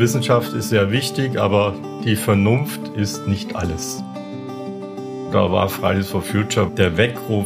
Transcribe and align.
Wissenschaft 0.00 0.54
ist 0.54 0.70
sehr 0.70 0.90
wichtig, 0.90 1.38
aber 1.38 1.74
die 2.06 2.16
Vernunft 2.16 2.80
ist 2.96 3.28
nicht 3.28 3.54
alles. 3.54 4.02
Da 5.30 5.52
war 5.52 5.68
Fridays 5.68 6.08
for 6.08 6.22
Future 6.22 6.70
der 6.74 6.96
Weckruf. 6.96 7.44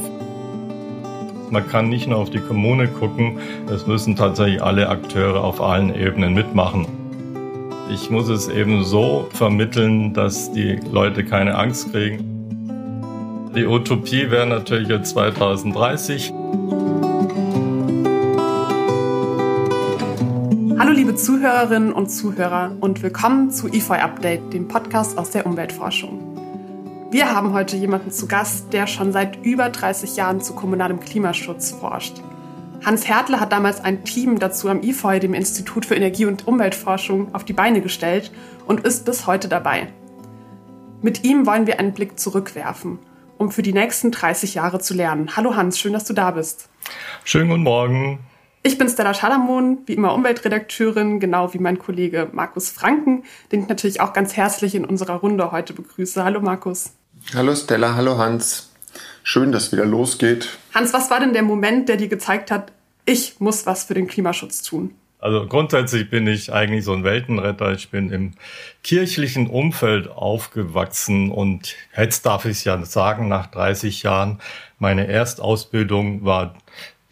Man 1.51 1.67
kann 1.67 1.89
nicht 1.89 2.07
nur 2.07 2.18
auf 2.18 2.30
die 2.30 2.39
Kommune 2.39 2.86
gucken, 2.86 3.40
es 3.68 3.89
müssen 3.89 4.14
tatsächlich 4.14 4.62
alle 4.62 4.89
Akteure 4.89 5.43
auf 5.43 5.61
allen 5.61 5.93
Ebenen 5.96 6.32
mitmachen. 6.32 6.86
Ich 7.93 8.09
muss 8.09 8.29
es 8.29 8.48
eben 8.48 8.84
so 8.84 9.29
vermitteln, 9.32 10.14
dass 10.14 10.52
die 10.52 10.79
Leute 10.93 11.25
keine 11.25 11.57
Angst 11.57 11.91
kriegen. 11.91 13.50
Die 13.57 13.66
Utopie 13.66 14.30
wäre 14.30 14.46
natürlich 14.46 14.89
jetzt 14.89 15.11
2030. 15.11 16.32
liebe 20.93 21.14
Zuhörerinnen 21.14 21.93
und 21.93 22.08
Zuhörer 22.08 22.76
und 22.80 23.02
willkommen 23.02 23.50
zu 23.50 23.68
EFOI 23.68 24.00
Update, 24.00 24.52
dem 24.52 24.68
Podcast 24.68 25.16
aus 25.16 25.30
der 25.30 25.46
Umweltforschung. 25.46 27.08
Wir 27.10 27.34
haben 27.34 27.52
heute 27.52 27.76
jemanden 27.76 28.10
zu 28.10 28.29
Gast, 28.29 28.72
der 28.72 28.86
schon 28.86 29.12
seit 29.12 29.44
über 29.44 29.70
30 29.70 30.16
Jahren 30.16 30.40
zu 30.40 30.54
kommunalem 30.54 31.00
Klimaschutz 31.00 31.70
forscht. 31.70 32.20
Hans 32.84 33.08
Hertle 33.08 33.41
hat 33.41 33.52
damals 33.52 33.83
ein 33.83 34.05
Team 34.05 34.38
dazu 34.38 34.69
am 34.69 34.83
IFOI, 34.83 35.20
dem 35.20 35.33
Institut 35.33 35.86
für 35.86 35.94
Energie- 35.94 36.27
und 36.27 36.47
Umweltforschung, 36.47 37.34
auf 37.34 37.44
die 37.44 37.52
Beine 37.55 37.80
gestellt 37.80 38.30
und 38.66 38.80
ist 38.80 39.06
bis 39.06 39.27
heute 39.27 39.48
dabei. 39.48 39.88
Mit 41.02 41.24
ihm 41.24 41.46
wollen 41.46 41.66
wir 41.66 41.80
einen 41.80 41.94
Blick 41.94 42.19
zurückwerfen, 42.19 42.98
um 43.38 43.50
für 43.50 43.62
die 43.62 43.72
nächsten 43.72 44.10
30 44.10 44.55
Jahre 44.55 44.80
zu 44.80 44.94
lernen. 44.94 45.36
Hallo 45.36 45.56
Hans, 45.56 45.78
schön, 45.78 45.92
dass 45.92 46.05
du 46.05 46.12
da 46.12 46.32
bist. 46.32 46.69
Schönen 47.24 47.48
guten 47.48 47.62
Morgen. 47.62 48.19
Ich 48.67 48.78
bin 48.78 48.89
Stella 48.89 49.12
Schalamon, 49.12 49.80
wie 49.84 49.92
immer 49.92 50.14
Umweltredakteurin, 50.14 51.20
genau 51.20 51.52
wie 51.52 51.58
mein 51.58 51.78
Kollege 51.78 52.30
Markus 52.33 52.70
Franken, 52.70 53.25
den 53.52 53.61
ich 53.61 53.69
natürlich 53.69 54.00
auch 54.00 54.14
ganz 54.14 54.38
herzlich 54.38 54.75
in 54.75 54.86
unserer 54.86 55.16
Runde 55.16 55.52
heute 55.52 55.75
begrüße. 55.75 56.25
Hallo 56.25 56.41
Markus. 56.41 56.94
Hallo 57.34 57.55
Stella, 57.55 57.94
hallo 57.94 58.16
Hans. 58.16 58.72
Schön, 59.22 59.53
dass 59.53 59.64
es 59.64 59.72
wieder 59.72 59.84
losgeht. 59.84 60.56
Hans, 60.75 60.94
was 60.94 61.11
war 61.11 61.20
denn 61.20 61.34
der 61.34 61.42
Moment, 61.42 61.91
der 61.91 61.98
dir 61.98 62.08
gezeigt 62.08 62.50
hat, 62.50 62.72
ich 63.05 63.38
muss 63.38 63.66
was 63.66 63.84
für 63.84 63.92
den 63.92 64.06
Klimaschutz 64.06 64.62
tun? 64.62 64.94
Also 65.19 65.47
grundsätzlich 65.47 66.08
bin 66.08 66.27
ich 66.27 66.50
eigentlich 66.50 66.86
so 66.86 66.94
ein 66.94 67.05
Weltenretter. 67.05 67.72
Ich 67.72 67.91
bin 67.91 68.10
im 68.10 68.33
kirchlichen 68.83 69.47
Umfeld 69.47 70.08
aufgewachsen 70.08 71.31
und 71.31 71.77
jetzt 71.94 72.25
darf 72.25 72.47
ich 72.47 72.53
es 72.53 72.64
ja 72.64 72.83
sagen, 72.86 73.28
nach 73.28 73.47
30 73.47 74.03
Jahren, 74.03 74.41
meine 74.78 75.06
Erstausbildung 75.06 76.25
war 76.25 76.55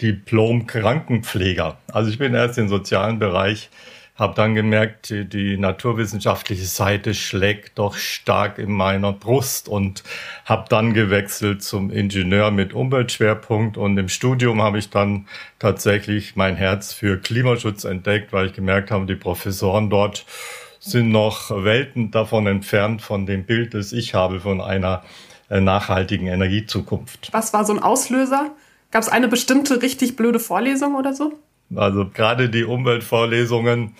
Diplom-Krankenpfleger. 0.02 1.78
Also 1.92 2.10
ich 2.10 2.18
bin 2.18 2.34
erst 2.34 2.58
im 2.58 2.68
sozialen 2.68 3.18
Bereich, 3.18 3.70
habe 4.16 4.34
dann 4.34 4.54
gemerkt, 4.54 5.10
die, 5.10 5.56
naturwissenschaftliche 5.56 6.64
Seite 6.64 7.14
schlägt 7.14 7.78
doch 7.78 7.96
stark 7.96 8.58
in 8.58 8.70
meiner 8.70 9.12
Brust 9.12 9.68
und 9.68 10.02
habe 10.44 10.66
dann 10.68 10.92
gewechselt 10.92 11.62
zum 11.62 11.90
Ingenieur 11.90 12.50
mit 12.50 12.74
Umweltschwerpunkt 12.74 13.78
und 13.78 13.96
im 13.96 14.08
Studium 14.08 14.60
habe 14.60 14.78
ich 14.78 14.90
dann 14.90 15.26
tatsächlich 15.58 16.36
mein 16.36 16.56
Herz 16.56 16.92
für 16.92 17.18
Klimaschutz 17.18 17.84
entdeckt, 17.84 18.32
weil 18.32 18.46
ich 18.46 18.52
gemerkt 18.52 18.90
habe, 18.90 19.06
die 19.06 19.14
Professoren 19.14 19.88
dort 19.88 20.26
sind 20.78 21.10
noch 21.10 21.50
Welten 21.50 22.10
davon 22.10 22.46
entfernt 22.46 23.02
von 23.02 23.24
dem 23.24 23.44
Bild, 23.44 23.72
das 23.72 23.92
ich 23.92 24.14
habe 24.14 24.40
von 24.40 24.60
einer 24.60 25.04
äh, 25.48 25.60
nachhaltigen 25.60 26.26
Energiezukunft. 26.26 27.30
Was 27.32 27.52
war 27.52 27.64
so 27.64 27.72
ein 27.72 27.78
Auslöser? 27.78 28.50
Gab 28.92 29.02
es 29.02 29.08
eine 29.08 29.26
bestimmte 29.26 29.82
richtig 29.82 30.16
blöde 30.16 30.38
Vorlesung 30.38 30.94
oder 30.94 31.14
so? 31.14 31.32
Also 31.74 32.06
gerade 32.12 32.50
die 32.50 32.64
Umweltvorlesungen, 32.64 33.94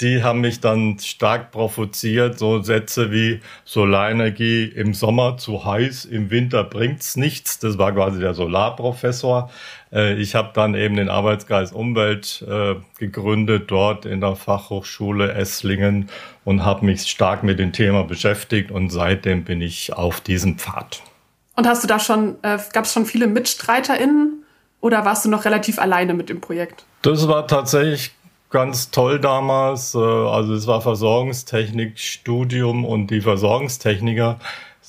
die 0.00 0.22
haben 0.22 0.40
mich 0.40 0.60
dann 0.60 1.00
stark 1.00 1.50
provoziert. 1.50 2.38
So 2.38 2.62
Sätze 2.62 3.10
wie 3.10 3.40
Solarenergie 3.64 4.64
im 4.64 4.94
Sommer 4.94 5.38
zu 5.38 5.64
heiß, 5.64 6.04
im 6.04 6.30
Winter 6.30 6.62
bringt's 6.62 7.16
nichts. 7.16 7.58
Das 7.58 7.78
war 7.78 7.92
quasi 7.92 8.20
der 8.20 8.34
Solarprofessor. 8.34 9.50
Äh, 9.92 10.14
ich 10.14 10.36
habe 10.36 10.50
dann 10.54 10.76
eben 10.76 10.94
den 10.94 11.08
Arbeitsgeist 11.08 11.72
Umwelt 11.72 12.44
äh, 12.48 12.76
gegründet 12.98 13.72
dort 13.72 14.06
in 14.06 14.20
der 14.20 14.36
Fachhochschule 14.36 15.32
Esslingen 15.32 16.10
und 16.44 16.64
habe 16.64 16.86
mich 16.86 17.02
stark 17.02 17.42
mit 17.42 17.58
dem 17.58 17.72
Thema 17.72 18.04
beschäftigt 18.04 18.70
und 18.70 18.90
seitdem 18.90 19.42
bin 19.42 19.60
ich 19.60 19.92
auf 19.92 20.20
diesem 20.20 20.58
Pfad. 20.58 21.02
Und 21.56 21.66
hast 21.66 21.82
du 21.82 21.88
da 21.88 21.98
schon, 21.98 22.36
äh, 22.42 22.58
gab 22.72 22.84
es 22.84 22.92
schon 22.92 23.06
viele 23.06 23.26
MitstreiterInnen 23.26 24.44
oder 24.80 25.04
warst 25.04 25.24
du 25.24 25.28
noch 25.28 25.44
relativ 25.44 25.78
alleine 25.78 26.14
mit 26.14 26.28
dem 26.28 26.40
Projekt? 26.40 26.84
Das 27.02 27.28
war 27.28 27.46
tatsächlich 27.46 28.12
ganz 28.50 28.90
toll 28.90 29.20
damals. 29.20 29.94
Äh, 29.94 29.98
also 29.98 30.54
es 30.54 30.66
war 30.66 30.80
Versorgungstechnikstudium 30.80 32.84
und 32.84 33.06
die 33.08 33.20
Versorgungstechniker 33.20 34.40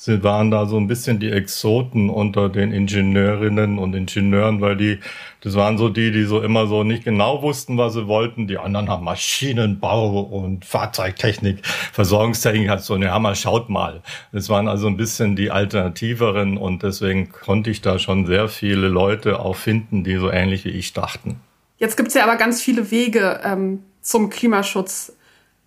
Sie 0.04 0.22
waren 0.22 0.50
da 0.50 0.66
so 0.66 0.76
ein 0.76 0.86
bisschen 0.86 1.18
die 1.18 1.30
Exoten 1.30 2.10
unter 2.10 2.50
den 2.50 2.72
Ingenieurinnen 2.72 3.78
und 3.78 3.94
Ingenieuren, 3.94 4.60
weil 4.60 4.76
die, 4.76 4.98
das 5.40 5.54
waren 5.54 5.78
so 5.78 5.88
die, 5.88 6.12
die 6.12 6.24
so 6.24 6.42
immer 6.42 6.66
so 6.66 6.84
nicht 6.84 7.04
genau 7.04 7.40
wussten, 7.40 7.78
was 7.78 7.94
sie 7.94 8.06
wollten. 8.06 8.46
Die 8.46 8.58
anderen 8.58 8.90
haben 8.90 9.02
Maschinenbau 9.02 10.20
und 10.20 10.66
Fahrzeugtechnik, 10.66 11.66
Versorgungstechnik 11.66 12.68
hat 12.68 12.82
so, 12.82 12.98
ja 12.98 13.18
mal, 13.18 13.34
schaut 13.34 13.70
mal. 13.70 14.02
Das 14.30 14.50
waren 14.50 14.68
also 14.68 14.88
ein 14.88 14.98
bisschen 14.98 15.36
die 15.36 15.50
Alternativeren 15.50 16.58
und 16.58 16.82
deswegen 16.82 17.32
konnte 17.32 17.70
ich 17.70 17.80
da 17.80 17.98
schon 17.98 18.26
sehr 18.26 18.48
viele 18.48 18.88
Leute 18.88 19.40
auch 19.40 19.56
finden, 19.56 20.04
die 20.04 20.16
so 20.16 20.30
ähnlich 20.30 20.66
wie 20.66 20.72
ich 20.72 20.92
dachten. 20.92 21.40
Jetzt 21.78 21.96
gibt's 21.96 22.12
ja 22.12 22.24
aber 22.24 22.36
ganz 22.36 22.60
viele 22.60 22.90
Wege 22.90 23.40
ähm, 23.42 23.82
zum 24.02 24.28
Klimaschutz. 24.28 25.14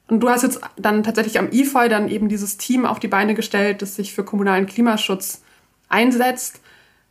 Und 0.07 0.21
du 0.21 0.29
hast 0.29 0.43
jetzt 0.43 0.61
dann 0.77 1.03
tatsächlich 1.03 1.37
am 1.37 1.49
IFOI 1.51 1.89
dann 1.89 2.07
eben 2.07 2.29
dieses 2.29 2.57
Team 2.57 2.85
auf 2.85 2.99
die 2.99 3.09
Beine 3.09 3.33
gestellt, 3.33 3.81
das 3.81 3.95
sich 3.95 4.13
für 4.13 4.23
kommunalen 4.23 4.65
Klimaschutz 4.65 5.43
einsetzt. 5.89 6.61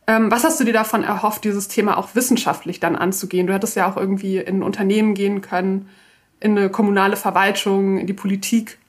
Ähm, 0.07 0.31
was 0.31 0.43
hast 0.43 0.59
du 0.59 0.63
dir 0.63 0.73
davon 0.73 1.03
erhofft, 1.03 1.43
dieses 1.43 1.67
Thema 1.67 1.97
auch 1.97 2.15
wissenschaftlich 2.15 2.79
dann 2.79 2.95
anzugehen? 2.95 3.45
Du 3.45 3.53
hättest 3.53 3.75
ja 3.75 3.91
auch 3.91 3.97
irgendwie 3.97 4.37
in 4.37 4.59
ein 4.59 4.63
Unternehmen 4.63 5.13
gehen 5.13 5.41
können, 5.41 5.89
in 6.39 6.57
eine 6.57 6.69
kommunale 6.69 7.17
Verwaltung, 7.17 7.97
in 7.97 8.07
die 8.07 8.13
Politik. 8.13 8.79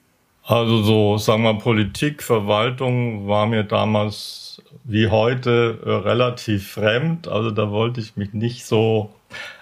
Also 0.45 0.83
so, 0.83 1.19
sagen 1.19 1.43
wir, 1.43 1.55
Politik, 1.55 2.23
Verwaltung 2.23 3.29
war 3.29 3.47
mir 3.47 3.65
damals 3.65 4.63
wie 4.85 5.09
heute 5.09 5.79
äh, 5.85 5.91
relativ 5.91 6.73
fremd. 6.73 7.29
Also 7.29 7.51
da 7.51 7.71
wollte 7.71 8.01
ich 8.01 8.17
mich 8.17 8.33
nicht 8.33 8.65
so 8.65 9.11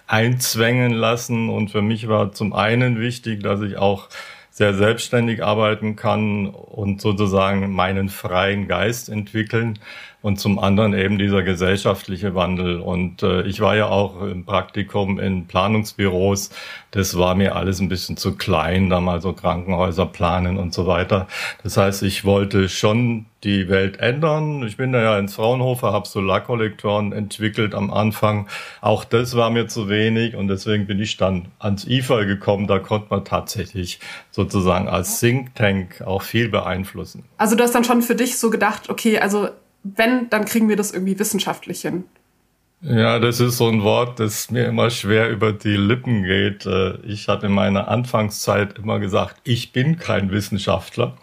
einzwängen 0.06 0.92
lassen. 0.92 1.48
Und 1.48 1.72
für 1.72 1.82
mich 1.82 2.06
war 2.06 2.32
zum 2.32 2.52
einen 2.52 3.00
wichtig, 3.00 3.42
dass 3.42 3.62
ich 3.62 3.76
auch 3.78 4.08
sehr 4.56 4.72
selbstständig 4.72 5.44
arbeiten 5.44 5.96
kann 5.96 6.46
und 6.46 7.02
sozusagen 7.02 7.70
meinen 7.72 8.08
freien 8.08 8.68
Geist 8.68 9.10
entwickeln 9.10 9.78
und 10.22 10.40
zum 10.40 10.58
anderen 10.58 10.94
eben 10.94 11.18
dieser 11.18 11.42
gesellschaftliche 11.42 12.34
Wandel. 12.34 12.80
Und 12.80 13.22
äh, 13.22 13.42
ich 13.42 13.60
war 13.60 13.76
ja 13.76 13.88
auch 13.88 14.22
im 14.22 14.46
Praktikum 14.46 15.20
in 15.20 15.46
Planungsbüros. 15.46 16.48
Das 16.90 17.18
war 17.18 17.34
mir 17.34 17.54
alles 17.54 17.80
ein 17.80 17.90
bisschen 17.90 18.16
zu 18.16 18.34
klein, 18.34 18.88
da 18.88 18.98
mal 18.98 19.20
so 19.20 19.34
Krankenhäuser 19.34 20.06
planen 20.06 20.56
und 20.56 20.72
so 20.72 20.86
weiter. 20.86 21.28
Das 21.62 21.76
heißt, 21.76 22.02
ich 22.02 22.24
wollte 22.24 22.70
schon 22.70 23.26
die 23.44 23.68
Welt 23.68 23.98
ändern. 23.98 24.66
Ich 24.66 24.76
bin 24.76 24.92
da 24.92 25.00
ja 25.00 25.18
ins 25.18 25.34
Fraunhofer, 25.34 25.92
habe 25.92 26.08
Solarkollektoren 26.08 27.12
entwickelt 27.12 27.74
am 27.74 27.90
Anfang. 27.92 28.48
Auch 28.80 29.04
das 29.04 29.36
war 29.36 29.50
mir 29.50 29.68
zu 29.68 29.88
wenig 29.88 30.34
und 30.34 30.48
deswegen 30.48 30.86
bin 30.86 31.00
ich 31.00 31.16
dann 31.16 31.48
ans 31.58 31.86
IFA 31.86 32.24
gekommen. 32.24 32.66
Da 32.66 32.78
konnte 32.78 33.08
man 33.10 33.24
tatsächlich 33.24 34.00
sozusagen 34.30 34.88
als 34.88 35.20
Think 35.20 35.54
Tank 35.54 36.02
auch 36.02 36.22
viel 36.22 36.48
beeinflussen. 36.48 37.24
Also 37.36 37.56
du 37.56 37.62
hast 37.62 37.74
dann 37.74 37.84
schon 37.84 38.02
für 38.02 38.14
dich 38.14 38.38
so 38.38 38.50
gedacht, 38.50 38.88
okay, 38.88 39.18
also 39.18 39.48
wenn, 39.82 40.28
dann 40.30 40.44
kriegen 40.44 40.68
wir 40.68 40.76
das 40.76 40.92
irgendwie 40.92 41.18
wissenschaftlich 41.18 41.82
hin. 41.82 42.04
Ja, 42.82 43.18
das 43.18 43.40
ist 43.40 43.56
so 43.56 43.68
ein 43.68 43.82
Wort, 43.82 44.20
das 44.20 44.50
mir 44.50 44.66
immer 44.66 44.90
schwer 44.90 45.30
über 45.30 45.50
die 45.50 45.76
Lippen 45.76 46.24
geht. 46.24 46.66
Äh, 46.66 46.98
ich 47.06 47.26
hatte 47.26 47.46
in 47.46 47.52
meiner 47.52 47.88
Anfangszeit 47.88 48.78
immer 48.78 49.00
gesagt, 49.00 49.36
ich 49.44 49.72
bin 49.72 49.98
kein 49.98 50.30
Wissenschaftler, 50.30 51.16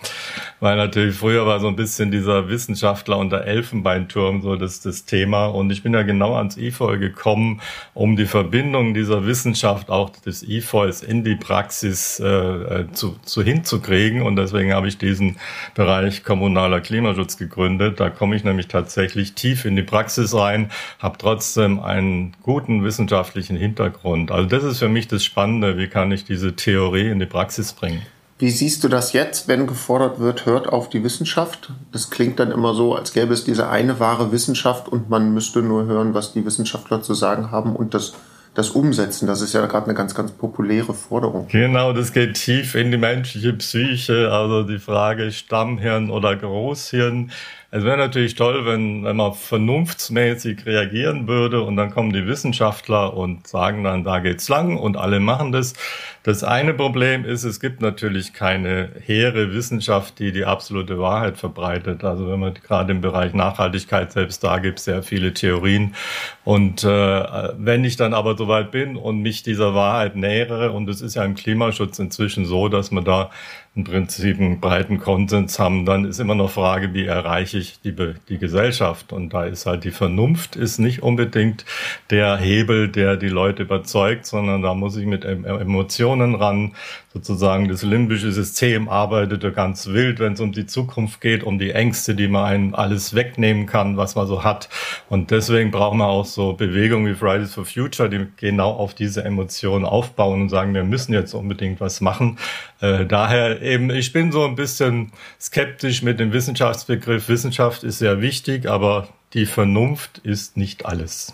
weil 0.59 0.77
natürlich 0.77 1.15
früher 1.15 1.45
war 1.45 1.59
so 1.59 1.67
ein 1.67 1.75
bisschen 1.75 2.09
dieser 2.09 2.49
Wissenschaftler 2.49 3.19
unter 3.19 3.45
Elfenbeinturm 3.45 4.41
so 4.41 4.55
das, 4.55 4.81
das 4.81 5.05
Thema. 5.05 5.45
Und 5.45 5.69
ich 5.69 5.83
bin 5.83 5.93
ja 5.93 6.01
genau 6.01 6.35
ans 6.35 6.57
IFOL 6.57 6.97
gekommen, 6.97 7.61
um 7.93 8.15
die 8.15 8.25
Verbindung 8.25 8.95
dieser 8.95 9.27
Wissenschaft 9.27 9.91
auch 9.91 10.09
des 10.09 10.41
IFOLs 10.41 11.03
in 11.03 11.23
die 11.23 11.35
Praxis 11.35 12.19
äh, 12.19 12.27
äh, 12.27 12.91
zu, 12.93 13.19
zu 13.21 13.43
hinzukriegen. 13.43 14.23
Und 14.23 14.37
deswegen 14.37 14.73
habe 14.73 14.87
ich 14.87 14.97
diesen 14.97 15.37
Bereich 15.75 16.23
kommunaler 16.23 16.81
Klimaschutz 16.81 17.37
gegründet. 17.37 17.99
Da 17.99 18.09
komme 18.09 18.35
ich 18.35 18.43
nämlich 18.43 18.69
tatsächlich 18.69 19.33
tief 19.33 19.65
in 19.65 19.75
die 19.75 19.83
Praxis 19.83 20.33
rein, 20.33 20.71
habe 20.97 21.19
trotzdem 21.19 21.42
trotzdem 21.43 21.81
einen 21.81 22.33
guten 22.41 22.85
wissenschaftlichen 22.85 23.57
Hintergrund. 23.57 24.31
Also 24.31 24.47
das 24.47 24.63
ist 24.63 24.79
für 24.79 24.87
mich 24.87 25.09
das 25.09 25.25
Spannende, 25.25 25.77
wie 25.77 25.87
kann 25.87 26.11
ich 26.11 26.23
diese 26.23 26.55
Theorie 26.55 27.09
in 27.09 27.19
die 27.19 27.25
Praxis 27.25 27.73
bringen. 27.73 28.01
Wie 28.39 28.49
siehst 28.49 28.83
du 28.83 28.87
das 28.87 29.11
jetzt, 29.11 29.49
wenn 29.49 29.67
gefordert 29.67 30.19
wird, 30.19 30.45
hört 30.45 30.67
auf 30.67 30.89
die 30.89 31.03
Wissenschaft? 31.03 31.73
Das 31.91 32.09
klingt 32.09 32.39
dann 32.39 32.51
immer 32.51 32.73
so, 32.73 32.95
als 32.95 33.11
gäbe 33.11 33.33
es 33.33 33.43
diese 33.43 33.69
eine 33.69 33.99
wahre 33.99 34.31
Wissenschaft 34.31 34.87
und 34.87 35.09
man 35.09 35.33
müsste 35.33 35.61
nur 35.61 35.85
hören, 35.85 36.13
was 36.13 36.31
die 36.31 36.45
Wissenschaftler 36.45 37.01
zu 37.01 37.13
sagen 37.13 37.51
haben 37.51 37.75
und 37.75 37.93
das 37.93 38.13
das 38.53 38.69
umsetzen. 38.69 39.27
Das 39.27 39.41
ist 39.41 39.53
ja 39.53 39.65
gerade 39.65 39.85
eine 39.85 39.95
ganz, 39.95 40.13
ganz 40.13 40.31
populäre 40.31 40.93
Forderung. 40.93 41.47
Genau, 41.47 41.91
das 41.91 42.13
geht 42.13 42.35
tief 42.35 42.75
in 42.75 42.91
die 42.91 42.97
menschliche 42.97 43.53
Psyche. 43.53 44.31
Also 44.31 44.63
die 44.63 44.79
Frage 44.79 45.31
Stammhirn 45.31 46.09
oder 46.09 46.35
Großhirn. 46.35 47.31
Es 47.75 47.83
wäre 47.83 47.97
natürlich 47.97 48.35
toll, 48.35 48.67
wenn, 48.67 49.03
wenn 49.03 49.15
man 49.15 49.33
vernunftsmäßig 49.33 50.67
reagieren 50.67 51.27
würde 51.27 51.63
und 51.63 51.75
dann 51.75 51.89
kommen 51.89 52.13
die 52.13 52.27
Wissenschaftler 52.27 53.17
und 53.17 53.47
sagen 53.47 53.83
dann, 53.83 54.03
da 54.03 54.19
geht's 54.19 54.47
lang 54.47 54.77
und 54.77 54.95
alle 54.95 55.19
machen 55.19 55.51
das. 55.51 55.73
Das 56.21 56.43
eine 56.43 56.75
Problem 56.75 57.25
ist, 57.25 57.43
es 57.43 57.59
gibt 57.59 57.81
natürlich 57.81 58.33
keine 58.33 58.91
hehre 59.03 59.55
Wissenschaft, 59.55 60.19
die 60.19 60.31
die 60.31 60.45
absolute 60.45 60.99
Wahrheit 60.99 61.39
verbreitet. 61.39 62.03
Also 62.03 62.29
wenn 62.29 62.39
man 62.39 62.53
gerade 62.53 62.91
im 62.91 63.01
Bereich 63.01 63.33
Nachhaltigkeit, 63.33 64.11
selbst 64.11 64.43
da 64.43 64.59
gibt 64.59 64.77
es 64.77 64.85
sehr 64.85 65.01
viele 65.01 65.33
Theorien. 65.33 65.95
Und 66.43 66.83
äh, 66.83 66.87
wenn 66.87 67.83
ich 67.85 67.95
dann 67.95 68.13
aber 68.13 68.37
soweit 68.37 68.69
bin 68.69 68.97
und 68.97 69.23
mich 69.23 69.41
dieser 69.41 69.73
Wahrheit 69.73 70.15
nähere, 70.15 70.73
und 70.73 70.87
es 70.89 71.01
ist 71.01 71.15
ja 71.15 71.25
im 71.25 71.33
Klimaschutz 71.33 71.97
inzwischen 71.97 72.45
so, 72.45 72.67
dass 72.69 72.91
man 72.91 73.03
da 73.03 73.31
im 73.75 73.85
Prinzip 73.85 74.39
einen 74.39 74.59
breiten 74.59 74.99
Konsens 74.99 75.57
haben, 75.57 75.85
dann 75.85 76.05
ist 76.05 76.19
immer 76.19 76.35
noch 76.35 76.51
Frage, 76.51 76.93
wie 76.93 77.05
erreiche 77.05 77.57
ich 77.57 77.79
die, 77.81 77.95
die 78.29 78.37
Gesellschaft? 78.37 79.11
Und 79.11 79.33
da 79.33 79.45
ist 79.45 79.65
halt 79.65 79.83
die 79.83 79.91
Vernunft 79.91 80.55
ist 80.55 80.77
nicht 80.77 81.01
unbedingt 81.01 81.65
der 82.11 82.37
Hebel, 82.37 82.87
der 82.87 83.17
die 83.17 83.29
Leute 83.29 83.63
überzeugt, 83.63 84.27
sondern 84.27 84.61
da 84.61 84.75
muss 84.75 84.95
ich 84.95 85.07
mit 85.07 85.25
Emotionen 85.25 86.35
ran. 86.35 86.75
Sozusagen 87.13 87.67
das 87.67 87.83
limbische 87.83 88.31
System 88.31 88.89
arbeitet 88.89 89.43
ganz 89.53 89.85
wild, 89.85 90.19
wenn 90.19 90.33
es 90.33 90.39
um 90.39 90.51
die 90.51 90.65
Zukunft 90.65 91.21
geht, 91.21 91.43
um 91.43 91.59
die 91.59 91.69
Ängste, 91.69 92.15
die 92.15 92.27
man 92.27 92.45
einem 92.45 92.75
alles 92.75 93.13
wegnehmen 93.13 93.67
kann, 93.67 93.97
was 93.97 94.15
man 94.15 94.25
so 94.25 94.43
hat. 94.43 94.67
Und 95.09 95.29
deswegen 95.29 95.69
brauchen 95.69 95.99
wir 95.99 96.07
auch 96.07 96.25
so 96.25 96.53
Bewegungen 96.53 97.05
wie 97.05 97.15
Fridays 97.15 97.53
for 97.53 97.65
Future, 97.65 98.09
die 98.09 98.25
genau 98.37 98.71
auf 98.71 98.95
diese 98.95 99.23
Emotionen 99.23 99.85
aufbauen 99.85 100.41
und 100.41 100.49
sagen, 100.49 100.73
wir 100.73 100.83
müssen 100.83 101.13
jetzt 101.13 101.35
unbedingt 101.35 101.79
was 101.79 102.01
machen. 102.01 102.39
Äh, 102.81 103.05
daher 103.05 103.61
eben, 103.61 103.91
ich 103.91 104.11
bin 104.11 104.31
so 104.31 104.43
ein 104.45 104.55
bisschen 104.55 105.11
skeptisch 105.39 106.01
mit 106.01 106.19
dem 106.19 106.33
Wissenschaftsbegriff. 106.33 107.29
Wissenschaft 107.29 107.83
ist 107.83 107.99
sehr 107.99 108.21
wichtig, 108.21 108.67
aber 108.67 109.07
die 109.33 109.45
Vernunft 109.45 110.17
ist 110.23 110.57
nicht 110.57 110.87
alles. 110.87 111.33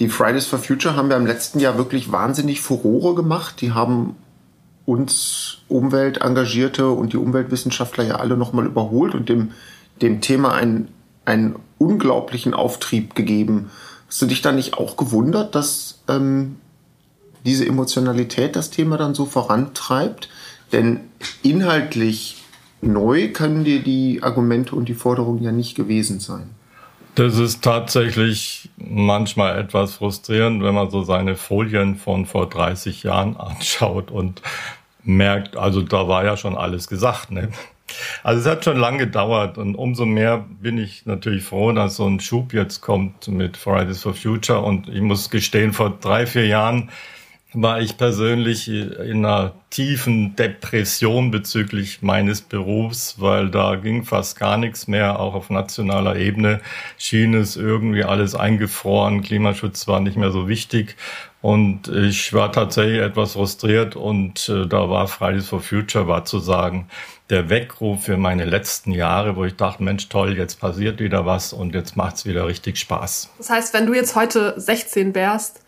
Die 0.00 0.08
Fridays 0.08 0.46
for 0.46 0.58
Future 0.58 0.96
haben 0.96 1.10
wir 1.10 1.16
im 1.16 1.26
letzten 1.26 1.60
Jahr 1.60 1.76
wirklich 1.76 2.10
wahnsinnig 2.10 2.62
Furore 2.62 3.14
gemacht. 3.14 3.60
Die 3.60 3.72
haben 3.72 4.16
uns 4.84 5.58
Umweltengagierte 5.68 6.88
und 6.88 7.12
die 7.12 7.16
Umweltwissenschaftler 7.16 8.04
ja 8.04 8.14
alle 8.16 8.36
nochmal 8.36 8.66
überholt 8.66 9.14
und 9.14 9.28
dem, 9.28 9.52
dem 10.00 10.20
Thema 10.20 10.54
einen, 10.54 10.88
einen 11.24 11.56
unglaublichen 11.78 12.54
Auftrieb 12.54 13.14
gegeben. 13.14 13.70
Hast 14.08 14.22
du 14.22 14.26
dich 14.26 14.42
da 14.42 14.52
nicht 14.52 14.74
auch 14.74 14.96
gewundert, 14.96 15.54
dass 15.54 16.00
ähm, 16.08 16.56
diese 17.44 17.66
Emotionalität 17.66 18.56
das 18.56 18.70
Thema 18.70 18.96
dann 18.96 19.14
so 19.14 19.24
vorantreibt? 19.24 20.28
Denn 20.72 21.00
inhaltlich 21.42 22.42
neu 22.80 23.32
können 23.32 23.64
dir 23.64 23.82
die 23.82 24.22
Argumente 24.22 24.74
und 24.74 24.88
die 24.88 24.94
Forderungen 24.94 25.42
ja 25.42 25.52
nicht 25.52 25.74
gewesen 25.76 26.18
sein. 26.18 26.50
Das 27.14 27.36
ist 27.36 27.62
tatsächlich 27.62 28.70
manchmal 28.78 29.58
etwas 29.58 29.96
frustrierend, 29.96 30.62
wenn 30.62 30.74
man 30.74 30.90
so 30.90 31.02
seine 31.02 31.36
Folien 31.36 31.96
von 31.96 32.24
vor 32.24 32.48
30 32.48 33.02
Jahren 33.02 33.36
anschaut 33.38 34.10
und 34.10 34.40
merkt, 35.04 35.56
also 35.56 35.82
da 35.82 36.08
war 36.08 36.24
ja 36.24 36.36
schon 36.36 36.56
alles 36.56 36.88
gesagt. 36.88 37.30
Ne? 37.30 37.50
Also 38.22 38.40
es 38.40 38.46
hat 38.46 38.64
schon 38.64 38.78
lange 38.78 38.98
gedauert 38.98 39.58
und 39.58 39.74
umso 39.74 40.06
mehr 40.06 40.46
bin 40.60 40.78
ich 40.78 41.04
natürlich 41.04 41.44
froh, 41.44 41.72
dass 41.72 41.96
so 41.96 42.06
ein 42.06 42.20
Schub 42.20 42.54
jetzt 42.54 42.80
kommt 42.80 43.28
mit 43.28 43.58
Fridays 43.58 44.02
for 44.02 44.14
Future 44.14 44.60
und 44.60 44.88
ich 44.88 45.02
muss 45.02 45.28
gestehen, 45.28 45.72
vor 45.72 45.90
drei, 46.00 46.26
vier 46.26 46.46
Jahren 46.46 46.90
war 47.54 47.80
ich 47.80 47.98
persönlich 47.98 48.68
in 48.68 49.24
einer 49.24 49.52
tiefen 49.70 50.36
Depression 50.36 51.30
bezüglich 51.30 52.00
meines 52.00 52.40
Berufs, 52.40 53.16
weil 53.18 53.50
da 53.50 53.76
ging 53.76 54.04
fast 54.04 54.38
gar 54.38 54.56
nichts 54.56 54.88
mehr, 54.88 55.20
auch 55.20 55.34
auf 55.34 55.50
nationaler 55.50 56.16
Ebene 56.16 56.60
schien 56.96 57.34
es 57.34 57.56
irgendwie 57.56 58.04
alles 58.04 58.34
eingefroren, 58.34 59.22
Klimaschutz 59.22 59.86
war 59.86 60.00
nicht 60.00 60.16
mehr 60.16 60.30
so 60.30 60.48
wichtig. 60.48 60.96
Und 61.42 61.88
ich 61.88 62.32
war 62.32 62.52
tatsächlich 62.52 63.00
etwas 63.00 63.32
frustriert 63.32 63.96
und 63.96 64.48
äh, 64.48 64.64
da 64.66 64.88
war 64.88 65.08
Fridays 65.08 65.48
for 65.48 65.60
Future 65.60 66.06
war 66.06 66.24
zu 66.24 66.38
sagen, 66.38 66.86
der 67.30 67.50
Weckruf 67.50 68.04
für 68.04 68.16
meine 68.16 68.44
letzten 68.44 68.92
Jahre, 68.92 69.34
wo 69.34 69.44
ich 69.44 69.56
dachte, 69.56 69.82
Mensch, 69.82 70.08
toll, 70.08 70.36
jetzt 70.36 70.60
passiert 70.60 71.00
wieder 71.00 71.26
was 71.26 71.52
und 71.52 71.74
jetzt 71.74 71.96
macht's 71.96 72.26
wieder 72.26 72.46
richtig 72.46 72.78
Spaß. 72.78 73.30
Das 73.38 73.50
heißt, 73.50 73.74
wenn 73.74 73.86
du 73.86 73.94
jetzt 73.94 74.14
heute 74.14 74.54
16 74.56 75.16
wärst, 75.16 75.61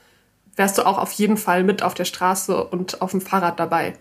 wärst 0.56 0.78
du 0.78 0.86
auch 0.86 0.98
auf 0.98 1.12
jeden 1.12 1.36
Fall 1.36 1.64
mit 1.64 1.82
auf 1.82 1.94
der 1.94 2.04
Straße 2.04 2.64
und 2.64 3.02
auf 3.02 3.10
dem 3.10 3.20
Fahrrad 3.20 3.58
dabei. 3.58 3.94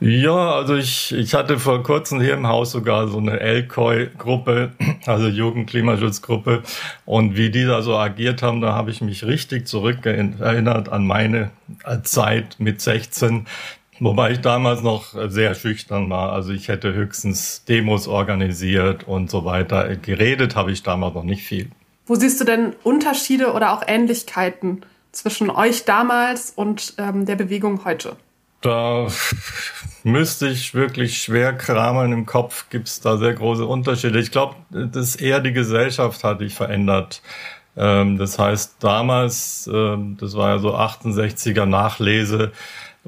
Ja, 0.00 0.52
also 0.54 0.76
ich, 0.76 1.12
ich 1.12 1.34
hatte 1.34 1.58
vor 1.58 1.82
kurzem 1.82 2.20
hier 2.20 2.34
im 2.34 2.46
Haus 2.46 2.70
sogar 2.70 3.08
so 3.08 3.18
eine 3.18 3.40
LKOI-Gruppe, 3.40 4.72
also 5.06 5.26
Jugendklimaschutzgruppe. 5.26 6.62
Und 7.04 7.36
wie 7.36 7.50
die 7.50 7.64
da 7.64 7.82
so 7.82 7.96
agiert 7.96 8.42
haben, 8.42 8.60
da 8.60 8.74
habe 8.74 8.92
ich 8.92 9.00
mich 9.00 9.24
richtig 9.24 9.66
zurückerinnert 9.66 10.88
an 10.88 11.04
meine 11.04 11.50
Zeit 12.04 12.56
mit 12.58 12.80
16. 12.80 13.46
Wobei 13.98 14.30
ich 14.30 14.40
damals 14.40 14.82
noch 14.82 15.14
sehr 15.28 15.56
schüchtern 15.56 16.08
war. 16.08 16.32
Also 16.32 16.52
ich 16.52 16.68
hätte 16.68 16.94
höchstens 16.94 17.64
Demos 17.64 18.06
organisiert 18.06 19.08
und 19.08 19.28
so 19.28 19.44
weiter. 19.44 19.96
Geredet 19.96 20.54
habe 20.54 20.70
ich 20.70 20.84
damals 20.84 21.14
noch 21.14 21.24
nicht 21.24 21.42
viel. 21.42 21.70
Wo 22.06 22.14
siehst 22.14 22.40
du 22.40 22.44
denn 22.44 22.76
Unterschiede 22.84 23.52
oder 23.52 23.72
auch 23.72 23.82
Ähnlichkeiten 23.84 24.82
zwischen 25.18 25.50
euch 25.50 25.84
damals 25.84 26.50
und 26.50 26.94
ähm, 26.98 27.26
der 27.26 27.36
Bewegung 27.36 27.84
heute? 27.84 28.16
Da 28.60 29.06
müsste 30.02 30.48
ich 30.48 30.74
wirklich 30.74 31.18
schwer 31.22 31.52
kramen 31.52 32.12
im 32.12 32.26
Kopf. 32.26 32.68
Gibt 32.70 32.88
es 32.88 33.00
da 33.00 33.16
sehr 33.16 33.34
große 33.34 33.64
Unterschiede. 33.64 34.18
Ich 34.18 34.32
glaube, 34.32 34.56
dass 34.70 35.14
eher 35.14 35.40
die 35.40 35.52
Gesellschaft 35.52 36.24
hat 36.24 36.40
sich 36.40 36.54
verändert. 36.54 37.22
Ähm, 37.76 38.18
das 38.18 38.38
heißt, 38.38 38.76
damals, 38.80 39.70
ähm, 39.72 40.16
das 40.20 40.36
war 40.36 40.50
ja 40.50 40.58
so 40.58 40.74
68er 40.74 41.66
Nachlese, 41.66 42.50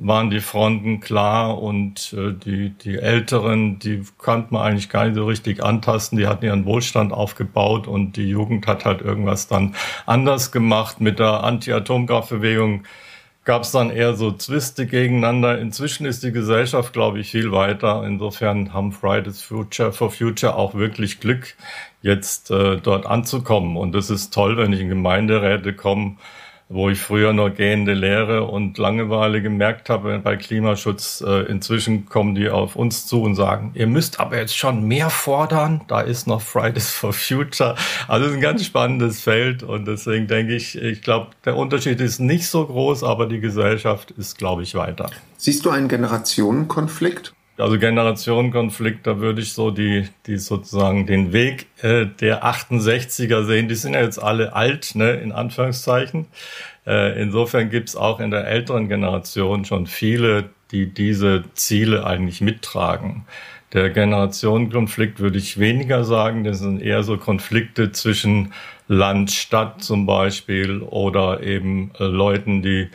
waren 0.01 0.31
die 0.31 0.41
Fronten 0.41 1.01
klar 1.01 1.63
und 1.63 2.15
äh, 2.17 2.33
die, 2.33 2.71
die 2.71 2.99
Älteren, 2.99 3.79
die 3.79 4.03
konnte 4.17 4.53
man 4.55 4.63
eigentlich 4.63 4.89
gar 4.89 5.05
nicht 5.05 5.15
so 5.15 5.27
richtig 5.27 5.63
antasten. 5.63 6.19
Die 6.19 6.27
hatten 6.27 6.45
ihren 6.45 6.65
Wohlstand 6.65 7.13
aufgebaut 7.13 7.87
und 7.87 8.17
die 8.17 8.29
Jugend 8.29 8.67
hat 8.67 8.87
halt 8.87 9.03
irgendwas 9.03 9.47
dann 9.47 9.75
anders 10.07 10.53
gemacht. 10.53 11.01
Mit 11.01 11.19
der 11.19 11.45
Anti-Atomkraftbewegung 11.45 12.85
gab 13.45 13.63
es 13.63 13.73
dann 13.73 13.91
eher 13.91 14.15
so 14.15 14.33
Zwiste 14.33 14.87
gegeneinander. 14.87 15.59
Inzwischen 15.59 16.07
ist 16.07 16.23
die 16.23 16.33
Gesellschaft, 16.33 16.95
glaube 16.95 17.21
ich, 17.21 17.31
viel 17.31 17.53
weiter. 17.53 18.03
Insofern 18.07 18.73
haben 18.73 18.93
Fridays 18.93 19.43
Future 19.43 19.93
for 19.93 20.11
Future 20.11 20.57
auch 20.57 20.75
wirklich 20.75 21.21
Glück, 21.21 21.57
jetzt 22.01 22.51
äh, 22.51 22.79
dort 22.79 23.05
anzukommen. 23.05 23.77
Und 23.77 23.95
es 23.95 24.09
ist 24.09 24.33
toll, 24.33 24.57
wenn 24.57 24.73
ich 24.73 24.81
in 24.81 24.89
Gemeinderäte 24.89 25.75
komme, 25.75 26.17
wo 26.73 26.89
ich 26.89 27.01
früher 27.01 27.33
nur 27.33 27.51
gehende 27.51 27.95
Lehre 27.95 28.45
und 28.45 28.79
Langeweile 28.79 29.43
gemerkt 29.43 29.91
habe 29.91 30.21
bei 30.21 30.37
Klimaschutz. 30.37 31.21
Äh, 31.27 31.43
inzwischen 31.51 32.07
kommen 32.09 32.37
die 32.37 32.49
auf 32.49 32.77
uns 32.77 33.07
zu 33.07 33.23
und 33.23 33.35
sagen, 33.35 33.73
ihr 33.75 33.89
müsst 33.89 34.21
aber 34.21 34.39
jetzt 34.39 34.57
schon 34.57 34.85
mehr 34.85 35.11
fordern. 35.11 35.81
Da 35.89 36.01
ist 36.01 36.29
noch 36.29 36.41
Fridays 36.41 36.91
for 36.91 37.13
Future. 37.13 37.75
Also 38.07 38.27
es 38.27 38.31
ist 38.31 38.37
ein 38.37 38.41
ganz 38.41 38.65
spannendes 38.65 39.21
Feld 39.21 39.65
und 39.65 39.87
deswegen 39.87 40.29
denke 40.29 40.55
ich, 40.55 40.81
ich 40.81 41.03
glaube, 41.03 41.31
der 41.45 41.57
Unterschied 41.57 42.01
ist 42.01 42.21
nicht 42.21 42.47
so 42.47 42.65
groß, 42.65 43.03
aber 43.03 43.27
die 43.27 43.41
Gesellschaft 43.41 44.13
ist, 44.13 44.39
glaube 44.39 44.63
ich, 44.63 44.77
weiter. 44.77 45.11
Siehst 45.39 45.65
du 45.65 45.71
einen 45.71 45.89
Generationenkonflikt? 45.89 47.35
Also 47.61 47.79
Generationenkonflikt, 47.79 49.07
da 49.07 49.19
würde 49.19 49.43
ich 49.43 49.53
so 49.53 49.71
die, 49.71 50.09
die 50.27 50.39
sozusagen 50.39 51.07
den 51.07 51.33
Weg 51.33 51.67
äh, 51.83 52.07
der 52.07 52.45
68er 52.45 53.45
sehen. 53.45 53.69
Die 53.69 53.75
sind 53.75 53.95
ja 53.95 54.03
jetzt 54.03 54.23
alle 54.23 54.55
alt, 54.55 54.95
ne, 54.95 55.13
in 55.13 55.33
Anführungszeichen. 55.33 56.27
Äh, 56.87 57.21
insofern 57.21 57.71
gibt's 57.71 57.97
auch 57.97 58.21
in 58.21 58.31
der 58.31 58.47
älteren 58.47 58.89
Generation 58.89 59.65
schon 59.65 59.87
viele, 59.87 60.51
die 60.71 60.93
diese 60.93 61.45
Ziele 61.55 62.07
eigentlich 62.07 62.41
mittragen. 62.41 63.25
Der 63.73 63.91
Generationenkonflikt 63.91 65.21
würde 65.21 65.39
ich 65.39 65.59
weniger 65.59 66.05
sagen. 66.05 66.43
Das 66.45 66.59
sind 66.59 66.83
eher 66.83 67.03
so 67.03 67.17
Konflikte 67.17 67.93
zwischen 67.93 68.53
Land, 68.89 69.31
Stadt 69.31 69.85
zum 69.85 70.07
Beispiel 70.07 70.83
oder 70.83 71.43
eben 71.43 71.93
äh, 72.01 72.05
Leuten, 72.05 72.63
die 72.63 72.89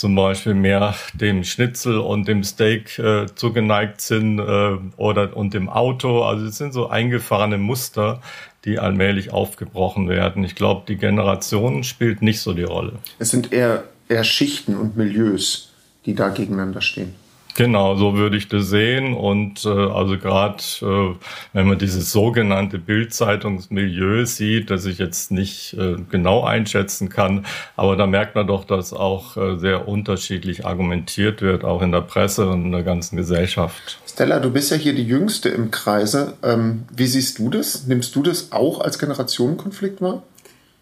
zum 0.00 0.14
Beispiel 0.14 0.54
mehr 0.54 0.94
dem 1.12 1.44
Schnitzel 1.44 1.98
und 1.98 2.26
dem 2.26 2.42
Steak 2.42 2.98
äh, 2.98 3.26
zugeneigt 3.34 4.00
sind 4.00 4.38
äh, 4.38 4.78
oder 4.96 5.36
und 5.36 5.52
dem 5.52 5.68
Auto. 5.68 6.22
Also 6.22 6.46
es 6.46 6.56
sind 6.56 6.72
so 6.72 6.88
eingefahrene 6.88 7.58
Muster, 7.58 8.22
die 8.64 8.78
allmählich 8.78 9.30
aufgebrochen 9.30 10.08
werden. 10.08 10.42
Ich 10.42 10.54
glaube, 10.54 10.84
die 10.88 10.96
Generation 10.96 11.84
spielt 11.84 12.22
nicht 12.22 12.40
so 12.40 12.54
die 12.54 12.62
Rolle. 12.62 12.94
Es 13.18 13.28
sind 13.28 13.52
eher, 13.52 13.84
eher 14.08 14.24
Schichten 14.24 14.74
und 14.74 14.96
Milieus, 14.96 15.70
die 16.06 16.14
da 16.14 16.30
gegeneinander 16.30 16.80
stehen. 16.80 17.14
Genau, 17.60 17.94
so 17.94 18.14
würde 18.14 18.38
ich 18.38 18.48
das 18.48 18.70
sehen. 18.70 19.12
Und 19.12 19.66
äh, 19.66 19.68
also 19.68 20.16
gerade 20.16 20.62
äh, 20.80 21.14
wenn 21.52 21.68
man 21.68 21.78
dieses 21.78 22.10
sogenannte 22.10 22.78
Bildzeitungsmilieu 22.78 24.24
sieht, 24.24 24.70
das 24.70 24.86
ich 24.86 24.96
jetzt 24.96 25.30
nicht 25.30 25.74
äh, 25.74 25.96
genau 26.10 26.42
einschätzen 26.42 27.10
kann, 27.10 27.44
aber 27.76 27.96
da 27.96 28.06
merkt 28.06 28.34
man 28.34 28.46
doch, 28.46 28.64
dass 28.64 28.94
auch 28.94 29.36
äh, 29.36 29.58
sehr 29.58 29.86
unterschiedlich 29.88 30.64
argumentiert 30.64 31.42
wird, 31.42 31.62
auch 31.62 31.82
in 31.82 31.92
der 31.92 32.00
Presse 32.00 32.48
und 32.48 32.64
in 32.64 32.72
der 32.72 32.82
ganzen 32.82 33.18
Gesellschaft. 33.18 34.00
Stella, 34.08 34.40
du 34.40 34.50
bist 34.50 34.70
ja 34.70 34.78
hier 34.78 34.94
die 34.94 35.04
Jüngste 35.04 35.50
im 35.50 35.70
Kreise. 35.70 36.38
Ähm, 36.42 36.84
wie 36.96 37.06
siehst 37.06 37.40
du 37.40 37.50
das? 37.50 37.86
Nimmst 37.86 38.16
du 38.16 38.22
das 38.22 38.52
auch 38.52 38.80
als 38.80 38.98
Generationenkonflikt 38.98 40.00
wahr? 40.00 40.22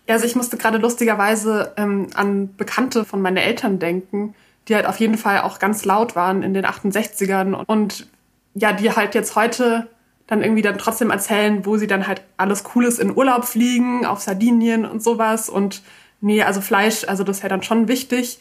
Also 0.07 0.27
ich 0.27 0.37
musste 0.37 0.57
gerade 0.57 0.79
lustigerweise 0.79 1.73
ähm, 1.77 2.07
an 2.15 2.55
Bekannte 2.57 3.05
von 3.05 3.21
meinen 3.21 3.37
Eltern 3.37 3.81
denken, 3.81 4.37
die 4.69 4.75
halt 4.75 4.87
auf 4.87 5.01
jeden 5.01 5.17
Fall 5.17 5.41
auch 5.41 5.59
ganz 5.59 5.85
laut 5.85 6.15
waren 6.15 6.43
in 6.43 6.55
den 6.55 6.67
68ern 6.67 7.55
und 7.55 8.07
ja, 8.55 8.73
die 8.73 8.93
halt 8.93 9.15
jetzt 9.15 9.37
heute 9.37 9.89
dann 10.27 10.43
irgendwie 10.43 10.63
dann 10.63 10.79
trotzdem 10.79 11.11
erzählen, 11.11 11.65
wo 11.65 11.77
sie 11.79 11.87
dann 11.87 12.07
halt 12.07 12.23
alles 12.37 12.65
Cooles 12.65 12.99
in 12.99 13.17
Urlaub 13.17 13.45
fliegen, 13.45 14.05
auf 14.05 14.21
Sardinien 14.21 14.85
und 14.85 15.03
sowas 15.03 15.49
und 15.49 15.83
nee, 16.21 16.43
also 16.43 16.61
Fleisch, 16.61 17.05
also 17.07 17.25
das 17.25 17.39
wäre 17.39 17.49
dann 17.49 17.63
schon 17.63 17.89
wichtig 17.89 18.39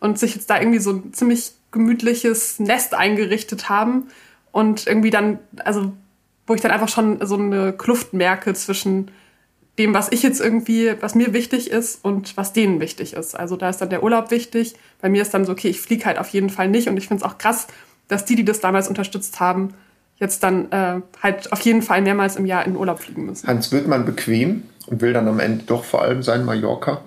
und 0.00 0.18
sich 0.18 0.34
jetzt 0.34 0.50
da 0.50 0.58
irgendwie 0.58 0.80
so 0.80 0.92
ein 0.92 1.12
ziemlich 1.12 1.52
gemütliches 1.70 2.58
Nest 2.58 2.94
eingerichtet 2.94 3.68
haben 3.68 4.08
und 4.50 4.86
irgendwie 4.86 5.10
dann, 5.10 5.38
also 5.64 5.92
wo 6.46 6.54
ich 6.54 6.60
dann 6.60 6.70
einfach 6.70 6.88
schon 6.88 7.24
so 7.24 7.36
eine 7.36 7.72
Kluft 7.72 8.14
merke 8.14 8.54
zwischen 8.54 9.10
dem, 9.78 9.94
was 9.94 10.10
ich 10.10 10.22
jetzt 10.22 10.40
irgendwie, 10.40 10.92
was 11.00 11.14
mir 11.14 11.32
wichtig 11.32 11.70
ist 11.70 12.04
und 12.04 12.36
was 12.36 12.52
denen 12.52 12.80
wichtig 12.80 13.14
ist. 13.14 13.38
Also 13.38 13.56
da 13.56 13.68
ist 13.70 13.78
dann 13.78 13.90
der 13.90 14.02
Urlaub 14.02 14.30
wichtig. 14.30 14.74
Bei 15.00 15.08
mir 15.08 15.22
ist 15.22 15.32
dann 15.32 15.44
so, 15.44 15.52
okay, 15.52 15.68
ich 15.68 15.80
fliege 15.80 16.04
halt 16.04 16.18
auf 16.18 16.28
jeden 16.30 16.50
Fall 16.50 16.68
nicht. 16.68 16.88
Und 16.88 16.96
ich 16.96 17.06
finde 17.08 17.24
es 17.24 17.30
auch 17.30 17.38
krass, 17.38 17.68
dass 18.08 18.24
die, 18.24 18.34
die 18.34 18.44
das 18.44 18.60
damals 18.60 18.88
unterstützt 18.88 19.38
haben, 19.38 19.74
jetzt 20.16 20.42
dann 20.42 20.70
äh, 20.72 21.00
halt 21.22 21.52
auf 21.52 21.60
jeden 21.60 21.82
Fall 21.82 22.02
mehrmals 22.02 22.36
im 22.36 22.44
Jahr 22.44 22.64
in 22.66 22.72
den 22.72 22.78
Urlaub 22.78 22.98
fliegen 22.98 23.26
müssen. 23.26 23.46
Hans, 23.46 23.70
wird 23.70 23.86
man 23.86 24.04
bequem 24.04 24.64
und 24.86 25.00
will 25.00 25.12
dann 25.12 25.28
am 25.28 25.38
Ende 25.38 25.64
doch 25.64 25.84
vor 25.84 26.02
allem 26.02 26.22
sein 26.22 26.44
Mallorca? 26.44 27.02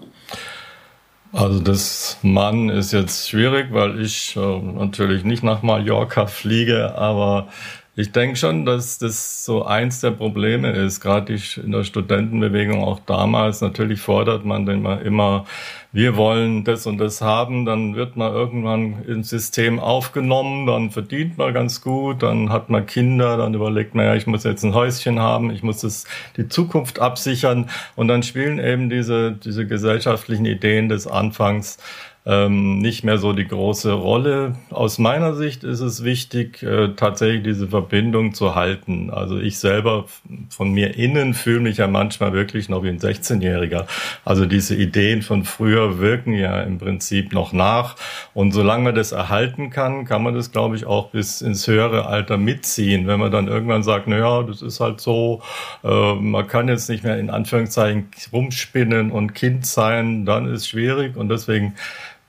Also 1.34 1.60
das 1.60 2.18
Mann 2.24 2.70
ist 2.70 2.92
jetzt 2.92 3.30
schwierig, 3.30 3.68
weil 3.72 4.02
ich 4.02 4.36
äh, 4.36 4.60
natürlich 4.60 5.24
nicht 5.24 5.44
nach 5.44 5.62
Mallorca 5.62 6.26
fliege, 6.26 6.96
aber 6.96 7.48
ich 7.94 8.14
denke 8.14 8.38
schon, 8.38 8.66
dass 8.66 9.00
das 9.00 9.44
so 9.44 9.66
eins 9.66 10.00
der 10.00 10.12
Probleme 10.12 10.72
ist, 10.72 11.02
gerade 11.02 11.38
in 11.62 11.74
der 11.74 11.84
Studentenbewegung 11.84 12.82
auch 12.82 13.00
damals. 13.00 13.60
Natürlich 13.60 14.00
fordert 14.00 14.46
man 14.46 14.66
immer, 14.66 15.02
immer, 15.02 15.46
wir 15.92 16.16
wollen 16.16 16.64
das 16.64 16.88
und 16.88 17.00
das 17.00 17.22
haben, 17.22 17.66
dann 17.66 17.96
wird 17.96 18.16
man 18.16 18.32
irgendwann 18.32 19.04
ins 19.04 19.30
System 19.30 19.78
aufgenommen, 19.78 20.68
dann 20.68 20.92
verdient 20.92 21.38
man 21.38 21.54
ganz 21.54 21.82
gut, 21.82 22.24
dann 22.24 22.50
hat 22.50 22.70
man 22.70 22.86
Kinder, 22.86 23.36
dann 23.36 23.54
überlegt 23.54 23.94
man, 23.94 24.06
ja, 24.06 24.16
ich 24.16 24.26
muss 24.26 24.46
jetzt 24.46 24.64
ein 24.64 24.74
Häuschen 24.74 25.20
haben, 25.20 25.52
ich 25.52 25.62
muss 25.62 25.82
das, 25.82 26.06
die 26.38 26.48
Zukunft 26.48 27.00
absichern. 27.00 27.70
Und 27.98 28.08
dann 28.08 28.24
spielen 28.24 28.58
eben 28.58 28.90
diese, 28.90 29.34
diese 29.34 29.68
gesellschaftlichen 29.68 30.46
Ideen 30.46 30.88
des 30.88 31.08
Anfangs 31.08 31.78
ähm, 32.24 32.78
nicht 32.78 33.04
mehr 33.04 33.18
so 33.18 33.34
die 33.34 33.48
große 33.48 33.94
Rolle. 33.94 34.56
Aus 34.70 35.00
meiner 35.00 35.34
Sicht 35.34 35.64
ist 35.64 35.80
es 35.80 36.04
wichtig, 36.04 36.62
äh, 36.62 36.90
tatsächlich 36.96 37.42
diese 37.42 37.70
Verbindung 37.70 38.36
zu 38.36 38.54
halten. 38.54 39.10
Also 39.10 39.40
ich 39.40 39.58
selber 39.58 40.06
von 40.50 40.72
mir 40.72 40.96
innen 40.96 41.34
fühle 41.34 41.62
mich 41.62 41.78
ja 41.78 41.88
manchmal 41.88 42.34
wirklich 42.34 42.70
noch 42.70 42.84
wie 42.84 42.90
ein 42.90 43.00
16-Jähriger. 43.00 43.88
Also 44.24 44.46
diese 44.46 44.76
Ideen 44.76 45.24
von 45.24 45.46
früher 45.46 45.98
wirken 45.98 46.34
ja 46.34 46.62
im 46.62 46.78
Prinzip 46.78 47.34
noch 47.34 47.54
nach. 47.54 47.96
Und 48.36 48.52
solange 48.52 48.84
man 48.84 48.96
das 48.96 49.14
erhalten 49.14 49.72
kann, 49.72 50.06
kann 50.06 50.22
man 50.22 50.36
das, 50.36 50.52
glaube 50.52 50.76
ich, 50.76 50.86
auch 50.86 51.10
bis 51.10 51.42
ins 51.42 51.66
höhere 51.66 52.06
Alter 52.06 52.38
mitziehen. 52.38 53.08
Wenn 53.08 53.20
man 53.20 53.32
dann 53.32 53.48
irgendwann 53.48 53.82
sagt, 53.82 54.06
na 54.06 54.20
ja, 54.20 54.44
das 54.44 54.62
ist 54.62 54.80
halt 54.80 55.02
so, 55.02 55.42
äh, 55.84 56.14
man 56.14 56.48
kann 56.48 56.68
jetzt 56.68 56.88
nicht 56.88 57.04
mehr 57.04 57.18
in 57.18 57.32
Anführungszeichen 57.32 58.10
rumspinnen 58.32 59.10
und 59.10 59.34
Kind 59.34 59.66
sein, 59.66 60.24
dann 60.26 60.46
ist 60.46 60.68
schwierig. 60.68 61.18
Und 61.18 61.30
deswegen 61.30 61.74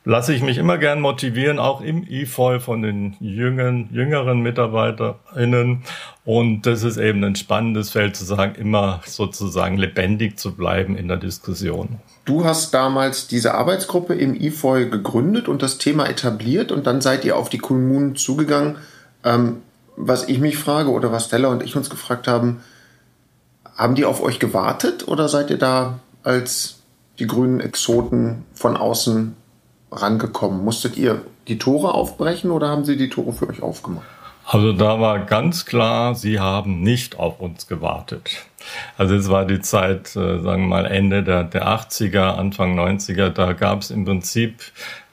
lasse 0.04 0.34
ich 0.34 0.42
mich 0.42 0.58
immer 0.58 0.78
gern 0.78 1.00
motivieren, 1.00 1.58
auch 1.58 1.80
im 1.80 2.04
IFOL 2.06 2.60
von 2.60 2.82
den 2.82 3.16
jüngen, 3.20 3.88
jüngeren 3.92 4.40
MitarbeiterInnen. 4.40 5.84
Und 6.24 6.62
das 6.62 6.82
ist 6.82 6.96
eben 6.96 7.22
ein 7.24 7.36
spannendes 7.36 7.90
Feld 7.90 8.16
zu 8.16 8.24
sagen, 8.24 8.54
immer 8.56 9.00
sozusagen 9.06 9.76
lebendig 9.76 10.38
zu 10.38 10.54
bleiben 10.54 10.96
in 10.96 11.08
der 11.08 11.18
Diskussion. 11.18 12.00
Du 12.24 12.44
hast 12.44 12.74
damals 12.74 13.28
diese 13.28 13.54
Arbeitsgruppe 13.54 14.14
im 14.14 14.34
IFOL 14.34 14.90
gegründet 14.90 15.48
und 15.48 15.62
das 15.62 15.78
Thema 15.78 16.08
etabliert 16.08 16.72
und 16.72 16.86
dann 16.86 17.00
seid 17.00 17.24
ihr 17.24 17.36
auf 17.36 17.48
die 17.48 17.58
Kommunen 17.58 18.16
zugegangen. 18.16 18.76
Ähm, 19.24 19.58
was 19.96 20.28
ich 20.28 20.38
mich 20.38 20.56
frage 20.56 20.90
oder 20.90 21.12
was 21.12 21.26
Stella 21.26 21.48
und 21.48 21.62
ich 21.62 21.76
uns 21.76 21.90
gefragt 21.90 22.26
haben, 22.26 22.62
haben 23.76 23.94
die 23.94 24.04
auf 24.04 24.22
euch 24.22 24.38
gewartet 24.38 25.06
oder 25.06 25.28
seid 25.28 25.50
ihr 25.50 25.58
da 25.58 26.00
als 26.22 26.78
die 27.18 27.26
grünen 27.26 27.60
Exoten 27.60 28.44
von 28.54 28.76
außen 28.76 29.36
rangekommen? 29.92 30.64
Musstet 30.64 30.96
ihr 30.96 31.22
die 31.48 31.58
Tore 31.58 31.94
aufbrechen 31.94 32.50
oder 32.50 32.68
haben 32.68 32.84
sie 32.84 32.96
die 32.96 33.08
Tore 33.08 33.32
für 33.32 33.48
euch 33.48 33.62
aufgemacht? 33.62 34.06
Also 34.44 34.72
da 34.72 35.00
war 35.00 35.20
ganz 35.20 35.66
klar, 35.66 36.14
sie 36.14 36.40
haben 36.40 36.80
nicht 36.82 37.18
auf 37.18 37.40
uns 37.40 37.68
gewartet. 37.68 38.44
Also 38.98 39.14
es 39.14 39.28
war 39.28 39.44
die 39.46 39.60
Zeit, 39.60 40.16
äh, 40.16 40.40
sagen 40.40 40.62
wir 40.62 40.68
mal, 40.68 40.86
Ende 40.86 41.22
der, 41.22 41.44
der 41.44 41.68
80er, 41.68 42.34
Anfang 42.34 42.78
90er, 42.78 43.28
da 43.28 43.52
gab 43.52 43.82
es 43.82 43.90
im 43.90 44.04
Prinzip 44.04 44.60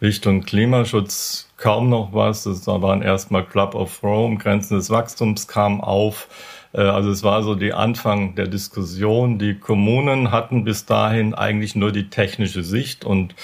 Richtung 0.01 0.43
Klimaschutz 0.43 1.47
kaum 1.57 1.89
noch 1.89 2.09
was. 2.11 2.43
Das 2.43 2.65
waren 2.65 3.01
erstmal 3.01 3.45
Club 3.45 3.75
of 3.75 4.01
Rome, 4.03 4.37
Grenzen 4.37 4.77
des 4.77 4.89
Wachstums 4.89 5.47
kamen 5.47 5.81
auf. 5.81 6.27
Äh, 6.73 6.81
also 6.81 7.11
es 7.11 7.23
war 7.23 7.43
so 7.43 7.55
die 7.55 7.73
Anfang 7.73 8.35
der 8.35 8.47
Diskussion. 8.47 9.37
Die 9.37 9.55
Kommunen 9.55 10.31
hatten 10.31 10.63
bis 10.63 10.85
dahin 10.85 11.33
eigentlich 11.35 11.75
nur 11.75 11.91
die 11.91 12.09
technische 12.09 12.63
Sicht 12.63 13.05
und 13.05 13.35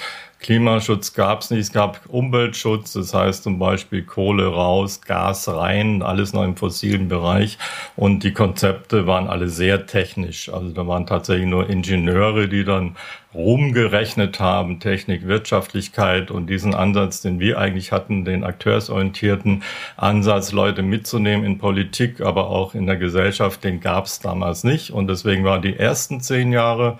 Klimaschutz 0.45 1.13
gab 1.13 1.41
es 1.41 1.49
nicht, 1.49 1.61
es 1.61 1.71
gab 1.71 2.01
Umweltschutz, 2.07 2.93
das 2.93 3.15
heißt 3.15 3.41
zum 3.41 3.57
Beispiel 3.57 4.03
Kohle 4.03 4.45
raus, 4.45 5.01
Gas 5.01 5.47
rein, 5.47 6.03
alles 6.03 6.33
noch 6.33 6.43
im 6.43 6.55
fossilen 6.55 7.07
Bereich. 7.07 7.57
Und 7.95 8.23
die 8.23 8.31
Konzepte 8.31 9.07
waren 9.07 9.27
alle 9.27 9.49
sehr 9.49 9.87
technisch. 9.87 10.49
Also 10.49 10.69
da 10.69 10.85
waren 10.85 11.07
tatsächlich 11.07 11.47
nur 11.47 11.67
Ingenieure, 11.67 12.47
die 12.47 12.63
dann 12.63 12.95
rumgerechnet 13.33 14.39
haben, 14.39 14.79
Technik, 14.79 15.27
Wirtschaftlichkeit 15.27 16.29
und 16.29 16.45
diesen 16.45 16.75
Ansatz, 16.75 17.21
den 17.21 17.39
wir 17.39 17.57
eigentlich 17.57 17.91
hatten, 17.91 18.23
den 18.23 18.43
akteursorientierten 18.43 19.63
Ansatz, 19.97 20.51
Leute 20.51 20.83
mitzunehmen 20.83 21.43
in 21.43 21.57
Politik, 21.57 22.21
aber 22.21 22.51
auch 22.51 22.75
in 22.75 22.85
der 22.85 22.97
Gesellschaft, 22.97 23.63
den 23.63 23.79
gab 23.79 24.05
es 24.05 24.19
damals 24.19 24.63
nicht. 24.63 24.91
Und 24.91 25.07
deswegen 25.07 25.43
waren 25.43 25.63
die 25.63 25.75
ersten 25.75 26.21
zehn 26.21 26.51
Jahre 26.53 26.99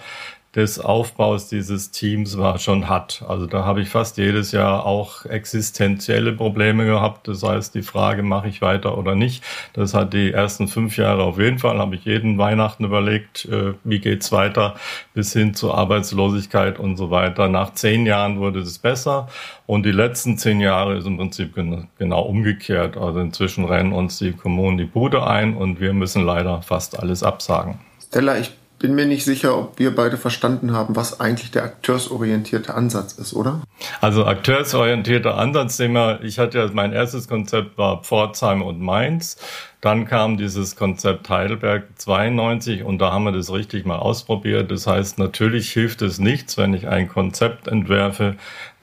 des 0.56 0.80
Aufbaus 0.80 1.50
dieses 1.50 1.92
Teams 1.92 2.38
war 2.38 2.60
schon 2.60 2.88
hat. 2.88 3.24
Also 3.28 3.46
da 3.46 3.66
habe 3.66 3.82
ich 3.82 3.90
fast 3.90 4.18
jedes 4.18 4.54
Jahr 4.54 4.86
auch 4.86 5.26
existenzielle 5.26 6.32
Probleme 6.32 6.86
gehabt. 6.86 7.28
Das 7.28 7.44
heißt, 7.44 7.76
die 7.76 7.82
Frage, 7.82 8.24
mache 8.24 8.48
ich 8.48 8.62
weiter 8.62 8.98
oder 8.98 9.16
nicht. 9.16 9.44
Das 9.74 9.94
hat 9.94 10.14
die 10.14 10.32
ersten 10.32 10.70
fünf 10.70 10.96
Jahre 10.96 11.24
auf 11.24 11.38
jeden 11.40 11.60
Fall, 11.60 11.78
habe 11.78 11.96
ich 11.96 12.06
jeden 12.06 12.38
Weihnachten 12.38 12.86
überlegt, 12.86 13.46
äh, 13.46 13.74
wie 13.84 14.00
geht's 14.00 14.32
weiter, 14.32 14.76
bis 15.14 15.34
hin 15.34 15.54
zur 15.54 15.78
Arbeitslosigkeit 15.78 16.80
und 16.80 16.96
so 16.96 17.12
weiter. 17.12 17.50
Nach 17.50 17.74
zehn 17.74 18.06
Jahren 18.06 18.40
wurde 18.40 18.60
es 18.60 18.80
besser 18.80 19.28
und 19.66 19.86
die 19.86 19.92
letzten 19.92 20.38
zehn 20.38 20.62
Jahre 20.62 20.96
ist 20.96 21.06
im 21.06 21.18
Prinzip 21.18 21.54
genau 21.98 22.22
umgekehrt. 22.22 22.96
Also 22.96 23.20
inzwischen 23.20 23.66
rennen 23.66 23.92
uns 23.92 24.20
die 24.20 24.32
Kommunen 24.32 24.78
die 24.78 24.86
Bude 24.86 25.28
ein 25.28 25.58
und 25.58 25.82
wir 25.82 25.92
müssen 25.92 26.26
leider 26.26 26.62
fast 26.62 26.98
alles 26.98 27.24
absagen. 27.24 27.80
Stella, 28.00 28.38
ich 28.38 28.52
bin 28.79 28.96
mir 28.96 29.05
nicht 29.05 29.24
sicher, 29.24 29.58
ob 29.58 29.79
wir 29.79 29.96
beide 29.96 30.17
verstanden 30.17 30.74
haben, 30.74 30.96
was 30.96 31.20
eigentlich 31.20 31.51
der 31.51 31.63
akteursorientierte 31.63 32.74
Ansatz 32.74 33.13
ist, 33.13 33.34
oder? 33.34 33.62
Also 34.01 34.25
akteursorientierter 34.25 35.38
Ansatz, 35.38 35.77
den 35.77 35.96
ich 36.24 36.39
hatte 36.39 36.60
ja, 36.60 36.70
mein 36.74 36.91
erstes 36.91 37.27
Konzept 37.27 37.77
war 37.77 38.03
Pforzheim 38.03 38.62
und 38.62 38.82
Mainz. 38.82 39.38
Dann 39.82 40.05
kam 40.05 40.38
dieses 40.38 40.75
Konzept 40.75 41.29
Heidelberg 41.29 41.84
92 41.96 42.84
und 42.84 43.00
da 43.00 43.12
haben 43.12 43.25
wir 43.25 43.32
das 43.32 43.53
richtig 43.53 43.86
mal 43.86 43.98
ausprobiert. 43.98 44.72
Das 44.72 44.88
heißt, 44.88 45.20
natürlich 45.20 45.72
hilft 45.72 46.01
es 46.01 46.20
nichts, 46.20 46.58
wenn 46.58 46.74
ich 46.74 46.88
ein 46.88 47.08
Konzept 47.08 47.67
entwerfe, 47.67 48.36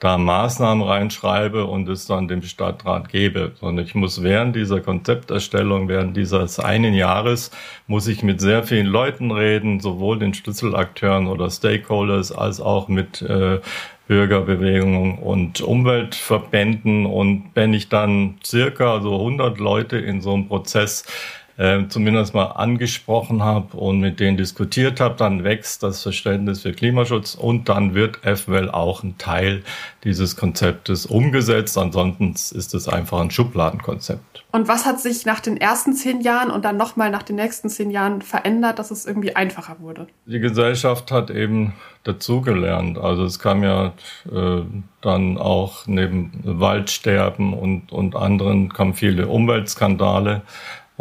da 0.03 0.17
Maßnahmen 0.17 0.85
reinschreibe 0.85 1.65
und 1.65 1.87
es 1.87 2.05
dann 2.07 2.27
dem 2.27 2.41
Stadtrat 2.41 3.07
gebe, 3.07 3.53
sondern 3.61 3.85
ich 3.85 3.95
muss 3.95 4.21
während 4.21 4.53
dieser 4.53 4.81
Konzepterstellung, 4.81 5.87
während 5.87 6.17
dieses 6.17 6.59
einen 6.59 6.93
Jahres, 6.93 7.51
muss 7.87 8.07
ich 8.07 8.21
mit 8.21 8.41
sehr 8.41 8.63
vielen 8.63 8.87
Leuten 8.87 9.31
reden, 9.31 9.79
sowohl 9.79 10.19
den 10.19 10.33
Schlüsselakteuren 10.33 11.27
oder 11.27 11.49
Stakeholders 11.49 12.33
als 12.33 12.59
auch 12.59 12.89
mit 12.89 13.21
äh, 13.21 13.61
Bürgerbewegungen 14.07 15.19
und 15.19 15.61
Umweltverbänden. 15.61 17.05
Und 17.05 17.51
wenn 17.53 17.73
ich 17.73 17.87
dann 17.87 18.35
circa 18.43 18.99
so 18.99 19.17
100 19.17 19.57
Leute 19.57 19.97
in 19.97 20.19
so 20.19 20.33
einem 20.33 20.49
Prozess 20.49 21.05
äh, 21.57 21.87
zumindest 21.87 22.33
mal 22.33 22.45
angesprochen 22.45 23.43
habe 23.43 23.77
und 23.77 23.99
mit 23.99 24.19
denen 24.19 24.37
diskutiert 24.37 24.99
habe, 24.99 25.15
dann 25.15 25.43
wächst 25.43 25.83
das 25.83 26.01
Verständnis 26.01 26.61
für 26.61 26.73
Klimaschutz 26.73 27.35
und 27.35 27.69
dann 27.69 27.93
wird 27.93 28.23
eventuell 28.25 28.69
auch 28.69 29.03
ein 29.03 29.17
Teil 29.17 29.63
dieses 30.03 30.35
Konzeptes 30.35 31.05
umgesetzt. 31.05 31.77
Ansonsten 31.77 32.31
ist 32.31 32.73
es 32.73 32.87
einfach 32.87 33.19
ein 33.19 33.31
Schubladenkonzept. 33.31 34.43
Und 34.51 34.67
was 34.67 34.85
hat 34.85 34.99
sich 34.99 35.25
nach 35.25 35.39
den 35.39 35.57
ersten 35.57 35.93
zehn 35.93 36.21
Jahren 36.21 36.51
und 36.51 36.63
dann 36.63 36.77
nochmal 36.77 37.09
nach 37.09 37.23
den 37.23 37.37
nächsten 37.37 37.69
zehn 37.69 37.89
Jahren 37.89 38.21
verändert, 38.21 38.77
dass 38.77 38.91
es 38.91 39.05
irgendwie 39.05 39.35
einfacher 39.35 39.77
wurde? 39.79 40.07
Die 40.25 40.39
Gesellschaft 40.39 41.11
hat 41.11 41.31
eben 41.31 41.73
dazugelernt. 42.03 42.97
Also 42.97 43.23
es 43.23 43.39
kam 43.39 43.63
ja 43.63 43.93
äh, 44.31 44.61
dann 45.01 45.37
auch 45.37 45.87
neben 45.87 46.39
Waldsterben 46.43 47.53
und, 47.53 47.91
und 47.91 48.15
anderen 48.15 48.71
kamen 48.71 48.93
viele 48.93 49.27
Umweltskandale. 49.27 50.43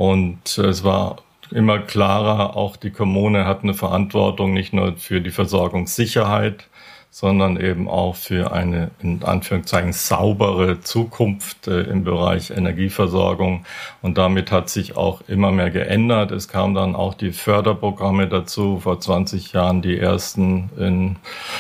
Und 0.02 0.59
es 0.59 0.82
war 0.82 1.18
immer 1.52 1.78
klarer, 1.78 2.56
auch 2.56 2.76
die 2.76 2.90
Kommune 2.90 3.47
hat 3.47 3.62
eine 3.62 3.73
Verantwortung 3.73 4.52
nicht 4.52 4.73
nur 4.73 4.97
für 4.97 5.21
die 5.21 5.30
Versorgungssicherheit, 5.30 6.66
sondern 7.14 7.61
eben 7.61 7.88
auch 7.88 8.16
für 8.16 8.52
eine 8.52 8.90
in 9.02 9.23
Anführungszeichen 9.23 9.92
saubere 9.92 10.81
Zukunft 10.81 11.69
äh, 11.69 11.83
im 11.83 12.04
Bereich 12.04 12.50
Energieversorgung. 12.50 13.66
Und 14.00 14.16
damit 14.16 14.50
hat 14.50 14.71
sich 14.71 14.97
auch 14.97 15.21
immer 15.28 15.52
mehr 15.52 15.71
geändert. 15.71 16.31
Es 16.33 16.49
kamen 16.49 16.75
dann 16.75 16.97
auch 16.97 17.12
die 17.12 17.33
Förderprogramme 17.33 18.28
dazu, 18.28 18.81
vor 18.81 18.99
20 18.99 19.52
Jahren 19.52 19.83
die 19.83 19.99
ersten 19.99 20.71
in 20.78 21.16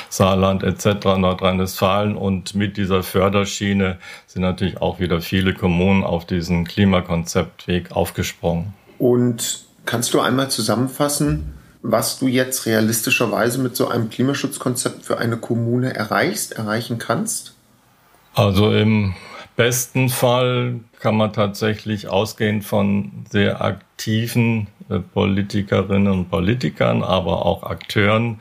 Saarland 0.08 0.62
etc., 0.62 1.18
Nordrhein-Westfalen. 1.18 2.16
Und 2.16 2.54
mit 2.54 2.78
dieser 2.78 3.02
Förderschiene 3.02 3.98
sind 4.26 4.40
natürlich 4.40 4.80
auch 4.80 5.00
wieder 5.00 5.20
viele 5.20 5.52
Kommunen 5.52 6.02
auf 6.02 6.24
diesen 6.24 6.64
Klimakonzeptweg 6.64 7.92
aufgesprungen. 7.92 8.72
Und 8.98 9.66
kannst 9.84 10.14
du 10.14 10.20
einmal 10.20 10.50
zusammenfassen, 10.50 11.52
was 11.82 12.18
du 12.18 12.28
jetzt 12.28 12.66
realistischerweise 12.66 13.60
mit 13.60 13.76
so 13.76 13.88
einem 13.88 14.08
Klimaschutzkonzept 14.08 15.04
für 15.04 15.18
eine 15.18 15.36
Kommune 15.36 15.94
erreichst, 15.94 16.52
erreichen 16.52 16.98
kannst? 16.98 17.54
Also 18.34 18.72
im 18.72 19.14
besten 19.56 20.08
Fall 20.08 20.80
kann 21.00 21.16
man 21.16 21.32
tatsächlich 21.32 22.08
ausgehend 22.08 22.64
von 22.64 23.26
sehr 23.30 23.62
aktiven 23.62 24.68
äh, 24.88 25.00
Politikerinnen 25.00 26.10
und 26.12 26.30
Politikern, 26.30 27.02
aber 27.02 27.44
auch 27.44 27.64
Akteuren 27.64 28.40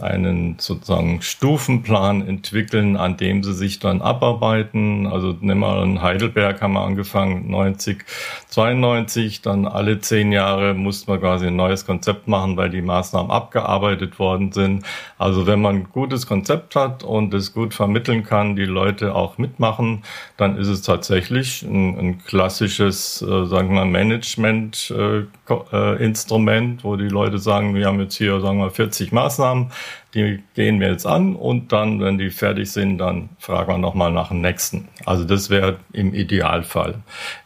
einen 0.00 0.56
sozusagen 0.58 1.20
Stufenplan 1.20 2.26
entwickeln, 2.26 2.96
an 2.96 3.16
dem 3.16 3.42
sie 3.42 3.52
sich 3.52 3.80
dann 3.80 4.00
abarbeiten. 4.02 5.06
Also 5.08 5.36
nimm 5.40 5.58
mal 5.58 5.82
in 5.82 6.00
Heidelberg 6.00 6.62
haben 6.62 6.74
wir 6.74 6.82
angefangen 6.82 7.50
90, 7.50 8.04
92, 8.48 9.42
dann 9.42 9.66
alle 9.66 10.00
zehn 10.00 10.30
Jahre 10.30 10.74
musste 10.74 11.10
man 11.10 11.20
quasi 11.20 11.48
ein 11.48 11.56
neues 11.56 11.86
Konzept 11.86 12.28
machen, 12.28 12.56
weil 12.56 12.70
die 12.70 12.82
Maßnahmen 12.82 13.30
abgearbeitet 13.30 14.18
worden 14.18 14.52
sind. 14.52 14.84
Also 15.18 15.46
wenn 15.46 15.60
man 15.60 15.76
ein 15.76 15.88
gutes 15.90 16.26
Konzept 16.26 16.76
hat 16.76 17.02
und 17.02 17.34
es 17.34 17.52
gut 17.52 17.74
vermitteln 17.74 18.22
kann, 18.22 18.54
die 18.54 18.66
Leute 18.66 19.14
auch 19.14 19.38
mitmachen, 19.38 20.04
dann 20.36 20.56
ist 20.56 20.68
es 20.68 20.82
tatsächlich 20.82 21.62
ein, 21.62 21.98
ein 21.98 22.24
klassisches, 22.24 23.22
äh, 23.22 23.46
sagen 23.46 23.74
wir, 23.74 23.84
Management-Instrument, 23.84 24.94
äh, 24.96 25.26
wo 25.50 26.96
die 26.96 27.08
Leute 27.08 27.38
sagen, 27.38 27.74
wir 27.74 27.86
haben 27.86 28.00
jetzt 28.00 28.16
hier, 28.16 28.40
sagen 28.40 28.58
wir, 28.58 28.70
40 28.70 29.12
Maßnahmen 29.12 29.70
die 30.14 30.42
gehen 30.54 30.80
wir 30.80 30.88
jetzt 30.88 31.06
an 31.06 31.36
und 31.36 31.72
dann, 31.72 32.00
wenn 32.00 32.18
die 32.18 32.30
fertig 32.30 32.70
sind, 32.72 32.98
dann 32.98 33.28
fragen 33.38 33.72
wir 33.72 33.78
nochmal 33.78 34.10
nach 34.10 34.28
dem 34.28 34.40
nächsten. 34.40 34.88
Also 35.04 35.24
das 35.24 35.50
wäre 35.50 35.76
im 35.92 36.14
Idealfall. 36.14 36.96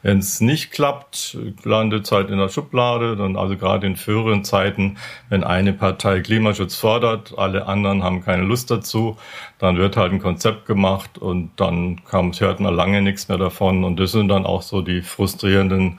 Wenn 0.03 0.19
es 0.19 0.41
nicht 0.41 0.71
klappt, 0.71 1.37
landet 1.65 2.05
es 2.05 2.13
halt 2.13 2.31
in 2.31 2.39
der 2.39 2.49
Schublade. 2.49 3.17
Dann 3.17 3.37
also 3.37 3.57
gerade 3.57 3.87
in 3.87 3.97
früheren 3.97 4.45
Zeiten, 4.45 4.97
wenn 5.29 5.45
eine 5.45 5.75
Partei 5.75 6.21
Klimaschutz 6.21 6.77
fordert, 6.77 7.35
alle 7.37 7.67
anderen 7.67 8.03
haben 8.03 8.25
keine 8.25 8.45
Lust 8.45 8.71
dazu, 8.71 9.19
dann 9.59 9.77
wird 9.77 9.97
halt 9.97 10.13
ein 10.13 10.21
Konzept 10.21 10.65
gemacht 10.65 11.19
und 11.19 11.51
dann 11.57 12.03
kam, 12.05 12.33
hört 12.33 12.61
man 12.61 12.75
lange 12.75 13.03
nichts 13.03 13.29
mehr 13.29 13.39
davon. 13.39 13.85
Und 13.85 14.01
das 14.01 14.13
sind 14.13 14.29
dann 14.29 14.47
auch 14.47 14.63
so 14.63 14.81
die 14.81 15.03
frustrierenden 15.03 15.99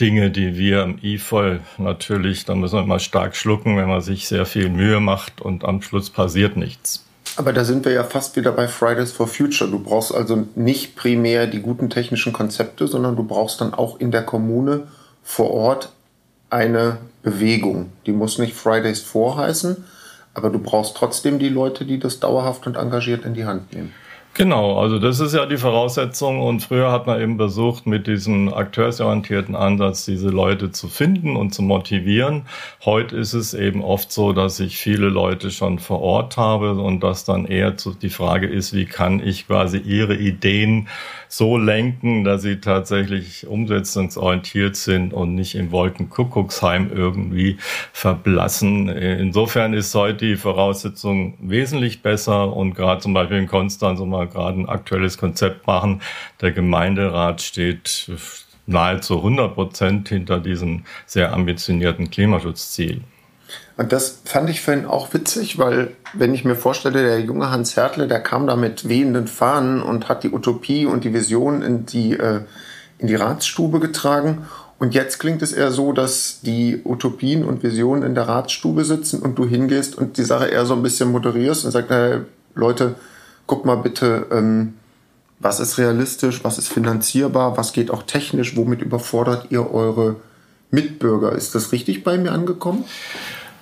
Dinge, 0.00 0.30
die 0.30 0.56
wir 0.56 0.82
im 0.82 0.98
IFOL 1.00 1.60
natürlich, 1.78 2.44
da 2.44 2.54
müssen 2.54 2.76
wir 2.76 2.82
immer 2.82 2.98
stark 2.98 3.36
schlucken, 3.36 3.76
wenn 3.76 3.88
man 3.88 4.00
sich 4.00 4.26
sehr 4.26 4.44
viel 4.44 4.68
Mühe 4.68 4.98
macht 5.00 5.40
und 5.40 5.64
am 5.64 5.82
Schluss 5.82 6.10
passiert 6.10 6.56
nichts. 6.56 7.04
Aber 7.36 7.52
da 7.52 7.64
sind 7.64 7.84
wir 7.84 7.92
ja 7.92 8.04
fast 8.04 8.36
wieder 8.36 8.52
bei 8.52 8.68
Fridays 8.68 9.12
for 9.12 9.26
Future. 9.26 9.70
Du 9.70 9.78
brauchst 9.78 10.14
also 10.14 10.46
nicht 10.54 10.94
primär 10.96 11.46
die 11.46 11.60
guten 11.60 11.90
technischen 11.90 12.32
Konzepte, 12.32 12.86
sondern 12.86 13.16
du 13.16 13.24
brauchst 13.24 13.60
dann 13.60 13.74
auch 13.74 13.98
in 13.98 14.10
der 14.10 14.22
Kommune 14.22 14.86
vor 15.22 15.50
Ort 15.50 15.90
eine 16.50 16.98
Bewegung. 17.22 17.90
Die 18.06 18.12
muss 18.12 18.38
nicht 18.38 18.54
Fridays 18.54 19.00
for 19.00 19.36
heißen, 19.36 19.84
aber 20.34 20.50
du 20.50 20.58
brauchst 20.58 20.96
trotzdem 20.96 21.38
die 21.38 21.48
Leute, 21.48 21.84
die 21.84 21.98
das 21.98 22.20
dauerhaft 22.20 22.66
und 22.66 22.76
engagiert 22.76 23.24
in 23.24 23.34
die 23.34 23.44
Hand 23.44 23.72
nehmen. 23.72 23.92
Genau, 24.36 24.80
also 24.80 24.98
das 24.98 25.20
ist 25.20 25.32
ja 25.32 25.46
die 25.46 25.56
Voraussetzung 25.56 26.40
und 26.40 26.64
früher 26.64 26.90
hat 26.90 27.06
man 27.06 27.20
eben 27.20 27.36
versucht, 27.36 27.86
mit 27.86 28.08
diesem 28.08 28.52
akteursorientierten 28.52 29.54
Ansatz 29.54 30.06
diese 30.06 30.28
Leute 30.28 30.72
zu 30.72 30.88
finden 30.88 31.36
und 31.36 31.54
zu 31.54 31.62
motivieren. 31.62 32.46
Heute 32.84 33.16
ist 33.16 33.32
es 33.32 33.54
eben 33.54 33.84
oft 33.84 34.10
so, 34.10 34.32
dass 34.32 34.58
ich 34.58 34.76
viele 34.76 35.08
Leute 35.08 35.52
schon 35.52 35.78
vor 35.78 36.00
Ort 36.00 36.36
habe 36.36 36.74
und 36.74 36.98
dass 37.04 37.24
dann 37.24 37.46
eher 37.46 37.76
die 38.02 38.10
Frage 38.10 38.48
ist, 38.48 38.72
wie 38.72 38.86
kann 38.86 39.24
ich 39.24 39.46
quasi 39.46 39.78
ihre 39.78 40.16
Ideen 40.16 40.88
so 41.36 41.58
lenken, 41.58 42.22
dass 42.22 42.42
sie 42.42 42.60
tatsächlich 42.60 43.46
umsetzungsorientiert 43.46 44.76
sind 44.76 45.12
und 45.12 45.34
nicht 45.34 45.56
im 45.56 45.72
Wolkenkuckucksheim 45.72 46.90
irgendwie 46.94 47.56
verblassen. 47.92 48.88
Insofern 48.88 49.74
ist 49.74 49.94
heute 49.94 50.26
die 50.26 50.36
Voraussetzung 50.36 51.36
wesentlich 51.40 52.02
besser 52.02 52.54
und 52.54 52.74
gerade 52.74 53.00
zum 53.00 53.14
Beispiel 53.14 53.38
in 53.38 53.46
Konstanz, 53.48 53.98
wo 53.98 54.06
wir 54.06 54.26
gerade 54.26 54.60
ein 54.60 54.68
aktuelles 54.68 55.18
Konzept 55.18 55.66
machen, 55.66 56.02
der 56.40 56.52
Gemeinderat 56.52 57.42
steht 57.42 58.10
nahezu 58.66 59.16
100 59.16 59.54
Prozent 59.54 60.08
hinter 60.08 60.38
diesem 60.38 60.84
sehr 61.04 61.32
ambitionierten 61.32 62.10
Klimaschutzziel. 62.10 63.02
Und 63.76 63.92
das 63.92 64.20
fand 64.24 64.48
ich 64.50 64.60
vorhin 64.60 64.86
auch 64.86 65.12
witzig, 65.14 65.58
weil 65.58 65.96
wenn 66.12 66.32
ich 66.32 66.44
mir 66.44 66.54
vorstelle, 66.54 67.02
der 67.02 67.20
junge 67.20 67.50
Hans 67.50 67.76
Hertle, 67.76 68.06
der 68.06 68.20
kam 68.20 68.46
da 68.46 68.54
mit 68.54 68.88
wehenden 68.88 69.26
Fahnen 69.26 69.82
und 69.82 70.08
hat 70.08 70.22
die 70.22 70.30
Utopie 70.30 70.86
und 70.86 71.02
die 71.02 71.12
Vision 71.12 71.62
in 71.62 71.84
die, 71.84 72.12
äh, 72.12 72.42
in 72.98 73.08
die 73.08 73.16
Ratsstube 73.16 73.80
getragen. 73.80 74.46
Und 74.78 74.94
jetzt 74.94 75.18
klingt 75.18 75.42
es 75.42 75.52
eher 75.52 75.72
so, 75.72 75.92
dass 75.92 76.40
die 76.42 76.82
Utopien 76.84 77.44
und 77.44 77.62
Visionen 77.62 78.04
in 78.04 78.14
der 78.14 78.28
Ratsstube 78.28 78.84
sitzen 78.84 79.20
und 79.20 79.38
du 79.38 79.46
hingehst 79.46 79.96
und 79.98 80.18
die 80.18 80.24
Sache 80.24 80.46
eher 80.46 80.66
so 80.66 80.74
ein 80.74 80.82
bisschen 80.82 81.10
moderierst 81.10 81.64
und 81.64 81.72
sagst, 81.72 81.90
hey, 81.90 82.20
Leute, 82.54 82.94
guck 83.46 83.64
mal 83.64 83.76
bitte, 83.76 84.26
ähm, 84.30 84.74
was 85.40 85.58
ist 85.58 85.78
realistisch, 85.78 86.44
was 86.44 86.58
ist 86.58 86.68
finanzierbar, 86.68 87.56
was 87.56 87.72
geht 87.72 87.90
auch 87.90 88.04
technisch, 88.04 88.56
womit 88.56 88.82
überfordert 88.82 89.48
ihr 89.50 89.72
eure 89.72 90.16
Mitbürger? 90.70 91.32
Ist 91.32 91.54
das 91.54 91.72
richtig 91.72 92.04
bei 92.04 92.18
mir 92.18 92.32
angekommen? 92.32 92.84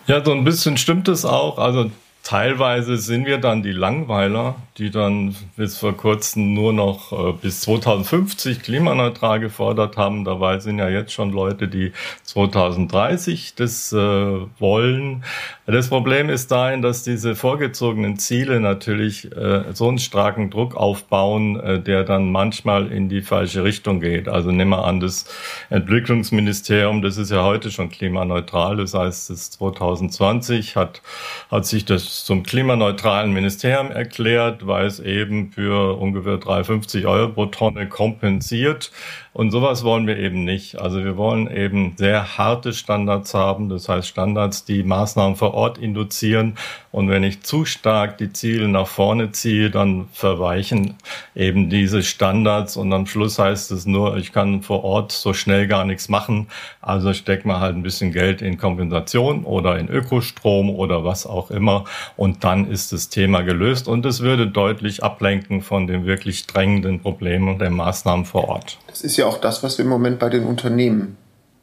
Ja, 0.06 0.24
so 0.24 0.32
ein 0.32 0.44
bisschen 0.44 0.76
stimmt 0.76 1.08
es 1.08 1.24
auch. 1.24 1.58
Also 1.58 1.90
teilweise 2.22 2.96
sind 2.96 3.26
wir 3.26 3.38
dann 3.38 3.62
die 3.62 3.72
Langweiler, 3.72 4.54
die 4.78 4.90
dann 4.90 5.34
bis 5.56 5.76
vor 5.76 5.96
kurzem 5.96 6.54
nur 6.54 6.72
noch 6.72 7.12
äh, 7.12 7.32
bis 7.32 7.60
2050 7.62 8.62
klimaneutral 8.62 9.40
gefordert 9.40 9.96
haben. 9.96 10.24
Dabei 10.24 10.60
sind 10.60 10.78
ja 10.78 10.88
jetzt 10.88 11.12
schon 11.12 11.32
Leute, 11.32 11.68
die 11.68 11.92
2030 12.22 13.54
das 13.56 13.92
äh, 13.92 13.96
wollen. 13.96 15.24
Das 15.66 15.88
Problem 15.88 16.30
ist 16.30 16.50
dahin, 16.52 16.80
dass 16.80 17.02
diese 17.02 17.34
vorgezogenen 17.34 18.18
Ziele 18.18 18.60
natürlich 18.60 19.30
äh, 19.36 19.72
so 19.72 19.88
einen 19.88 19.98
starken 19.98 20.50
Druck 20.50 20.76
aufbauen, 20.76 21.58
äh, 21.58 21.80
der 21.80 22.04
dann 22.04 22.30
manchmal 22.30 22.90
in 22.92 23.08
die 23.08 23.22
falsche 23.22 23.64
Richtung 23.64 24.00
geht. 24.00 24.28
Also 24.28 24.50
nehmen 24.50 24.70
wir 24.70 24.84
an, 24.84 25.00
das 25.00 25.26
Entwicklungsministerium, 25.70 27.02
das 27.02 27.16
ist 27.16 27.30
ja 27.30 27.42
heute 27.42 27.70
schon 27.70 27.90
klimaneutral. 27.90 28.76
Das 28.76 28.94
heißt, 28.94 29.30
das 29.30 29.50
2020 29.50 30.76
hat, 30.76 31.02
hat 31.50 31.66
sich 31.66 31.84
das 31.84 32.11
zum 32.12 32.42
klimaneutralen 32.42 33.32
Ministerium 33.32 33.90
erklärt, 33.90 34.66
weil 34.66 34.86
es 34.86 35.00
eben 35.00 35.50
für 35.50 35.98
ungefähr 35.98 36.38
350 36.38 37.06
Euro 37.06 37.32
pro 37.32 37.46
Tonne 37.46 37.88
kompensiert 37.88 38.92
und 39.34 39.50
sowas 39.50 39.82
wollen 39.82 40.06
wir 40.06 40.18
eben 40.18 40.44
nicht. 40.44 40.78
Also 40.78 41.02
wir 41.02 41.16
wollen 41.16 41.50
eben 41.50 41.94
sehr 41.96 42.36
harte 42.36 42.74
Standards 42.74 43.32
haben, 43.32 43.70
das 43.70 43.88
heißt 43.88 44.06
Standards, 44.06 44.64
die 44.66 44.82
Maßnahmen 44.82 45.36
vor 45.36 45.54
Ort 45.54 45.78
induzieren. 45.78 46.58
Und 46.90 47.08
wenn 47.08 47.24
ich 47.24 47.42
zu 47.42 47.64
stark 47.64 48.18
die 48.18 48.32
Ziele 48.34 48.68
nach 48.68 48.86
vorne 48.86 49.32
ziehe, 49.32 49.70
dann 49.70 50.08
verweichen 50.12 50.96
eben 51.34 51.70
diese 51.70 52.02
Standards 52.02 52.76
und 52.76 52.92
am 52.92 53.06
Schluss 53.06 53.38
heißt 53.38 53.70
es 53.70 53.86
nur, 53.86 54.18
ich 54.18 54.32
kann 54.32 54.62
vor 54.62 54.84
Ort 54.84 55.12
so 55.12 55.32
schnell 55.32 55.66
gar 55.66 55.86
nichts 55.86 56.10
machen. 56.10 56.48
Also 56.82 57.14
steckt 57.14 57.46
man 57.46 57.60
halt 57.60 57.74
ein 57.74 57.82
bisschen 57.82 58.12
Geld 58.12 58.42
in 58.42 58.58
Kompensation 58.58 59.44
oder 59.44 59.78
in 59.78 59.88
Ökostrom 59.88 60.68
oder 60.68 61.04
was 61.04 61.26
auch 61.26 61.50
immer. 61.50 61.84
Und 62.18 62.44
dann 62.44 62.70
ist 62.70 62.92
das 62.92 63.08
Thema 63.08 63.40
gelöst 63.40 63.88
und 63.88 64.04
es 64.04 64.20
würde 64.20 64.46
deutlich 64.46 65.02
ablenken 65.02 65.62
von 65.62 65.86
den 65.86 66.04
wirklich 66.04 66.46
drängenden 66.46 67.00
Problemen 67.00 67.58
der 67.58 67.70
Maßnahmen 67.70 68.26
vor 68.26 68.48
Ort. 68.48 68.78
Ja 69.22 69.28
auch 69.28 69.38
das, 69.38 69.62
was 69.62 69.78
wir 69.78 69.84
im 69.84 69.88
Moment 69.88 70.18
bei 70.18 70.28
den 70.28 70.44
Unternehmen 70.44 71.16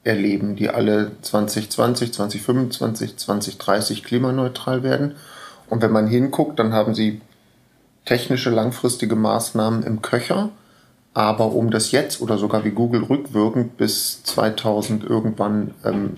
erleben, 0.06 0.56
die 0.56 0.70
alle 0.70 1.12
2020, 1.24 2.14
2025, 2.14 3.18
2030 3.18 4.06
klimaneutral 4.06 4.82
werden. 4.82 5.16
Und 5.70 5.82
wenn 5.82 5.92
man 5.92 6.08
hinguckt, 6.08 6.58
dann 6.58 6.72
haben 6.72 6.96
sie 6.96 7.20
technische 8.06 8.50
langfristige 8.50 9.18
Maßnahmen 9.18 9.84
im 9.84 10.02
Köcher. 10.02 10.52
Aber 11.14 11.52
um 11.52 11.70
das 11.70 11.92
jetzt 11.92 12.22
oder 12.22 12.38
sogar 12.38 12.64
wie 12.64 12.72
Google 12.72 13.04
rückwirkend 13.04 13.76
bis 13.76 14.24
2000 14.24 15.04
irgendwann 15.04 15.74
ähm, 15.84 16.16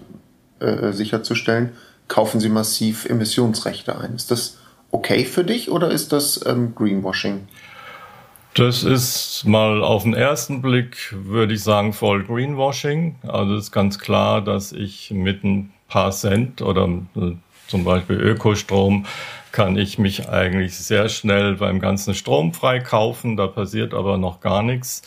äh, 0.59 0.91
sicherzustellen, 0.91 1.71
kaufen 2.07 2.39
sie 2.39 2.49
massiv 2.49 3.05
Emissionsrechte 3.05 3.97
ein. 3.97 4.13
Ist 4.13 4.29
das 4.29 4.57
okay 4.91 5.25
für 5.25 5.43
dich 5.43 5.71
oder 5.71 5.89
ist 5.89 6.11
das 6.11 6.45
ähm, 6.45 6.75
Greenwashing? 6.75 7.47
Das 8.53 8.83
ist 8.83 9.45
mal 9.45 9.81
auf 9.81 10.03
den 10.03 10.13
ersten 10.13 10.61
Blick, 10.61 11.15
würde 11.15 11.53
ich 11.53 11.63
sagen, 11.63 11.93
voll 11.93 12.23
Greenwashing. 12.23 13.15
Also 13.25 13.55
ist 13.55 13.71
ganz 13.71 13.97
klar, 13.97 14.41
dass 14.41 14.73
ich 14.73 15.09
mit 15.11 15.45
ein 15.45 15.71
paar 15.87 16.11
Cent 16.11 16.61
oder 16.61 16.89
äh, 17.15 17.31
zum 17.67 17.85
Beispiel 17.85 18.17
Ökostrom 18.17 19.05
kann 19.53 19.77
ich 19.77 19.97
mich 19.97 20.27
eigentlich 20.27 20.77
sehr 20.77 21.07
schnell 21.07 21.55
beim 21.55 21.79
ganzen 21.79 22.13
Strom 22.13 22.53
freikaufen. 22.53 23.37
Da 23.37 23.47
passiert 23.47 23.93
aber 23.93 24.17
noch 24.17 24.41
gar 24.41 24.63
nichts. 24.63 25.01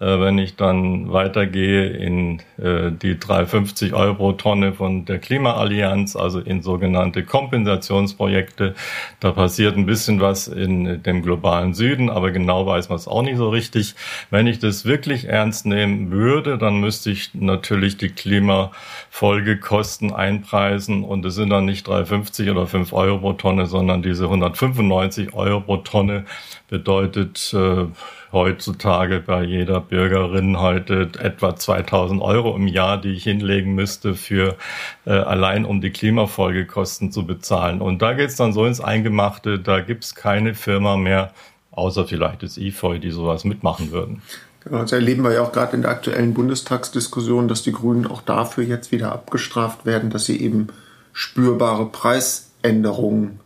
Äh, 0.00 0.18
wenn 0.18 0.38
ich 0.38 0.56
dann 0.56 1.12
weitergehe 1.12 1.88
in 1.88 2.40
äh, 2.56 2.90
die 2.90 3.18
350 3.18 3.92
Euro 3.92 4.32
Tonne 4.32 4.72
von 4.72 5.04
der 5.04 5.18
Klimaallianz, 5.18 6.16
also 6.16 6.40
in 6.40 6.62
sogenannte 6.62 7.22
Kompensationsprojekte, 7.22 8.74
da 9.20 9.32
passiert 9.32 9.76
ein 9.76 9.84
bisschen 9.84 10.22
was 10.22 10.48
in 10.48 11.02
dem 11.02 11.22
globalen 11.22 11.74
Süden, 11.74 12.08
aber 12.08 12.30
genau 12.30 12.64
weiß 12.64 12.88
man 12.88 12.96
es 12.96 13.08
auch 13.08 13.22
nicht 13.22 13.36
so 13.36 13.50
richtig. 13.50 13.94
Wenn 14.30 14.46
ich 14.46 14.58
das 14.58 14.86
wirklich 14.86 15.26
ernst 15.26 15.66
nehmen 15.66 16.10
würde, 16.10 16.56
dann 16.56 16.80
müsste 16.80 17.10
ich 17.10 17.34
natürlich 17.34 17.98
die 17.98 18.08
Klimafolgekosten 18.08 20.14
einpreisen 20.14 21.04
und 21.04 21.26
es 21.26 21.34
sind 21.34 21.50
dann 21.50 21.66
nicht 21.66 21.86
350 21.86 22.48
oder 22.48 22.66
5 22.66 22.94
Euro 22.94 23.18
pro 23.18 23.34
Tonne, 23.34 23.66
sondern 23.66 24.00
diese 24.00 24.24
195 24.24 25.34
Euro 25.34 25.60
pro 25.60 25.76
Tonne 25.76 26.24
bedeutet 26.70 27.52
äh, 27.52 27.84
heutzutage 28.32 29.20
bei 29.20 29.42
jeder 29.42 29.80
Bürgerin 29.80 30.58
heute 30.58 31.10
etwa 31.18 31.56
2000 31.56 32.22
Euro 32.22 32.54
im 32.56 32.68
Jahr, 32.68 33.00
die 33.00 33.12
ich 33.12 33.24
hinlegen 33.24 33.74
müsste 33.74 34.14
für 34.14 34.56
äh, 35.04 35.10
allein 35.10 35.64
um 35.64 35.80
die 35.80 35.90
Klimafolgekosten 35.90 37.12
zu 37.12 37.26
bezahlen. 37.26 37.80
Und 37.80 38.02
da 38.02 38.12
geht's 38.12 38.36
dann 38.36 38.52
so 38.52 38.66
ins 38.66 38.80
Eingemachte, 38.80 39.58
da 39.58 39.80
gibt's 39.80 40.14
keine 40.14 40.54
Firma 40.54 40.96
mehr, 40.96 41.32
außer 41.72 42.06
vielleicht 42.06 42.42
das 42.42 42.56
IFOI, 42.56 42.98
die 42.98 43.10
sowas 43.10 43.44
mitmachen 43.44 43.90
würden. 43.90 44.22
Genau, 44.62 44.82
das 44.82 44.92
erleben 44.92 45.24
wir 45.24 45.32
ja 45.32 45.42
auch 45.42 45.52
gerade 45.52 45.74
in 45.74 45.82
der 45.82 45.90
aktuellen 45.90 46.34
Bundestagsdiskussion, 46.34 47.48
dass 47.48 47.62
die 47.62 47.72
Grünen 47.72 48.06
auch 48.06 48.20
dafür 48.20 48.64
jetzt 48.64 48.92
wieder 48.92 49.12
abgestraft 49.12 49.86
werden, 49.86 50.10
dass 50.10 50.26
sie 50.26 50.40
eben 50.40 50.68
spürbare 51.12 51.86
Preisänderungen 51.86 53.40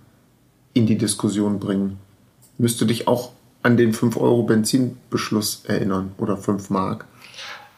in 0.73 0.87
die 0.87 0.99
Diskussion 0.99 1.61
bringen. 1.61 1.99
Müsste 2.59 2.85
dich 2.85 3.07
auch 3.07 3.31
an 3.64 3.77
den 3.77 3.92
5 3.92 4.16
Euro 4.16 4.44
Benzinbeschluss 4.44 5.64
erinnern 5.66 6.12
oder 6.18 6.37
5 6.37 6.70
Mark. 6.70 7.07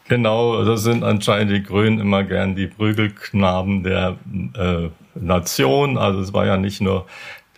Genau, 0.09 0.64
das 0.64 0.83
sind 0.83 1.03
anscheinend 1.03 1.53
die 1.53 1.62
Grünen 1.62 1.99
immer 1.99 2.22
gern 2.22 2.55
die 2.55 2.66
Prügelknaben 2.66 3.83
der 3.83 4.16
äh, 4.55 4.88
Nation. 5.14 5.96
Also 5.96 6.20
es 6.20 6.33
war 6.33 6.46
ja 6.46 6.57
nicht 6.57 6.81
nur 6.81 7.07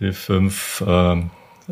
die 0.01 0.13
5 0.13 0.85
äh, 0.87 1.23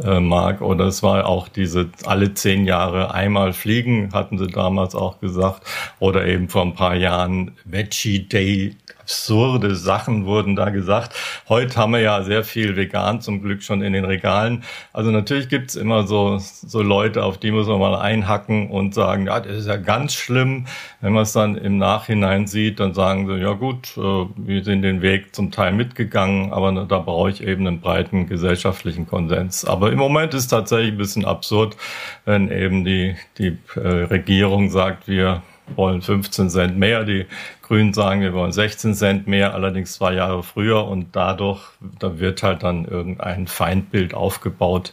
äh, 0.02 0.20
Mark 0.20 0.60
oder 0.60 0.86
es 0.86 1.02
war 1.02 1.26
auch 1.26 1.48
diese 1.48 1.88
alle 2.04 2.34
zehn 2.34 2.66
Jahre 2.66 3.14
einmal 3.14 3.52
fliegen, 3.54 4.12
hatten 4.12 4.36
sie 4.38 4.48
damals 4.48 4.94
auch 4.94 5.20
gesagt. 5.20 5.62
Oder 5.98 6.26
eben 6.26 6.48
vor 6.48 6.62
ein 6.62 6.74
paar 6.74 6.94
Jahren 6.94 7.52
Veggie 7.64 8.28
Day 8.28 8.76
absurde 9.06 9.76
Sachen 9.76 10.26
wurden 10.26 10.56
da 10.56 10.70
gesagt. 10.70 11.14
Heute 11.48 11.76
haben 11.76 11.92
wir 11.92 12.00
ja 12.00 12.24
sehr 12.24 12.42
viel 12.42 12.74
vegan 12.74 13.20
zum 13.20 13.40
Glück 13.40 13.62
schon 13.62 13.80
in 13.80 13.92
den 13.92 14.04
Regalen. 14.04 14.64
Also 14.92 15.12
natürlich 15.12 15.48
gibt's 15.48 15.76
immer 15.76 16.08
so, 16.08 16.38
so 16.40 16.82
Leute, 16.82 17.22
auf 17.22 17.38
die 17.38 17.52
muss 17.52 17.68
man 17.68 17.78
mal 17.78 17.94
einhacken 18.00 18.68
und 18.68 18.94
sagen, 18.94 19.26
ja, 19.26 19.38
das 19.38 19.58
ist 19.58 19.68
ja 19.68 19.76
ganz 19.76 20.12
schlimm. 20.14 20.66
Wenn 21.00 21.12
man 21.12 21.22
es 21.22 21.32
dann 21.32 21.56
im 21.56 21.78
Nachhinein 21.78 22.48
sieht, 22.48 22.80
dann 22.80 22.94
sagen 22.94 23.28
sie, 23.28 23.36
ja 23.36 23.52
gut, 23.52 23.96
äh, 23.96 24.00
wir 24.00 24.64
sind 24.64 24.82
den 24.82 25.02
Weg 25.02 25.36
zum 25.36 25.52
Teil 25.52 25.72
mitgegangen, 25.72 26.52
aber 26.52 26.72
da 26.72 26.98
brauche 26.98 27.30
ich 27.30 27.44
eben 27.44 27.64
einen 27.64 27.80
breiten 27.80 28.26
gesellschaftlichen 28.26 29.06
Konsens. 29.06 29.64
Aber 29.64 29.92
im 29.92 29.98
Moment 29.98 30.34
ist 30.34 30.48
tatsächlich 30.48 30.94
ein 30.94 30.98
bisschen 30.98 31.24
absurd, 31.24 31.76
wenn 32.24 32.50
eben 32.50 32.84
die, 32.84 33.14
die 33.38 33.56
äh, 33.76 33.78
Regierung 33.78 34.68
sagt, 34.68 35.06
wir 35.06 35.42
wollen 35.74 36.02
15 36.02 36.50
Cent 36.50 36.78
mehr. 36.78 37.04
Die 37.04 37.26
Grünen 37.66 37.92
sagen, 37.92 38.20
wir 38.20 38.32
wollen 38.32 38.52
16 38.52 38.94
Cent 38.94 39.26
mehr, 39.26 39.54
allerdings 39.54 39.94
zwei 39.94 40.14
Jahre 40.14 40.44
früher 40.44 40.86
und 40.86 41.16
dadurch, 41.16 41.60
da 41.98 42.20
wird 42.20 42.44
halt 42.44 42.62
dann 42.62 42.84
irgendein 42.84 43.48
Feindbild 43.48 44.14
aufgebaut. 44.14 44.92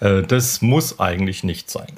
Äh, 0.00 0.22
das 0.22 0.62
muss 0.62 0.98
eigentlich 0.98 1.44
nicht 1.44 1.70
sein. 1.70 1.88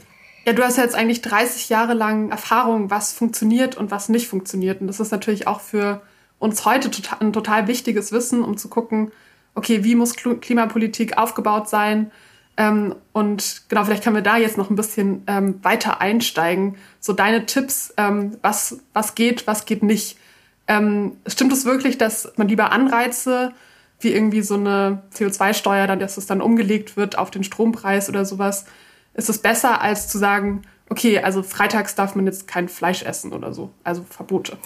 Ja, 0.44 0.54
du 0.54 0.64
hast 0.64 0.76
jetzt 0.76 0.96
eigentlich 0.96 1.22
30 1.22 1.68
Jahre 1.68 1.94
lang 1.94 2.31
Erfahrung, 2.31 2.90
was 2.90 3.12
funktioniert 3.12 3.76
und 3.76 3.90
was 3.92 4.09
nicht 4.09 4.26
funktioniert. 4.26 4.81
Und 4.81 4.88
das 4.88 4.98
ist 4.98 5.12
natürlich 5.12 5.46
auch 5.46 5.61
für 5.61 6.00
uns 6.40 6.64
heute 6.64 6.90
total, 6.90 7.18
ein 7.20 7.33
total 7.33 7.68
wichtiges 7.68 8.11
Wissen, 8.11 8.42
um 8.42 8.57
zu 8.57 8.68
gucken, 8.68 9.12
okay, 9.54 9.85
wie 9.85 9.94
muss 9.94 10.14
Klimapolitik 10.16 11.16
aufgebaut 11.16 11.68
sein? 11.68 12.11
Ähm, 12.59 12.97
und 13.12 13.62
genau, 13.68 13.85
vielleicht 13.85 14.03
können 14.03 14.16
wir 14.16 14.23
da 14.23 14.37
jetzt 14.37 14.59
noch 14.59 14.68
ein 14.68 14.75
bisschen 14.77 15.23
ähm, 15.29 15.62
weiter 15.62 16.01
einsteigen. 16.01 16.77
So 16.99 17.12
deine 17.12 17.47
Tipps, 17.47 17.94
ähm, 17.97 18.37
was, 18.42 18.81
was 18.92 19.14
geht, 19.14 19.47
was 19.47 19.64
geht 19.64 19.85
nicht. 19.85 20.18
Ähm, 20.66 21.16
stimmt 21.27 21.53
es 21.53 21.64
wirklich, 21.64 21.97
dass 21.97 22.33
man 22.37 22.49
lieber 22.49 22.73
Anreize 22.73 23.53
wie 24.01 24.12
irgendwie 24.12 24.42
so 24.42 24.55
eine 24.55 25.03
CO2-Steuer, 25.14 25.87
dann, 25.87 25.99
dass 25.99 26.16
es 26.18 26.27
dann 26.27 26.40
umgelegt 26.40 26.97
wird 26.97 27.16
auf 27.18 27.31
den 27.31 27.42
Strompreis 27.42 28.09
oder 28.09 28.25
sowas, 28.25 28.66
ist 29.14 29.29
es 29.29 29.38
besser, 29.38 29.81
als 29.81 30.09
zu 30.09 30.18
sagen, 30.18 30.62
okay, 30.88 31.18
also 31.21 31.42
freitags 31.42 31.94
darf 31.94 32.14
man 32.14 32.27
jetzt 32.27 32.47
kein 32.47 32.68
Fleisch 32.68 33.03
essen 33.03 33.33
oder 33.33 33.53
so, 33.53 33.71
also 33.83 34.05
Verbote. 34.09 34.57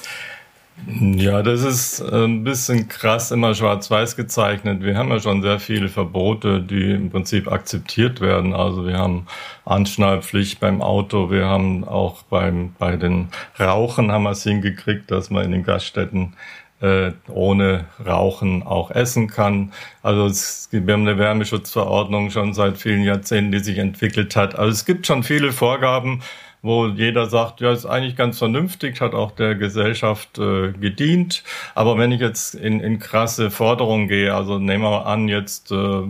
Ja, 0.87 1.42
das 1.42 1.62
ist 1.62 2.00
äh, 2.00 2.24
ein 2.24 2.42
bisschen 2.42 2.88
krass 2.88 3.30
immer 3.30 3.54
schwarz-weiß 3.54 4.16
gezeichnet. 4.16 4.82
Wir 4.82 4.96
haben 4.96 5.11
ja 5.11 5.20
schon 5.20 5.40
sehr 5.40 5.61
viele 5.61 5.88
Verbote, 5.88 6.61
die 6.61 6.90
im 6.92 7.11
Prinzip 7.11 7.50
akzeptiert 7.50 8.20
werden. 8.20 8.52
Also 8.52 8.87
wir 8.87 8.98
haben 8.98 9.26
Anschnallpflicht 9.64 10.58
beim 10.58 10.82
Auto, 10.82 11.30
wir 11.30 11.46
haben 11.46 11.85
auch 11.85 12.22
beim, 12.24 12.74
bei 12.78 12.96
den 12.96 13.28
Rauchen 13.61 14.11
haben 14.11 14.24
wir 14.24 14.32
es 14.32 14.42
hingekriegt, 14.42 15.11
dass 15.11 15.30
man 15.30 15.44
in 15.44 15.52
den 15.52 15.62
Gaststätten 15.62 16.35
äh, 16.80 17.12
ohne 17.28 17.85
Rauchen 18.04 18.64
auch 18.64 18.90
essen 18.90 19.28
kann. 19.28 19.72
Also 20.02 20.26
es, 20.26 20.68
wir 20.72 20.92
haben 20.92 21.06
eine 21.06 21.16
Wärmeschutzverordnung 21.16 22.30
schon 22.30 22.54
seit 22.54 22.76
vielen 22.76 23.04
Jahrzehnten, 23.04 23.52
die 23.52 23.61
sich 23.61 23.78
entwickelt 23.78 24.35
hat. 24.35 24.56
Also 24.58 24.72
es 24.72 24.85
gibt 24.85 25.06
schon 25.06 25.22
viele 25.22 25.52
Vorgaben 25.52 26.22
wo 26.62 26.87
jeder 26.87 27.27
sagt, 27.27 27.61
ja, 27.61 27.72
ist 27.72 27.87
eigentlich 27.87 28.16
ganz 28.16 28.38
vernünftig, 28.38 29.01
hat 29.01 29.14
auch 29.14 29.33
der 29.33 29.57
Gesellschaft 29.57 30.38
äh, 30.38 30.72
gedient. 30.72 31.42
Aber 31.75 31.98
wenn 31.98 32.12
ich 32.12 32.20
jetzt 32.20 32.55
in, 32.55 32.81
in 32.81 33.01
krasse 33.01 33.51
Forderungen 33.51 34.07
gehe, 34.07 34.35
also 34.35 34.59
nehmen 34.59 34.85
wir 34.85 35.07
an, 35.07 35.29
jetzt 35.29 35.72
äh, 35.72 36.03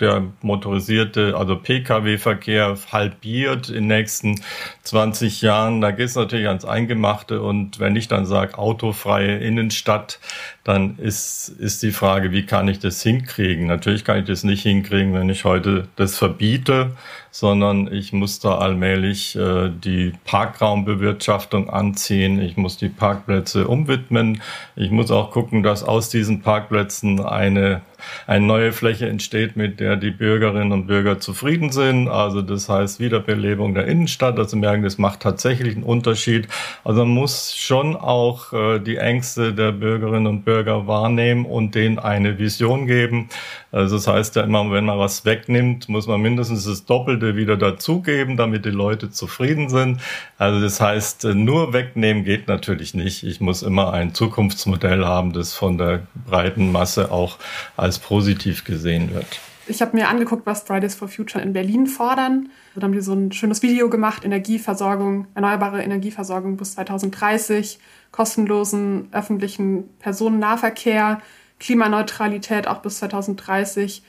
der 0.00 0.22
motorisierte, 0.42 1.36
also 1.36 1.56
Pkw-Verkehr 1.56 2.76
halbiert 2.92 3.68
in 3.68 3.74
den 3.74 3.86
nächsten 3.88 4.40
20 4.84 5.42
Jahren. 5.42 5.80
Da 5.80 5.90
geht 5.90 6.06
es 6.06 6.14
natürlich 6.14 6.48
ans 6.48 6.64
Eingemachte. 6.64 7.42
Und 7.42 7.80
wenn 7.80 7.96
ich 7.96 8.08
dann 8.08 8.26
sage, 8.26 8.58
autofreie 8.58 9.38
Innenstadt, 9.38 10.20
dann 10.64 10.98
ist, 10.98 11.48
ist 11.48 11.82
die 11.82 11.92
Frage, 11.92 12.32
wie 12.32 12.46
kann 12.46 12.68
ich 12.68 12.78
das 12.78 13.02
hinkriegen? 13.02 13.66
Natürlich 13.66 14.04
kann 14.04 14.20
ich 14.20 14.26
das 14.26 14.44
nicht 14.44 14.62
hinkriegen, 14.62 15.14
wenn 15.14 15.28
ich 15.30 15.44
heute 15.44 15.88
das 15.96 16.16
verbiete, 16.16 16.96
sondern 17.30 17.92
ich 17.92 18.12
muss 18.12 18.40
da 18.40 18.58
allmählich 18.58 19.36
äh, 19.36 19.70
die 19.70 20.12
Parkraumbewirtschaftung 20.24 21.70
anziehen. 21.70 22.40
Ich 22.40 22.56
muss 22.56 22.76
die 22.76 22.88
Parkplätze 22.88 23.68
umwidmen. 23.68 24.42
Ich 24.76 24.90
muss 24.90 25.10
auch 25.10 25.30
gucken, 25.30 25.62
dass 25.62 25.82
aus 25.82 26.08
diesen 26.08 26.42
Parkplätzen 26.42 27.20
eine, 27.20 27.82
eine 28.26 28.46
neue 28.46 28.72
Fläche 28.72 29.08
entsteht, 29.08 29.56
mit 29.56 29.80
der 29.80 29.96
die 29.96 30.10
Bürgerinnen 30.10 30.72
und 30.72 30.86
Bürger 30.86 31.20
zufrieden 31.20 31.70
sind. 31.70 32.08
Also 32.08 32.42
das 32.42 32.68
heißt 32.68 32.98
Wiederbelebung 33.00 33.74
der 33.74 33.86
Innenstadt. 33.86 34.38
Also 34.38 34.56
merken, 34.56 34.82
das 34.82 34.98
macht 34.98 35.20
tatsächlich 35.20 35.74
einen 35.74 35.84
Unterschied. 35.84 36.48
Also 36.84 37.04
man 37.04 37.14
muss 37.14 37.54
schon 37.54 37.94
auch 37.94 38.52
äh, 38.52 38.78
die 38.78 38.96
Ängste 38.96 39.52
der 39.52 39.72
Bürgerinnen 39.72 40.26
und 40.26 40.44
Bürger 40.44 40.86
wahrnehmen 40.86 41.44
und 41.44 41.74
denen 41.74 41.98
eine 41.98 42.38
Vision 42.38 42.86
geben. 42.86 43.28
Also 43.70 43.96
das 43.96 44.06
heißt 44.06 44.36
ja 44.36 44.42
immer, 44.42 44.70
wenn 44.70 44.86
man 44.86 44.98
was 44.98 45.24
wegnimmt, 45.24 45.88
muss 45.88 46.06
man 46.06 46.22
mindestens 46.22 46.64
das 46.64 46.86
Doppelte 46.86 47.17
wieder 47.20 47.56
dazugeben, 47.56 48.36
damit 48.36 48.64
die 48.64 48.70
Leute 48.70 49.10
zufrieden 49.10 49.68
sind. 49.68 50.00
Also 50.38 50.60
das 50.60 50.80
heißt, 50.80 51.24
nur 51.24 51.72
wegnehmen 51.72 52.24
geht 52.24 52.48
natürlich 52.48 52.94
nicht. 52.94 53.24
Ich 53.24 53.40
muss 53.40 53.62
immer 53.62 53.92
ein 53.92 54.14
Zukunftsmodell 54.14 55.04
haben, 55.04 55.32
das 55.32 55.54
von 55.54 55.78
der 55.78 56.06
breiten 56.26 56.72
Masse 56.72 57.10
auch 57.12 57.38
als 57.76 57.98
positiv 57.98 58.64
gesehen 58.64 59.14
wird. 59.14 59.40
Ich 59.68 59.82
habe 59.82 59.94
mir 59.94 60.08
angeguckt, 60.08 60.46
was 60.46 60.62
Fridays 60.62 60.94
for 60.94 61.08
Future 61.08 61.44
in 61.44 61.52
Berlin 61.52 61.86
fordern. 61.86 62.48
Da 62.74 62.82
haben 62.82 62.92
die 62.92 63.02
so 63.02 63.12
ein 63.12 63.32
schönes 63.32 63.62
Video 63.62 63.90
gemacht, 63.90 64.24
Energieversorgung, 64.24 65.26
erneuerbare 65.34 65.82
Energieversorgung 65.82 66.56
bis 66.56 66.72
2030, 66.72 67.78
kostenlosen 68.10 69.08
öffentlichen 69.12 69.90
Personennahverkehr, 69.98 71.20
Klimaneutralität 71.60 72.66
auch 72.66 72.78
bis 72.78 72.98
2030. 72.98 74.02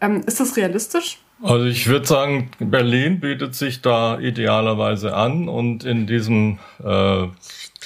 Ähm, 0.00 0.22
ist 0.26 0.40
das 0.40 0.56
realistisch? 0.56 1.18
Also 1.44 1.66
ich 1.66 1.86
würde 1.88 2.06
sagen, 2.06 2.48
Berlin 2.58 3.20
bietet 3.20 3.54
sich 3.54 3.82
da 3.82 4.18
idealerweise 4.18 5.14
an 5.14 5.46
und 5.46 5.84
in 5.84 6.06
diesem 6.06 6.58
äh, 6.82 7.26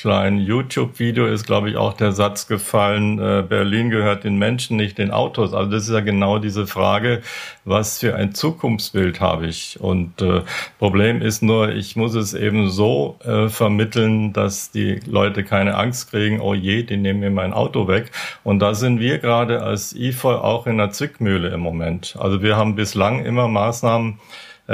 kleinen 0.01 0.39
YouTube-Video 0.39 1.27
ist, 1.27 1.47
glaube 1.47 1.71
ich, 1.71 1.77
auch 1.77 1.93
der 1.93 2.13
Satz 2.13 2.47
gefallen, 2.47 3.19
äh, 3.19 3.43
Berlin 3.49 3.91
gehört 3.91 4.25
den 4.25 4.37
Menschen, 4.37 4.77
nicht 4.77 4.99
den 4.99 5.11
Autos. 5.11 5.55
Also 5.55 5.71
das 5.71 5.85
ist 5.85 5.95
ja 5.95 6.01
genau 6.01 6.39
diese 6.39 6.67
Frage, 6.67 7.23
was 7.65 7.99
für 7.99 8.15
ein 8.15 8.35
Zukunftsbild 8.35 9.21
habe 9.21 9.47
ich? 9.47 9.79
Und 9.81 10.23
äh, 10.23 10.43
Problem 10.79 11.23
ist 11.23 11.43
nur, 11.43 11.71
ich 11.71 11.97
muss 11.97 12.15
es 12.15 12.35
eben 12.35 12.71
so 12.71 13.19
äh, 13.25 13.49
vermitteln, 13.49 14.33
dass 14.33 14.71
die 14.71 15.01
Leute 15.07 15.45
keine 15.45 15.77
Angst 15.77 16.11
kriegen, 16.11 16.41
oh 16.41 16.55
je, 16.55 16.83
die 16.83 16.97
nehmen 16.97 17.21
mir 17.21 17.31
mein 17.31 17.53
Auto 17.53 17.89
weg. 17.89 18.11
Und 18.45 18.61
da 18.61 18.75
sind 18.75 19.01
wir 19.01 19.19
gerade 19.19 19.63
als 19.63 19.93
IFOI 19.95 20.37
auch 20.37 20.67
in 20.67 20.79
der 20.79 20.91
Zwickmühle 20.91 21.49
im 21.49 21.61
Moment. 21.61 22.17
Also 22.19 22.43
wir 22.43 22.57
haben 22.57 22.75
bislang 22.75 23.25
immer 23.25 23.49
Maßnahmen 23.49 24.19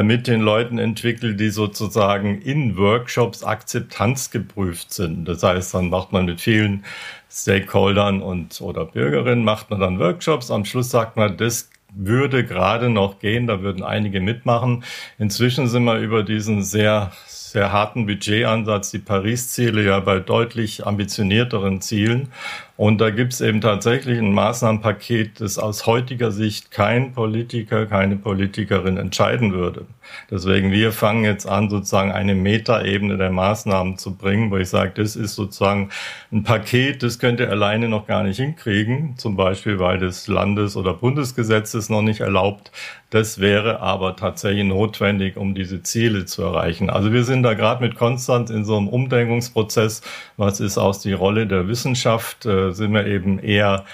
mit 0.02 0.26
den 0.26 0.40
Leuten 0.40 0.78
entwickelt, 0.78 1.38
die 1.38 1.50
sozusagen 1.50 2.40
in 2.42 2.76
Workshops 2.76 3.44
Akzeptanz 3.44 4.30
geprüft 4.30 4.92
sind. 4.92 5.26
Das 5.26 5.42
heißt, 5.42 5.74
dann 5.74 5.88
macht 5.88 6.12
man 6.12 6.24
mit 6.24 6.40
vielen 6.40 6.84
Stakeholdern 7.30 8.20
und 8.20 8.60
oder 8.60 8.86
Bürgerinnen 8.86 9.44
macht 9.44 9.70
man 9.70 9.80
dann 9.80 9.98
Workshops. 9.98 10.50
Am 10.50 10.64
Schluss 10.64 10.90
sagt 10.90 11.16
man, 11.16 11.36
das 11.36 11.70
würde 11.94 12.44
gerade 12.44 12.90
noch 12.90 13.20
gehen, 13.20 13.46
da 13.46 13.62
würden 13.62 13.84
einige 13.84 14.20
mitmachen. 14.20 14.82
Inzwischen 15.18 15.68
sind 15.68 15.84
wir 15.84 15.98
über 15.98 16.24
diesen 16.24 16.62
sehr 16.62 17.12
sehr 17.54 17.70
harten 17.70 18.06
Budgetansatz 18.06 18.90
die 18.90 18.98
Paris-Ziele 18.98 19.84
ja 19.84 20.00
bei 20.00 20.18
deutlich 20.18 20.84
ambitionierteren 20.84 21.80
Zielen. 21.80 22.32
Und 22.76 23.00
da 23.00 23.10
gibt 23.10 23.32
es 23.32 23.40
eben 23.40 23.60
tatsächlich 23.60 24.18
ein 24.18 24.32
Maßnahmenpaket, 24.32 25.40
das 25.40 25.58
aus 25.58 25.86
heutiger 25.86 26.32
Sicht 26.32 26.72
kein 26.72 27.12
Politiker, 27.12 27.86
keine 27.86 28.16
Politikerin 28.16 28.96
entscheiden 28.96 29.52
würde. 29.52 29.86
Deswegen, 30.28 30.72
wir 30.72 30.90
fangen 30.90 31.24
jetzt 31.24 31.48
an, 31.48 31.70
sozusagen 31.70 32.10
eine 32.10 32.34
Metaebene 32.34 33.16
der 33.16 33.30
Maßnahmen 33.30 33.96
zu 33.96 34.16
bringen, 34.16 34.50
wo 34.50 34.56
ich 34.56 34.68
sage, 34.68 34.92
das 34.96 35.14
ist 35.14 35.36
sozusagen 35.36 35.90
ein 36.32 36.42
Paket, 36.42 37.04
das 37.04 37.20
könnt 37.20 37.38
ihr 37.38 37.48
alleine 37.48 37.88
noch 37.88 38.06
gar 38.06 38.24
nicht 38.24 38.38
hinkriegen, 38.38 39.16
zum 39.16 39.36
Beispiel, 39.36 39.78
weil 39.78 39.98
das 39.98 40.26
Landes- 40.26 40.76
oder 40.76 40.94
Bundesgesetz 40.94 41.74
noch 41.88 42.02
nicht 42.02 42.20
erlaubt. 42.20 42.72
Das 43.10 43.38
wäre 43.38 43.78
aber 43.80 44.16
tatsächlich 44.16 44.64
notwendig, 44.64 45.36
um 45.36 45.54
diese 45.54 45.84
Ziele 45.84 46.24
zu 46.24 46.42
erreichen. 46.42 46.90
Also 46.90 47.12
wir 47.12 47.22
sind 47.22 47.44
da 47.44 47.54
gerade 47.54 47.80
mit 47.80 47.94
Konstanz 47.94 48.50
in 48.50 48.64
so 48.64 48.76
einem 48.76 48.88
Umdenkungsprozess. 48.88 50.02
Was 50.36 50.58
ist 50.58 50.78
aus 50.78 50.98
die 51.00 51.12
Rolle 51.12 51.46
der 51.46 51.68
Wissenschaft? 51.68 52.44
Äh, 52.68 52.72
sind 52.72 52.92
wir 52.92 53.06
eben 53.06 53.38
eher 53.38 53.84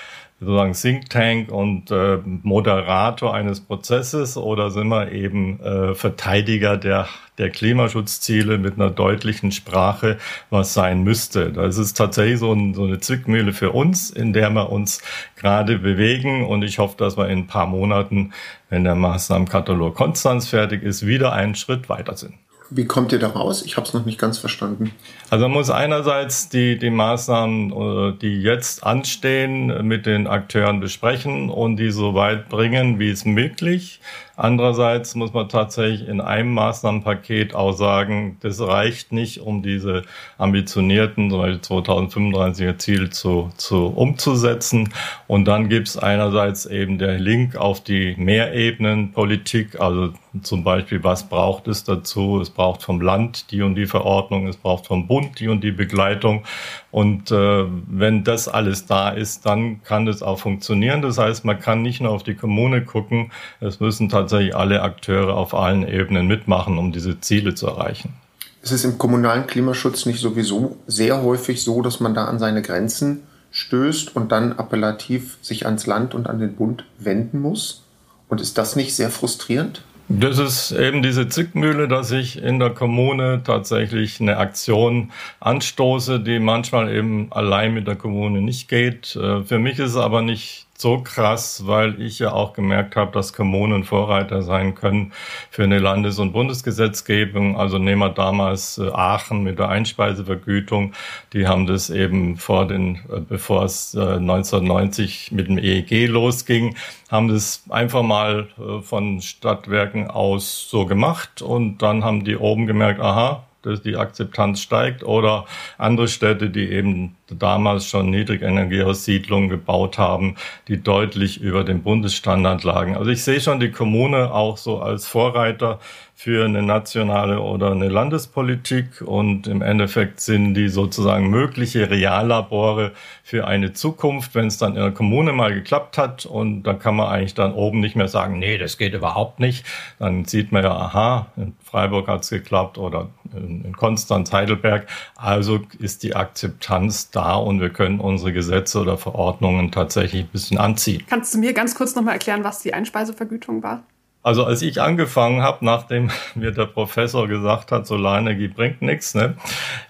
sozusagen 0.40 0.72
Think 0.72 1.10
Tank 1.10 1.52
und 1.52 1.90
äh, 1.90 2.18
Moderator 2.24 3.34
eines 3.34 3.60
Prozesses 3.60 4.38
oder 4.38 4.70
sind 4.70 4.88
wir 4.88 5.12
eben 5.12 5.60
äh, 5.60 5.94
Verteidiger 5.94 6.78
der, 6.78 7.08
der 7.36 7.50
Klimaschutzziele 7.50 8.56
mit 8.56 8.74
einer 8.74 8.90
deutlichen 8.90 9.52
Sprache, 9.52 10.16
was 10.48 10.72
sein 10.72 11.02
müsste? 11.02 11.52
Das 11.52 11.76
ist 11.76 11.94
tatsächlich 11.94 12.38
so, 12.38 12.52
ein, 12.52 12.72
so 12.72 12.84
eine 12.84 13.00
Zwickmühle 13.00 13.52
für 13.52 13.72
uns, 13.72 14.10
in 14.10 14.32
der 14.32 14.48
wir 14.50 14.72
uns 14.72 15.02
gerade 15.36 15.78
bewegen 15.78 16.46
und 16.46 16.62
ich 16.62 16.78
hoffe, 16.78 16.96
dass 16.96 17.18
wir 17.18 17.28
in 17.28 17.40
ein 17.40 17.46
paar 17.46 17.66
Monaten, 17.66 18.32
wenn 18.70 18.84
der 18.84 18.94
Maßnahmenkatalog 18.94 19.94
Konstanz 19.94 20.48
fertig 20.48 20.82
ist, 20.82 21.06
wieder 21.06 21.34
einen 21.34 21.54
Schritt 21.54 21.90
weiter 21.90 22.16
sind. 22.16 22.34
Wie 22.72 22.84
kommt 22.84 23.10
ihr 23.10 23.18
da 23.18 23.28
raus? 23.28 23.62
Ich 23.66 23.76
habe 23.76 23.86
es 23.86 23.94
noch 23.94 24.06
nicht 24.06 24.18
ganz 24.18 24.38
verstanden. 24.38 24.92
Also 25.28 25.46
man 25.46 25.52
muss 25.52 25.70
einerseits 25.70 26.48
die, 26.48 26.78
die 26.78 26.90
Maßnahmen, 26.90 27.72
äh, 27.72 28.18
die 28.18 28.40
jetzt 28.42 28.84
anstehen, 28.84 29.86
mit 29.86 30.06
den 30.06 30.28
Akteuren 30.28 30.78
besprechen 30.78 31.50
und 31.50 31.76
die 31.76 31.90
so 31.90 32.14
weit 32.14 32.48
bringen, 32.48 33.00
wie 33.00 33.10
es 33.10 33.24
möglich. 33.24 34.00
Andererseits 34.42 35.14
muss 35.16 35.34
man 35.34 35.50
tatsächlich 35.50 36.08
in 36.08 36.22
einem 36.22 36.54
Maßnahmenpaket 36.54 37.54
auch 37.54 37.72
sagen, 37.72 38.38
das 38.40 38.58
reicht 38.58 39.12
nicht, 39.12 39.42
um 39.42 39.62
diese 39.62 40.04
ambitionierten, 40.38 41.28
zum 41.28 41.40
Beispiel 41.40 41.60
2035er 41.60 42.78
Ziele 42.78 43.10
zu, 43.10 43.50
zu 43.58 43.88
umzusetzen. 43.88 44.94
Und 45.26 45.44
dann 45.44 45.68
gibt 45.68 45.88
es 45.88 45.98
einerseits 45.98 46.64
eben 46.64 46.96
der 46.96 47.18
Link 47.18 47.54
auf 47.54 47.84
die 47.84 48.14
Mehrebenenpolitik, 48.16 49.78
also 49.78 50.14
zum 50.42 50.64
Beispiel, 50.64 51.04
was 51.04 51.28
braucht 51.28 51.68
es 51.68 51.84
dazu? 51.84 52.40
Es 52.40 52.48
braucht 52.48 52.82
vom 52.82 53.00
Land 53.00 53.50
die 53.50 53.60
und 53.62 53.74
die 53.74 53.86
Verordnung, 53.86 54.46
es 54.46 54.56
braucht 54.56 54.86
vom 54.86 55.06
Bund 55.06 55.38
die 55.40 55.48
und 55.48 55.62
die 55.62 55.72
Begleitung. 55.72 56.44
Und 56.92 57.30
äh, 57.30 57.64
wenn 57.88 58.24
das 58.24 58.48
alles 58.48 58.86
da 58.86 59.10
ist, 59.10 59.44
dann 59.44 59.82
kann 59.82 60.06
das 60.06 60.22
auch 60.22 60.38
funktionieren. 60.38 61.02
Das 61.02 61.18
heißt, 61.18 61.44
man 61.44 61.58
kann 61.58 61.82
nicht 61.82 62.00
nur 62.00 62.12
auf 62.12 62.22
die 62.22 62.34
Kommune 62.34 62.84
gucken, 62.84 63.32
es 63.60 63.80
müssen 63.80 64.08
tatsächlich 64.08 64.29
alle 64.32 64.82
Akteure 64.82 65.34
auf 65.36 65.54
allen 65.54 65.86
Ebenen 65.86 66.26
mitmachen, 66.26 66.78
um 66.78 66.92
diese 66.92 67.20
Ziele 67.20 67.54
zu 67.54 67.66
erreichen. 67.66 68.14
Ist 68.62 68.72
es 68.72 68.84
im 68.84 68.98
kommunalen 68.98 69.46
Klimaschutz 69.46 70.06
nicht 70.06 70.20
sowieso 70.20 70.76
sehr 70.86 71.22
häufig 71.22 71.62
so, 71.62 71.80
dass 71.82 72.00
man 72.00 72.14
da 72.14 72.26
an 72.26 72.38
seine 72.38 72.62
Grenzen 72.62 73.22
stößt 73.52 74.14
und 74.14 74.32
dann 74.32 74.52
appellativ 74.52 75.38
sich 75.40 75.66
ans 75.66 75.86
Land 75.86 76.14
und 76.14 76.28
an 76.28 76.38
den 76.38 76.54
Bund 76.54 76.84
wenden 76.98 77.40
muss? 77.40 77.84
Und 78.28 78.40
ist 78.40 78.58
das 78.58 78.76
nicht 78.76 78.94
sehr 78.94 79.10
frustrierend? 79.10 79.82
Das 80.12 80.38
ist 80.38 80.72
eben 80.72 81.02
diese 81.02 81.28
Zickmühle, 81.28 81.86
dass 81.86 82.10
ich 82.10 82.42
in 82.42 82.58
der 82.58 82.70
Kommune 82.70 83.42
tatsächlich 83.44 84.20
eine 84.20 84.38
Aktion 84.38 85.12
anstoße, 85.38 86.18
die 86.18 86.40
manchmal 86.40 86.92
eben 86.92 87.28
allein 87.30 87.74
mit 87.74 87.86
der 87.86 87.94
Kommune 87.94 88.42
nicht 88.42 88.68
geht. 88.68 89.14
Äh, 89.14 89.44
für 89.44 89.60
mich 89.60 89.78
ist 89.78 89.90
es 89.90 89.96
aber 89.96 90.20
nicht 90.22 90.66
so 90.80 91.00
krass, 91.00 91.66
weil 91.66 92.00
ich 92.00 92.18
ja 92.18 92.32
auch 92.32 92.52
gemerkt 92.52 92.96
habe, 92.96 93.12
dass 93.12 93.32
Kommunen 93.32 93.84
Vorreiter 93.84 94.42
sein 94.42 94.74
können 94.74 95.12
für 95.50 95.64
eine 95.64 95.78
Landes- 95.78 96.18
und 96.18 96.32
Bundesgesetzgebung. 96.32 97.58
Also 97.58 97.78
nehmen 97.78 98.00
wir 98.00 98.10
damals 98.10 98.78
äh, 98.78 98.88
Aachen 98.88 99.42
mit 99.42 99.58
der 99.58 99.68
Einspeisevergütung. 99.68 100.94
Die 101.32 101.46
haben 101.46 101.66
das 101.66 101.90
eben 101.90 102.36
vor 102.36 102.66
den, 102.66 102.96
äh, 102.96 103.20
bevor 103.20 103.64
es 103.64 103.94
1990 103.94 105.30
äh, 105.30 105.34
mit 105.34 105.48
dem 105.48 105.58
EEG 105.58 106.08
losging, 106.08 106.76
haben 107.10 107.28
das 107.28 107.64
einfach 107.68 108.02
mal 108.02 108.48
von 108.82 109.20
Stadtwerken 109.20 110.08
aus 110.08 110.68
so 110.70 110.86
gemacht 110.86 111.42
und 111.42 111.78
dann 111.78 112.04
haben 112.04 112.24
die 112.24 112.36
oben 112.36 112.66
gemerkt, 112.66 113.00
aha, 113.00 113.44
dass 113.62 113.82
die 113.82 113.96
Akzeptanz 113.96 114.60
steigt 114.60 115.02
oder 115.02 115.46
andere 115.78 116.08
Städte, 116.08 116.50
die 116.50 116.70
eben 116.70 117.16
damals 117.28 117.86
schon 117.86 118.10
Niedrigenergieaussiedlungen 118.10 119.48
gebaut 119.48 119.98
haben, 119.98 120.36
die 120.68 120.82
deutlich 120.82 121.40
über 121.40 121.64
dem 121.64 121.82
Bundesstandard 121.82 122.64
lagen. 122.64 122.96
Also 122.96 123.10
ich 123.10 123.22
sehe 123.22 123.40
schon 123.40 123.60
die 123.60 123.70
Kommune 123.70 124.32
auch 124.32 124.56
so 124.56 124.80
als 124.80 125.06
Vorreiter 125.06 125.78
für 126.14 126.44
eine 126.44 126.62
nationale 126.62 127.40
oder 127.40 127.70
eine 127.70 127.88
Landespolitik 127.88 129.00
und 129.00 129.46
im 129.46 129.62
Endeffekt 129.62 130.20
sind 130.20 130.52
die 130.52 130.68
sozusagen 130.68 131.30
mögliche 131.30 131.88
Reallabore 131.88 132.92
für 133.22 133.46
eine 133.46 133.72
Zukunft, 133.72 134.34
wenn 134.34 134.48
es 134.48 134.58
dann 134.58 134.76
in 134.76 134.82
der 134.82 134.90
Kommune 134.90 135.32
mal 135.32 135.54
geklappt 135.54 135.96
hat 135.96 136.26
und 136.26 136.64
da 136.64 136.74
kann 136.74 136.96
man 136.96 137.06
eigentlich 137.06 137.32
dann 137.32 137.54
oben 137.54 137.80
nicht 137.80 137.96
mehr 137.96 138.08
sagen, 138.08 138.38
nee, 138.38 138.58
das 138.58 138.76
geht 138.76 138.92
überhaupt 138.92 139.40
nicht. 139.40 139.64
Dann 139.98 140.26
sieht 140.26 140.52
man 140.52 140.62
ja, 140.62 140.72
aha, 140.72 141.28
in 141.36 141.54
Freiburg 141.64 142.06
hat 142.06 142.24
es 142.24 142.28
geklappt 142.28 142.76
oder 142.76 143.08
in 143.34 143.74
Konstanz, 143.76 144.32
Heidelberg. 144.32 144.86
Also 145.16 145.60
ist 145.78 146.02
die 146.02 146.16
Akzeptanz 146.16 147.10
da 147.10 147.34
und 147.34 147.60
wir 147.60 147.70
können 147.70 148.00
unsere 148.00 148.32
Gesetze 148.32 148.80
oder 148.80 148.98
Verordnungen 148.98 149.70
tatsächlich 149.70 150.22
ein 150.22 150.28
bisschen 150.28 150.58
anziehen. 150.58 151.04
Kannst 151.08 151.34
du 151.34 151.38
mir 151.38 151.52
ganz 151.52 151.74
kurz 151.74 151.94
nochmal 151.94 152.14
erklären, 152.14 152.44
was 152.44 152.60
die 152.60 152.74
Einspeisevergütung 152.74 153.62
war? 153.62 153.82
Also 154.22 154.44
als 154.44 154.60
ich 154.60 154.82
angefangen 154.82 155.42
habe, 155.42 155.64
nachdem 155.64 156.10
mir 156.34 156.52
der 156.52 156.66
Professor 156.66 157.26
gesagt 157.28 157.72
hat, 157.72 157.86
Solarenergie 157.86 158.48
bringt 158.48 158.82
nichts, 158.82 159.14
ne, 159.14 159.36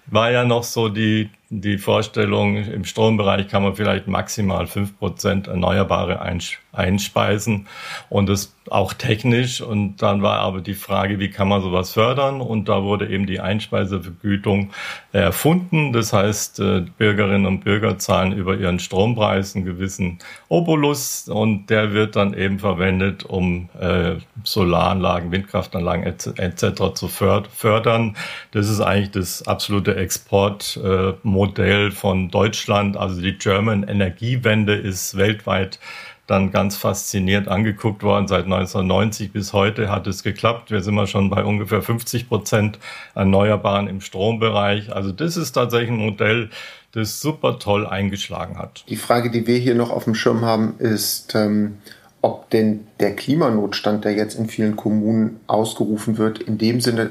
war 0.07 0.31
ja 0.31 0.45
noch 0.45 0.63
so 0.63 0.89
die 0.89 1.31
die 1.53 1.79
Vorstellung, 1.79 2.57
im 2.57 2.85
Strombereich 2.85 3.49
kann 3.49 3.65
man 3.65 3.75
vielleicht 3.75 4.07
maximal 4.07 4.69
fünf 4.69 4.97
Prozent 4.99 5.49
Erneuerbare 5.49 6.21
einspeisen 6.73 7.67
und 8.09 8.29
das 8.29 8.55
auch 8.71 8.93
technisch. 8.93 9.61
Und 9.61 9.97
dann 10.01 10.23
war 10.23 10.39
aber 10.39 10.61
die 10.61 10.75
Frage, 10.75 11.19
wie 11.19 11.29
kann 11.29 11.49
man 11.49 11.61
sowas 11.61 11.91
fördern? 11.91 12.41
Und 12.41 12.69
da 12.69 12.85
wurde 12.85 13.09
eben 13.09 13.27
die 13.27 13.41
Einspeisevergütung 13.41 14.71
erfunden. 15.11 15.93
Das 15.93 16.13
heißt, 16.13 16.61
äh, 16.61 16.85
Bürgerinnen 16.97 17.47
und 17.47 17.65
Bürger 17.65 17.99
zahlen 17.99 18.33
über 18.33 18.57
ihren 18.57 18.79
Strompreis 18.79 19.57
einen 19.57 19.65
gewissen 19.65 20.21
Obolus 20.49 21.29
und 21.29 21.67
der 21.67 21.93
wird 21.93 22.15
dann 22.15 22.33
eben 22.33 22.61
verwendet, 22.61 23.25
um 23.25 23.69
äh, 23.81 24.17
Solaranlagen, 24.45 25.33
Windkraftanlagen 25.33 26.05
etc. 26.05 26.95
zu 26.95 27.09
fördern. 27.09 28.17
Das 28.53 28.69
ist 28.69 28.81
eigentlich 28.81 29.11
das 29.11 29.49
absolute 29.49 29.97
Exportmodell 29.97 31.40
von 31.93 32.31
Deutschland. 32.31 32.97
Also 32.97 33.21
die 33.21 33.39
German 33.39 33.83
Energiewende 33.83 34.75
ist 34.75 35.17
weltweit 35.17 35.79
dann 36.31 36.53
ganz 36.53 36.77
fasziniert 36.77 37.49
angeguckt 37.49 38.05
worden. 38.05 38.29
Seit 38.29 38.45
1990 38.45 39.33
bis 39.33 39.53
heute 39.53 39.91
hat 39.91 40.07
es 40.07 40.23
geklappt. 40.23 40.71
Wir 40.71 40.81
sind 40.81 40.95
mal 40.95 41.09
schon 41.09 41.29
bei 41.29 41.45
ungefähr 41.45 41.83
50 41.83 42.29
Prozent 42.29 42.79
Erneuerbaren 43.17 43.89
im 43.89 44.01
Strombereich. 44.01 44.93
Also 44.95 45.11
das 45.11 45.37
ist 45.37 45.53
tatsächlich 45.53 45.91
ein 45.91 45.97
Modell, 45.97 46.51
das 46.93 47.21
super 47.21 47.59
toll 47.59 47.85
eingeschlagen 47.85 48.59
hat. 48.59 48.85
Die 48.89 48.97
Frage, 48.97 49.31
die 49.31 49.47
wir 49.47 49.59
hier 49.59 49.75
noch 49.75 49.91
auf 49.91 50.05
dem 50.05 50.15
Schirm 50.15 50.43
haben, 50.43 50.75
ist, 50.79 51.35
ähm, 51.35 51.79
ob 52.21 52.49
denn 52.51 52.87
der 53.01 53.17
Klimanotstand, 53.17 54.05
der 54.05 54.13
jetzt 54.13 54.39
in 54.39 54.49
vielen 54.49 54.77
Kommunen 54.77 55.41
ausgerufen 55.49 56.17
wird, 56.17 56.39
in 56.39 56.59
dem 56.59 56.81
Sinne 56.81 57.11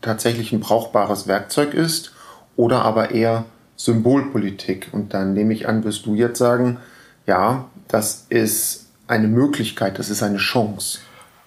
tatsächlich 0.00 0.52
ein 0.52 0.60
brauchbares 0.60 1.28
Werkzeug 1.28 1.72
ist 1.72 2.14
oder 2.56 2.82
aber 2.82 3.12
eher 3.12 3.44
Symbolpolitik. 3.76 4.88
Und 4.92 5.14
dann 5.14 5.34
nehme 5.34 5.52
ich 5.52 5.68
an, 5.68 5.84
wirst 5.84 6.06
du 6.06 6.14
jetzt 6.14 6.38
sagen, 6.38 6.78
ja, 7.26 7.66
das 7.88 8.26
ist 8.28 8.86
eine 9.06 9.28
Möglichkeit, 9.28 9.98
das 9.98 10.10
ist 10.10 10.22
eine 10.22 10.38
Chance. 10.38 10.98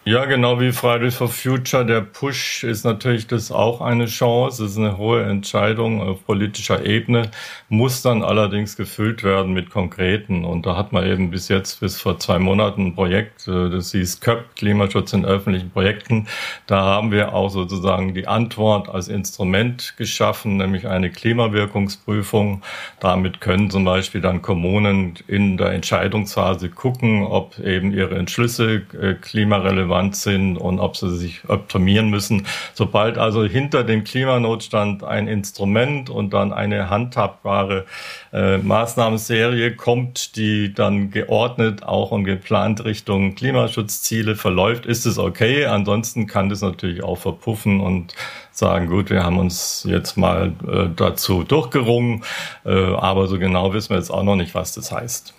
Ja, 0.05 0.23
genau 0.23 0.61
wie 0.61 0.71
Fridays 0.71 1.17
for 1.17 1.27
Future. 1.27 1.85
Der 1.85 1.99
Push 1.99 2.63
ist 2.63 2.85
natürlich 2.85 3.27
das 3.27 3.51
auch 3.51 3.81
eine 3.81 4.05
Chance. 4.05 4.63
Es 4.63 4.71
ist 4.71 4.77
eine 4.77 4.97
hohe 4.97 5.23
Entscheidung 5.23 6.01
auf 6.01 6.25
politischer 6.25 6.85
Ebene, 6.85 7.29
muss 7.67 8.01
dann 8.01 8.23
allerdings 8.23 8.77
gefüllt 8.77 9.25
werden 9.25 9.51
mit 9.53 9.69
konkreten. 9.69 10.45
Und 10.45 10.65
da 10.65 10.77
hat 10.77 10.93
man 10.93 11.05
eben 11.05 11.31
bis 11.31 11.49
jetzt, 11.49 11.81
bis 11.81 11.99
vor 11.99 12.17
zwei 12.17 12.39
Monaten 12.39 12.87
ein 12.87 12.95
Projekt, 12.95 13.45
äh, 13.49 13.69
das 13.69 13.91
hieß 13.91 14.21
CÖP, 14.21 14.55
Klimaschutz 14.55 15.11
in 15.11 15.25
öffentlichen 15.25 15.69
Projekten. 15.69 16.27
Da 16.65 16.81
haben 16.81 17.11
wir 17.11 17.33
auch 17.33 17.49
sozusagen 17.49 18.13
die 18.13 18.25
Antwort 18.25 18.87
als 18.87 19.09
Instrument 19.09 19.95
geschaffen, 19.97 20.57
nämlich 20.57 20.87
eine 20.87 21.11
Klimawirkungsprüfung. 21.11 22.63
Damit 23.01 23.41
können 23.41 23.69
zum 23.69 23.83
Beispiel 23.83 24.21
dann 24.21 24.41
Kommunen 24.41 25.15
in 25.27 25.57
der 25.57 25.73
Entscheidungsphase 25.73 26.69
gucken, 26.69 27.23
ob 27.25 27.59
eben 27.59 27.91
ihre 27.91 28.15
Entschlüsse 28.15 28.83
äh, 28.99 29.15
klimarelevant 29.15 29.88
relevant 29.89 30.15
sind 30.15 30.57
und 30.57 30.79
ob 30.79 30.95
sie 30.95 31.15
sich 31.15 31.41
optimieren 31.47 32.09
müssen. 32.09 32.45
Sobald 32.73 33.17
also 33.17 33.43
hinter 33.43 33.83
dem 33.83 34.03
Klimanotstand 34.03 35.03
ein 35.03 35.27
Instrument 35.27 36.09
und 36.09 36.33
dann 36.33 36.53
eine 36.53 36.89
handhabbare 36.89 37.85
äh, 38.31 38.57
Maßnahmenserie 38.57 39.75
kommt, 39.75 40.35
die 40.35 40.73
dann 40.73 41.11
geordnet 41.11 41.83
auch 41.83 42.11
und 42.11 42.23
geplant 42.23 42.85
Richtung 42.85 43.35
Klimaschutzziele 43.35 44.35
verläuft, 44.35 44.85
ist 44.85 45.05
es 45.05 45.17
okay. 45.17 45.65
Ansonsten 45.65 46.27
kann 46.27 46.49
das 46.49 46.61
natürlich 46.61 47.03
auch 47.03 47.17
verpuffen 47.17 47.81
und 47.81 48.13
sagen, 48.51 48.87
gut, 48.87 49.09
wir 49.09 49.23
haben 49.23 49.39
uns 49.39 49.85
jetzt 49.87 50.17
mal 50.17 50.53
äh, 50.67 50.87
dazu 50.95 51.43
durchgerungen, 51.43 52.23
äh, 52.65 52.71
aber 52.71 53.27
so 53.27 53.39
genau 53.39 53.73
wissen 53.73 53.91
wir 53.91 53.97
jetzt 53.97 54.11
auch 54.11 54.23
noch 54.23 54.35
nicht, 54.35 54.53
was 54.53 54.73
das 54.73 54.91
heißt. 54.91 55.33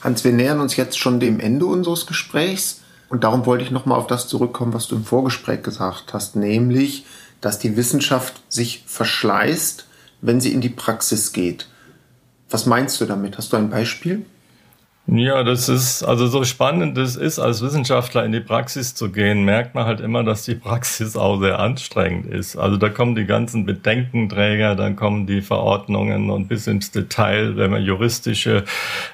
Hans, 0.00 0.24
wir 0.24 0.32
nähern 0.32 0.60
uns 0.60 0.76
jetzt 0.76 0.98
schon 0.98 1.18
dem 1.18 1.40
Ende 1.40 1.66
unseres 1.66 2.06
Gesprächs. 2.06 2.82
Und 3.08 3.24
darum 3.24 3.46
wollte 3.46 3.64
ich 3.64 3.70
nochmal 3.70 3.98
auf 3.98 4.06
das 4.06 4.28
zurückkommen, 4.28 4.74
was 4.74 4.86
du 4.86 4.96
im 4.96 5.04
Vorgespräch 5.04 5.62
gesagt 5.62 6.12
hast, 6.12 6.36
nämlich, 6.36 7.06
dass 7.40 7.58
die 7.58 7.76
Wissenschaft 7.76 8.42
sich 8.48 8.84
verschleißt, 8.86 9.86
wenn 10.20 10.40
sie 10.40 10.52
in 10.52 10.60
die 10.60 10.68
Praxis 10.68 11.32
geht. 11.32 11.68
Was 12.50 12.66
meinst 12.66 13.00
du 13.00 13.04
damit? 13.04 13.38
Hast 13.38 13.52
du 13.52 13.56
ein 13.56 13.70
Beispiel? 13.70 14.26
Ja, 15.10 15.42
das 15.42 15.70
ist, 15.70 16.02
also 16.02 16.26
so 16.26 16.44
spannend 16.44 16.98
es 16.98 17.16
ist, 17.16 17.38
als 17.38 17.62
Wissenschaftler 17.62 18.26
in 18.26 18.32
die 18.32 18.40
Praxis 18.40 18.94
zu 18.94 19.10
gehen, 19.10 19.42
merkt 19.42 19.74
man 19.74 19.86
halt 19.86 20.00
immer, 20.00 20.22
dass 20.22 20.42
die 20.42 20.54
Praxis 20.54 21.16
auch 21.16 21.40
sehr 21.40 21.58
anstrengend 21.58 22.26
ist. 22.26 22.56
Also 22.56 22.76
da 22.76 22.90
kommen 22.90 23.14
die 23.14 23.24
ganzen 23.24 23.64
Bedenkenträger, 23.64 24.74
dann 24.74 24.96
kommen 24.96 25.26
die 25.26 25.40
Verordnungen 25.40 26.28
und 26.28 26.48
bis 26.48 26.66
ins 26.66 26.90
Detail, 26.90 27.56
wenn 27.56 27.70
man 27.70 27.82
juristische 27.84 28.64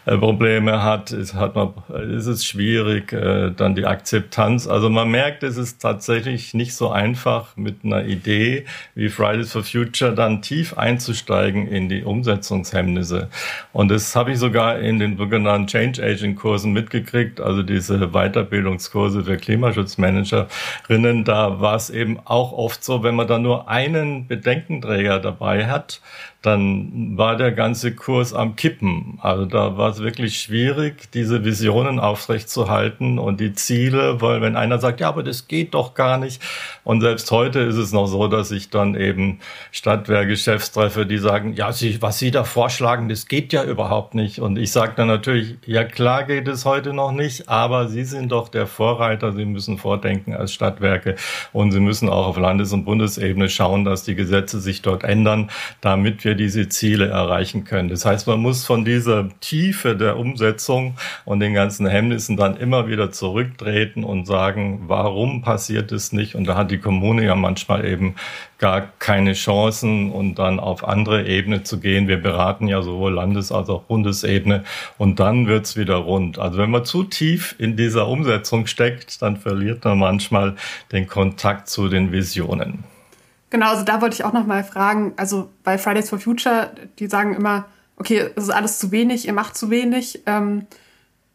äh, 0.04 0.18
Probleme 0.18 0.82
hat, 0.82 1.12
ist, 1.12 1.34
hat 1.34 1.54
man, 1.54 1.74
ist 2.10 2.26
es 2.26 2.44
schwierig, 2.44 3.12
äh, 3.12 3.52
dann 3.52 3.76
die 3.76 3.86
Akzeptanz. 3.86 4.66
Also 4.66 4.90
man 4.90 5.12
merkt, 5.12 5.44
es 5.44 5.56
ist 5.56 5.80
tatsächlich 5.80 6.54
nicht 6.54 6.74
so 6.74 6.90
einfach 6.90 7.56
mit 7.56 7.84
einer 7.84 8.04
Idee 8.04 8.64
wie 8.96 9.10
Fridays 9.10 9.52
for 9.52 9.62
Future 9.62 10.12
dann 10.12 10.42
tief 10.42 10.76
einzusteigen 10.76 11.68
in 11.68 11.88
die 11.88 12.02
Umsetzungshemmnisse. 12.02 13.28
Und 13.72 13.92
das 13.92 14.16
habe 14.16 14.32
ich 14.32 14.40
sogar 14.40 14.80
in 14.80 14.98
den 14.98 15.16
sogenannten 15.16 15.68
Agent 15.92 16.36
Kursen 16.36 16.72
mitgekriegt, 16.72 17.40
also 17.40 17.62
diese 17.62 18.08
Weiterbildungskurse 18.08 19.24
für 19.24 19.36
Klimaschutzmanagerinnen. 19.36 21.24
Da 21.24 21.60
war 21.60 21.76
es 21.76 21.90
eben 21.90 22.18
auch 22.24 22.52
oft 22.52 22.82
so, 22.82 23.02
wenn 23.02 23.14
man 23.14 23.26
da 23.26 23.38
nur 23.38 23.68
einen 23.68 24.26
Bedenkenträger 24.26 25.20
dabei 25.20 25.66
hat, 25.66 26.00
dann 26.44 27.16
war 27.16 27.36
der 27.36 27.52
ganze 27.52 27.94
Kurs 27.94 28.34
am 28.34 28.54
Kippen. 28.54 29.18
Also 29.22 29.46
da 29.46 29.78
war 29.78 29.90
es 29.90 30.00
wirklich 30.00 30.38
schwierig, 30.38 31.10
diese 31.12 31.42
Visionen 31.42 31.98
aufrechtzuerhalten 31.98 33.18
und 33.18 33.40
die 33.40 33.54
Ziele, 33.54 34.20
weil 34.20 34.42
wenn 34.42 34.54
einer 34.54 34.78
sagt, 34.78 35.00
ja, 35.00 35.08
aber 35.08 35.22
das 35.22 35.48
geht 35.48 35.72
doch 35.72 35.94
gar 35.94 36.18
nicht. 36.18 36.42
Und 36.82 37.00
selbst 37.00 37.30
heute 37.30 37.60
ist 37.60 37.76
es 37.76 37.92
noch 37.92 38.06
so, 38.06 38.28
dass 38.28 38.50
ich 38.50 38.68
dann 38.68 38.94
eben 38.94 39.38
Stadtwehrgeschäfts 39.72 40.72
treffe, 40.72 41.06
die 41.06 41.16
sagen, 41.16 41.54
ja, 41.54 41.72
Sie, 41.72 42.02
was 42.02 42.18
Sie 42.18 42.30
da 42.30 42.44
vorschlagen, 42.44 43.08
das 43.08 43.26
geht 43.26 43.54
ja 43.54 43.64
überhaupt 43.64 44.14
nicht. 44.14 44.40
Und 44.40 44.58
ich 44.58 44.70
sage 44.70 44.92
dann 44.96 45.08
natürlich, 45.08 45.56
ja 45.74 45.82
klar 45.82 46.22
geht 46.22 46.46
es 46.46 46.64
heute 46.64 46.92
noch 46.92 47.10
nicht, 47.10 47.48
aber 47.48 47.88
Sie 47.88 48.04
sind 48.04 48.30
doch 48.30 48.48
der 48.48 48.68
Vorreiter, 48.68 49.32
Sie 49.32 49.44
müssen 49.44 49.76
vordenken 49.76 50.32
als 50.32 50.52
Stadtwerke 50.52 51.16
und 51.52 51.72
Sie 51.72 51.80
müssen 51.80 52.08
auch 52.08 52.28
auf 52.28 52.38
Landes- 52.38 52.72
und 52.72 52.84
Bundesebene 52.84 53.48
schauen, 53.48 53.84
dass 53.84 54.04
die 54.04 54.14
Gesetze 54.14 54.60
sich 54.60 54.82
dort 54.82 55.02
ändern, 55.02 55.50
damit 55.80 56.24
wir 56.24 56.36
diese 56.36 56.68
Ziele 56.68 57.08
erreichen 57.08 57.64
können. 57.64 57.88
Das 57.88 58.04
heißt, 58.04 58.28
man 58.28 58.38
muss 58.38 58.64
von 58.64 58.84
dieser 58.84 59.28
Tiefe 59.40 59.96
der 59.96 60.16
Umsetzung 60.16 60.94
und 61.24 61.40
den 61.40 61.54
ganzen 61.54 61.88
Hemmnissen 61.88 62.36
dann 62.36 62.56
immer 62.56 62.86
wieder 62.86 63.10
zurücktreten 63.10 64.04
und 64.04 64.26
sagen, 64.26 64.84
warum 64.86 65.42
passiert 65.42 65.90
es 65.90 66.12
nicht? 66.12 66.36
Und 66.36 66.44
da 66.44 66.56
hat 66.56 66.70
die 66.70 66.78
Kommune 66.78 67.24
ja 67.24 67.34
manchmal 67.34 67.84
eben 67.84 68.14
gar 68.58 68.92
keine 68.98 69.32
Chancen 69.32 70.10
und 70.10 70.36
dann 70.36 70.60
auf 70.60 70.86
andere 70.86 71.26
Ebene 71.26 71.64
zu 71.64 71.80
gehen. 71.80 72.08
Wir 72.08 72.16
beraten 72.16 72.68
ja 72.68 72.80
sowohl 72.80 73.12
Landes- 73.12 73.52
als 73.52 73.68
auch 73.68 73.82
Bundesebene 73.82 74.64
und 74.96 75.20
dann 75.20 75.46
wird's 75.64 75.76
wieder 75.76 75.96
rund. 75.96 76.38
Also 76.38 76.58
wenn 76.58 76.70
man 76.70 76.84
zu 76.84 77.04
tief 77.04 77.54
in 77.58 77.74
dieser 77.76 78.06
Umsetzung 78.06 78.66
steckt, 78.66 79.22
dann 79.22 79.38
verliert 79.38 79.82
man 79.84 79.98
manchmal 79.98 80.56
den 80.92 81.06
Kontakt 81.06 81.68
zu 81.68 81.88
den 81.88 82.12
Visionen. 82.12 82.84
Genau, 83.48 83.70
also 83.70 83.82
da 83.82 84.02
wollte 84.02 84.14
ich 84.14 84.24
auch 84.24 84.34
noch 84.34 84.46
mal 84.46 84.62
fragen, 84.62 85.14
also 85.16 85.48
bei 85.62 85.78
Fridays 85.78 86.10
for 86.10 86.18
Future, 86.18 86.70
die 86.98 87.06
sagen 87.06 87.34
immer, 87.34 87.64
okay, 87.96 88.30
es 88.36 88.44
ist 88.44 88.50
alles 88.50 88.78
zu 88.78 88.90
wenig, 88.90 89.26
ihr 89.26 89.32
macht 89.32 89.56
zu 89.56 89.70
wenig 89.70 90.22
ähm, 90.26 90.66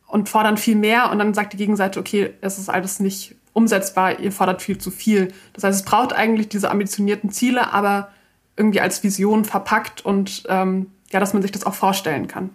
und 0.06 0.30
fordern 0.30 0.58
viel 0.58 0.76
mehr 0.76 1.12
und 1.12 1.18
dann 1.18 1.34
sagt 1.34 1.54
die 1.54 1.58
Gegenseite, 1.58 2.00
okay, 2.00 2.34
es 2.42 2.60
ist 2.60 2.70
alles 2.70 3.00
nicht 3.00 3.36
umsetzbar, 3.54 4.20
ihr 4.20 4.32
fordert 4.32 4.62
viel 4.62 4.78
zu 4.78 4.92
viel. 4.92 5.34
Das 5.54 5.63
heißt, 5.63 5.80
es 5.80 5.86
braucht 5.86 6.13
eigentlich 6.13 6.50
diese 6.50 6.70
ambitionierten 6.70 7.32
Ziele, 7.32 7.74
aber 7.74 8.10
irgendwie 8.58 8.82
als 8.82 9.02
Vision 9.02 9.44
verpackt 9.44 10.06
und 10.06 10.44
ähm, 10.50 10.88
ja, 11.12 11.20
dass 11.20 11.34
man 11.34 11.42
sich 11.42 11.52
das 11.52 11.65
auch 11.65 11.74
vorstellen 11.74 12.28
kann. 12.28 12.52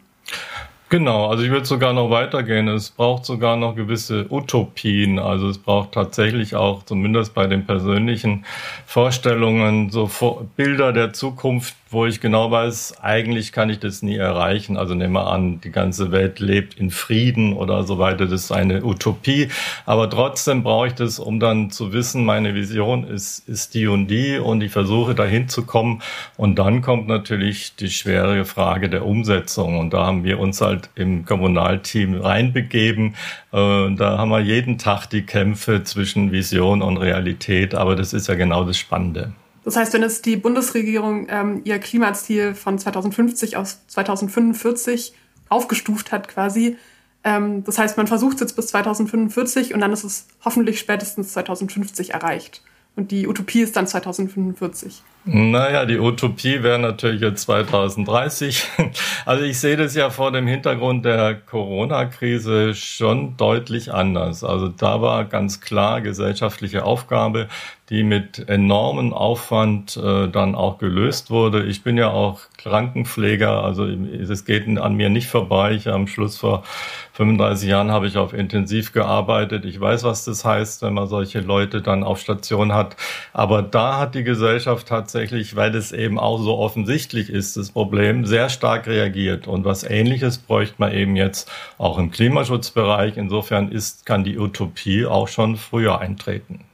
Genau, 0.94 1.26
also 1.26 1.42
ich 1.42 1.50
würde 1.50 1.66
sogar 1.66 1.92
noch 1.92 2.10
weitergehen. 2.10 2.68
Es 2.68 2.90
braucht 2.90 3.24
sogar 3.24 3.56
noch 3.56 3.74
gewisse 3.74 4.30
Utopien. 4.30 5.18
Also 5.18 5.48
es 5.48 5.58
braucht 5.58 5.90
tatsächlich 5.90 6.54
auch, 6.54 6.84
zumindest 6.84 7.34
bei 7.34 7.48
den 7.48 7.66
persönlichen 7.66 8.44
Vorstellungen, 8.86 9.90
so 9.90 10.08
Bilder 10.54 10.92
der 10.92 11.12
Zukunft, 11.12 11.74
wo 11.94 12.04
ich 12.06 12.20
genau 12.20 12.50
weiß, 12.50 13.00
eigentlich 13.00 13.52
kann 13.52 13.70
ich 13.70 13.78
das 13.78 14.02
nie 14.02 14.16
erreichen. 14.16 14.76
Also 14.76 14.94
nehmen 14.94 15.14
wir 15.14 15.28
an, 15.28 15.60
die 15.60 15.70
ganze 15.70 16.12
Welt 16.12 16.40
lebt 16.40 16.74
in 16.74 16.90
Frieden 16.90 17.54
oder 17.54 17.84
so 17.84 17.98
weiter. 17.98 18.26
Das 18.26 18.44
ist 18.44 18.52
eine 18.52 18.84
Utopie. 18.84 19.48
Aber 19.86 20.10
trotzdem 20.10 20.62
brauche 20.62 20.88
ich 20.88 20.94
das, 20.94 21.18
um 21.18 21.40
dann 21.40 21.70
zu 21.70 21.92
wissen, 21.92 22.24
meine 22.24 22.54
Vision 22.54 23.04
ist, 23.04 23.48
ist 23.48 23.74
die 23.74 23.86
und 23.86 24.08
die 24.08 24.38
und 24.38 24.62
ich 24.62 24.72
versuche 24.72 25.14
dahin 25.14 25.48
zu 25.48 25.64
kommen. 25.64 26.02
Und 26.36 26.58
dann 26.58 26.82
kommt 26.82 27.08
natürlich 27.08 27.76
die 27.76 27.88
schwere 27.88 28.44
Frage 28.44 28.90
der 28.90 29.06
Umsetzung. 29.06 29.78
Und 29.78 29.94
da 29.94 30.04
haben 30.04 30.24
wir 30.24 30.38
uns 30.40 30.60
halt 30.60 30.90
im 30.96 31.24
Kommunalteam 31.24 32.20
reinbegeben. 32.20 33.14
Äh, 33.52 33.94
da 33.94 34.18
haben 34.18 34.30
wir 34.30 34.40
jeden 34.40 34.78
Tag 34.78 35.06
die 35.06 35.22
Kämpfe 35.22 35.84
zwischen 35.84 36.32
Vision 36.32 36.82
und 36.82 36.96
Realität. 36.96 37.74
Aber 37.74 37.96
das 37.96 38.12
ist 38.12 38.28
ja 38.28 38.34
genau 38.34 38.64
das 38.64 38.76
Spannende. 38.76 39.32
Das 39.64 39.76
heißt, 39.76 39.92
wenn 39.94 40.02
es 40.02 40.20
die 40.20 40.36
Bundesregierung 40.36 41.26
ähm, 41.30 41.62
ihr 41.64 41.78
Klimaziel 41.78 42.54
von 42.54 42.78
2050 42.78 43.56
auf 43.56 43.76
2045 43.88 45.14
aufgestuft 45.48 46.12
hat 46.12 46.28
quasi, 46.28 46.76
ähm, 47.24 47.64
das 47.64 47.78
heißt, 47.78 47.96
man 47.96 48.06
versucht 48.06 48.34
es 48.34 48.40
jetzt 48.40 48.56
bis 48.56 48.66
2045 48.68 49.72
und 49.72 49.80
dann 49.80 49.92
ist 49.92 50.04
es 50.04 50.26
hoffentlich 50.44 50.78
spätestens 50.78 51.32
2050 51.32 52.12
erreicht. 52.12 52.62
Und 52.96 53.10
die 53.10 53.26
Utopie 53.26 53.62
ist 53.62 53.76
dann 53.76 53.86
2045. 53.86 55.02
Naja, 55.26 55.86
die 55.86 55.98
Utopie 55.98 56.62
wäre 56.62 56.78
natürlich 56.78 57.22
jetzt 57.22 57.42
2030. 57.42 58.64
Also 59.26 59.42
ich 59.42 59.58
sehe 59.58 59.78
das 59.78 59.94
ja 59.94 60.10
vor 60.10 60.32
dem 60.32 60.46
Hintergrund 60.46 61.06
der 61.06 61.34
Corona-Krise 61.34 62.74
schon 62.74 63.38
deutlich 63.38 63.90
anders. 63.90 64.44
Also 64.44 64.68
da 64.68 65.00
war 65.00 65.24
ganz 65.24 65.62
klar 65.62 66.02
gesellschaftliche 66.02 66.84
Aufgabe, 66.84 67.48
die 67.90 68.02
mit 68.02 68.48
enormem 68.48 69.12
Aufwand 69.12 69.96
äh, 69.96 70.28
dann 70.28 70.54
auch 70.54 70.78
gelöst 70.78 71.30
wurde. 71.30 71.64
Ich 71.64 71.82
bin 71.82 71.98
ja 71.98 72.10
auch 72.10 72.40
Krankenpfleger, 72.56 73.62
also 73.62 73.86
es 73.86 74.44
geht 74.46 74.66
an 74.78 74.94
mir 74.94 75.10
nicht 75.10 75.28
vorbei. 75.28 75.72
Ich 75.72 75.88
am 75.88 76.06
Schluss 76.06 76.38
vor 76.38 76.64
35 77.12 77.68
Jahren 77.68 77.90
habe 77.90 78.06
ich 78.06 78.16
auf 78.16 78.32
Intensiv 78.32 78.92
gearbeitet. 78.92 79.66
Ich 79.66 79.78
weiß, 79.78 80.02
was 80.02 80.24
das 80.24 80.44
heißt, 80.44 80.82
wenn 80.82 80.94
man 80.94 81.08
solche 81.08 81.40
Leute 81.40 81.82
dann 81.82 82.02
auf 82.04 82.20
Station 82.20 82.72
hat. 82.72 82.96
Aber 83.34 83.62
da 83.62 83.98
hat 83.98 84.14
die 84.14 84.24
Gesellschaft 84.24 84.90
tatsächlich, 85.14 85.54
weil 85.54 85.74
es 85.76 85.92
eben 85.92 86.18
auch 86.18 86.38
so 86.38 86.58
offensichtlich 86.58 87.30
ist, 87.30 87.56
das 87.56 87.70
Problem, 87.70 88.26
sehr 88.26 88.48
stark 88.48 88.88
reagiert. 88.88 89.46
Und 89.46 89.64
was 89.64 89.84
Ähnliches 89.84 90.38
bräuchte 90.38 90.74
man 90.78 90.92
eben 90.92 91.14
jetzt 91.14 91.48
auch 91.78 91.98
im 91.98 92.10
Klimaschutzbereich. 92.10 93.16
Insofern 93.16 93.70
ist, 93.70 94.06
kann 94.06 94.24
die 94.24 94.36
Utopie 94.36 95.06
auch 95.06 95.28
schon 95.28 95.56
früher 95.56 96.00
eintreten. 96.00 96.64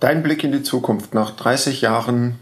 Dein 0.00 0.22
Blick 0.22 0.44
in 0.44 0.52
die 0.52 0.62
Zukunft 0.62 1.14
nach 1.14 1.30
30 1.30 1.80
Jahren 1.80 2.38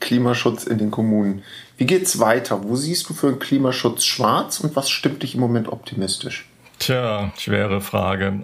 Klimaschutz 0.00 0.64
in 0.64 0.78
den 0.78 0.90
Kommunen. 0.90 1.44
Wie 1.76 1.86
geht's 1.86 2.18
weiter? 2.18 2.64
Wo 2.64 2.74
siehst 2.74 3.08
du 3.08 3.14
für 3.14 3.30
den 3.30 3.38
Klimaschutz 3.38 4.04
schwarz 4.04 4.58
und 4.58 4.74
was 4.74 4.90
stimmt 4.90 5.22
dich 5.22 5.36
im 5.36 5.40
Moment 5.40 5.68
optimistisch? 5.68 6.48
Tja, 6.80 7.30
schwere 7.38 7.80
Frage. 7.80 8.42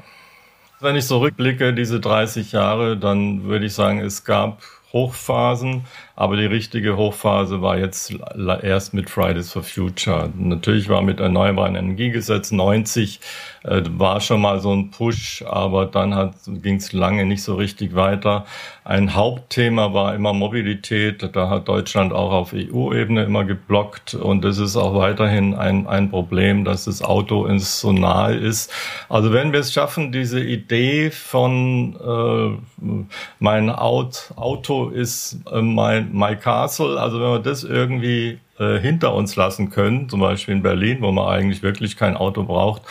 Wenn 0.81 0.95
ich 0.95 1.07
so 1.07 1.19
rückblicke, 1.19 1.75
diese 1.75 1.99
30 1.99 2.53
Jahre, 2.53 2.97
dann 2.97 3.43
würde 3.43 3.67
ich 3.67 3.75
sagen, 3.75 3.99
es 3.99 4.23
gab 4.23 4.63
Hochphasen, 4.93 5.85
aber 6.17 6.37
die 6.37 6.47
richtige 6.47 6.97
Hochphase 6.97 7.61
war 7.61 7.79
jetzt 7.79 8.15
erst 8.63 8.95
mit 8.95 9.11
Fridays 9.11 9.53
for 9.53 9.63
Future. 9.63 10.33
Natürlich 10.37 10.89
war 10.89 11.03
mit 11.03 11.21
Erneuerbaren 11.21 11.77
Energiegesetz 11.77 12.51
90 12.51 13.21
äh, 13.69 13.83
war 13.99 14.21
schon 14.21 14.41
mal 14.41 14.61
so 14.61 14.73
ein 14.73 14.91
Push, 14.91 15.45
aber 15.47 15.87
dann 15.87 16.35
ging 16.47 16.77
es 16.77 16.93
lange 16.93 17.25
nicht 17.27 17.43
so 17.43 17.55
richtig 17.55 17.95
weiter. 17.95 18.47
Ein 18.85 19.15
Hauptthema 19.15 19.93
war 19.93 20.15
immer 20.15 20.33
Mobilität. 20.33 21.29
Da 21.35 21.51
hat 21.51 21.69
Deutschland 21.69 22.13
auch 22.13 22.33
auf 22.33 22.55
EU-Ebene 22.55 23.25
immer 23.25 23.45
geblockt 23.45 24.15
und 24.15 24.45
es 24.45 24.59
ist 24.59 24.77
auch 24.77 24.95
weiterhin 24.95 25.55
ein, 25.55 25.87
ein 25.87 26.11
Problem, 26.11 26.65
dass 26.65 26.87
das 26.87 27.03
Auto 27.03 27.47
ins 27.47 27.81
so 27.81 27.93
nahe 27.93 28.35
ist. 28.35 28.73
Also 29.09 29.33
wenn 29.33 29.53
wir 29.53 29.61
es 29.61 29.73
schaffen, 29.73 30.13
diese 30.13 30.41
Idee 30.41 31.11
von 31.11 31.97
äh, 31.97 33.05
mein 33.39 33.71
Auto 33.71 34.89
ist 34.89 35.39
äh, 35.53 35.61
mein 35.61 36.13
My 36.13 36.37
Castle, 36.37 36.99
also 36.99 37.21
wenn 37.21 37.33
wir 37.33 37.39
das 37.41 37.65
irgendwie 37.65 38.39
äh, 38.59 38.79
hinter 38.79 39.15
uns 39.15 39.37
lassen 39.37 39.71
können, 39.71 40.09
zum 40.09 40.21
Beispiel 40.21 40.55
in 40.55 40.63
Berlin, 40.63 40.99
wo 41.01 41.13
man 41.13 41.29
eigentlich 41.29 41.63
wirklich 41.63 41.97
kein 41.97 42.17
Auto 42.17 42.45
braucht, 42.45 42.83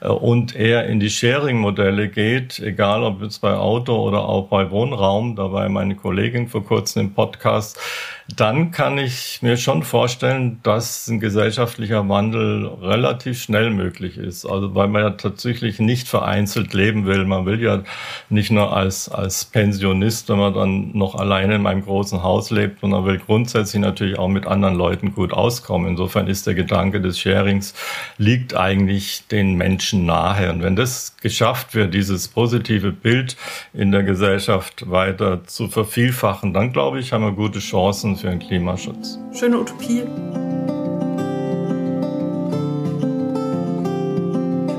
äh, 0.00 0.08
und 0.08 0.54
eher 0.54 0.86
in 0.86 1.00
die 1.00 1.10
Sharing-Modelle 1.10 2.08
geht, 2.08 2.58
egal 2.58 3.02
ob 3.02 3.22
jetzt 3.22 3.40
bei 3.40 3.54
Auto 3.54 3.96
oder 3.96 4.28
auch 4.28 4.48
bei 4.48 4.70
Wohnraum, 4.70 5.36
da 5.36 5.52
war 5.52 5.68
meine 5.68 5.96
Kollegin 5.96 6.48
vor 6.48 6.64
kurzem 6.64 7.06
im 7.06 7.14
Podcast, 7.14 7.78
dann 8.36 8.70
kann 8.70 8.96
ich 8.96 9.40
mir 9.42 9.58
schon 9.58 9.82
vorstellen, 9.82 10.58
dass 10.62 11.08
ein 11.08 11.20
gesellschaftlicher 11.20 12.08
Wandel 12.08 12.66
relativ 12.66 13.42
schnell 13.42 13.68
möglich 13.68 14.16
ist. 14.16 14.46
Also 14.46 14.74
weil 14.74 14.88
man 14.88 15.02
ja 15.02 15.10
tatsächlich 15.10 15.78
nicht 15.78 16.08
vereinzelt 16.08 16.72
leben 16.72 17.04
will. 17.04 17.26
Man 17.26 17.44
will 17.44 17.62
ja 17.62 17.82
nicht 18.30 18.50
nur 18.50 18.74
als, 18.74 19.10
als 19.10 19.44
Pensionist, 19.44 20.30
wenn 20.30 20.38
man 20.38 20.54
dann 20.54 20.96
noch 20.96 21.16
alleine 21.16 21.56
in 21.56 21.66
einem 21.66 21.84
großen 21.84 22.22
Haus 22.22 22.50
lebt, 22.50 22.80
sondern 22.80 23.04
will 23.04 23.18
grundsätzlich 23.18 23.82
natürlich 23.82 24.18
auch 24.18 24.28
mit 24.28 24.46
anderen 24.46 24.76
Leuten 24.76 25.14
gut 25.14 25.34
auskommen. 25.34 25.88
Insofern 25.90 26.26
ist 26.26 26.46
der 26.46 26.54
Gedanke 26.54 27.02
des 27.02 27.18
Sharings 27.18 27.74
liegt 28.16 28.56
eigentlich 28.56 29.26
den 29.28 29.54
Menschen 29.54 30.06
nahe. 30.06 30.50
Und 30.50 30.62
wenn 30.62 30.76
das 30.76 31.14
geschafft 31.20 31.74
wird, 31.74 31.92
dieses 31.92 32.28
positive 32.28 32.90
Bild 32.90 33.36
in 33.74 33.92
der 33.92 34.02
Gesellschaft 34.02 34.90
weiter 34.90 35.44
zu 35.44 35.68
vervielfachen, 35.68 36.54
dann 36.54 36.72
glaube 36.72 37.00
ich, 37.00 37.12
haben 37.12 37.24
wir 37.24 37.32
gute 37.32 37.58
Chancen, 37.58 38.13
für 38.16 38.28
den 38.28 38.38
Klimaschutz. 38.38 39.18
Schöne 39.32 39.58
Utopie. 39.58 40.02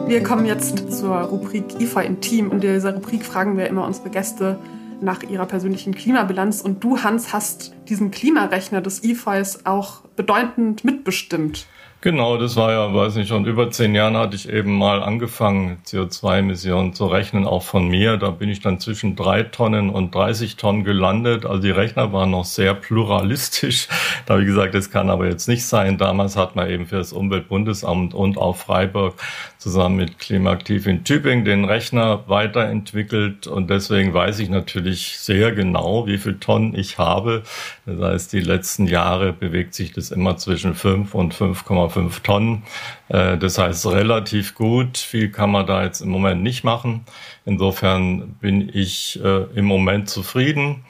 Wir 0.07 0.21
kommen 0.21 0.45
jetzt 0.45 0.93
zur 0.93 1.15
Rubrik 1.15 1.79
IFA 1.79 2.01
im 2.01 2.21
Team. 2.21 2.51
In 2.51 2.59
dieser 2.59 2.93
Rubrik 2.93 3.25
fragen 3.25 3.57
wir 3.57 3.67
immer 3.67 3.85
unsere 3.85 4.09
Gäste 4.09 4.59
nach 5.01 5.23
ihrer 5.23 5.45
persönlichen 5.45 5.95
Klimabilanz. 5.95 6.61
Und 6.61 6.83
du, 6.83 7.03
Hans, 7.03 7.33
hast 7.33 7.73
diesen 7.89 8.11
Klimarechner 8.11 8.81
des 8.81 9.03
IFAs 9.03 9.65
auch 9.65 10.01
bedeutend 10.15 10.85
mitbestimmt. 10.85 11.67
Genau, 12.05 12.37
das 12.37 12.55
war 12.55 12.71
ja, 12.71 12.93
weiß 12.93 13.15
nicht, 13.15 13.29
schon 13.29 13.45
über 13.45 13.71
zehn 13.71 13.95
Jahren 13.95 14.15
hatte 14.15 14.35
ich 14.35 14.47
eben 14.47 14.77
mal 14.77 15.01
angefangen, 15.01 15.79
CO2-Emissionen 15.87 16.93
zu 16.93 17.07
rechnen, 17.07 17.47
auch 17.47 17.63
von 17.63 17.87
mir. 17.87 18.17
Da 18.17 18.29
bin 18.29 18.47
ich 18.47 18.59
dann 18.59 18.79
zwischen 18.79 19.15
drei 19.15 19.41
Tonnen 19.41 19.89
und 19.89 20.13
30 20.13 20.55
Tonnen 20.55 20.83
gelandet. 20.83 21.47
Also 21.47 21.63
die 21.63 21.71
Rechner 21.71 22.13
waren 22.13 22.29
noch 22.29 22.45
sehr 22.45 22.75
pluralistisch. 22.75 23.87
Da 24.27 24.35
habe 24.35 24.43
ich 24.43 24.47
gesagt, 24.47 24.75
das 24.75 24.91
kann 24.91 25.09
aber 25.09 25.27
jetzt 25.27 25.47
nicht 25.47 25.65
sein. 25.65 25.97
Damals 25.97 26.35
hat 26.35 26.55
man 26.55 26.69
eben 26.69 26.85
für 26.85 26.97
das 26.97 27.11
Umweltbundesamt 27.11 28.13
und 28.13 28.37
auch 28.37 28.55
Freiburg 28.55 29.15
zusammen 29.57 29.95
mit 29.95 30.19
Klimaaktiv 30.19 30.85
in 30.85 31.03
Tübingen 31.03 31.43
den 31.43 31.65
Rechner 31.65 32.23
weiterentwickelt. 32.27 33.47
Und 33.47 33.71
deswegen 33.71 34.13
weiß 34.13 34.37
ich 34.37 34.49
natürlich 34.49 35.17
sehr 35.17 35.53
genau, 35.53 36.05
wie 36.05 36.19
viel 36.19 36.37
Tonnen 36.37 36.75
ich 36.75 36.99
habe. 36.99 37.41
Das 37.87 37.99
heißt, 37.99 38.33
die 38.33 38.41
letzten 38.41 38.85
Jahre 38.85 39.33
bewegt 39.33 39.73
sich 39.73 39.91
das 39.91 40.11
immer 40.11 40.37
zwischen 40.37 40.75
5 40.75 41.15
und 41.15 41.33
5,5 41.33 41.94
5 41.95 42.19
Tonnen. 42.19 42.63
Äh, 43.07 43.37
das 43.37 43.57
heißt 43.57 43.87
relativ 43.87 44.53
gut. 44.53 44.97
Viel 44.97 45.31
kann 45.31 45.49
man 45.49 45.65
da 45.65 45.83
jetzt 45.83 46.01
im 46.01 46.09
Moment 46.09 46.43
nicht 46.43 46.63
machen. 46.63 47.05
Insofern 47.45 48.33
bin 48.41 48.69
ich 48.71 49.19
äh, 49.23 49.43
im 49.55 49.65
Moment 49.65 50.09
zufrieden. 50.09 50.83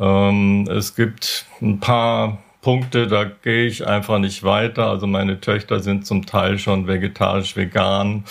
Ähm, 0.00 0.66
es 0.70 0.96
gibt 0.96 1.46
ein 1.60 1.80
paar 1.80 2.38
Punkte, 2.68 3.06
da 3.06 3.24
gehe 3.24 3.64
ich 3.64 3.86
einfach 3.86 4.18
nicht 4.18 4.44
weiter. 4.44 4.88
Also 4.88 5.06
meine 5.06 5.40
Töchter 5.40 5.80
sind 5.80 6.04
zum 6.04 6.26
Teil 6.26 6.58
schon 6.58 6.86
vegetarisch, 6.86 7.56
vegan. 7.56 8.24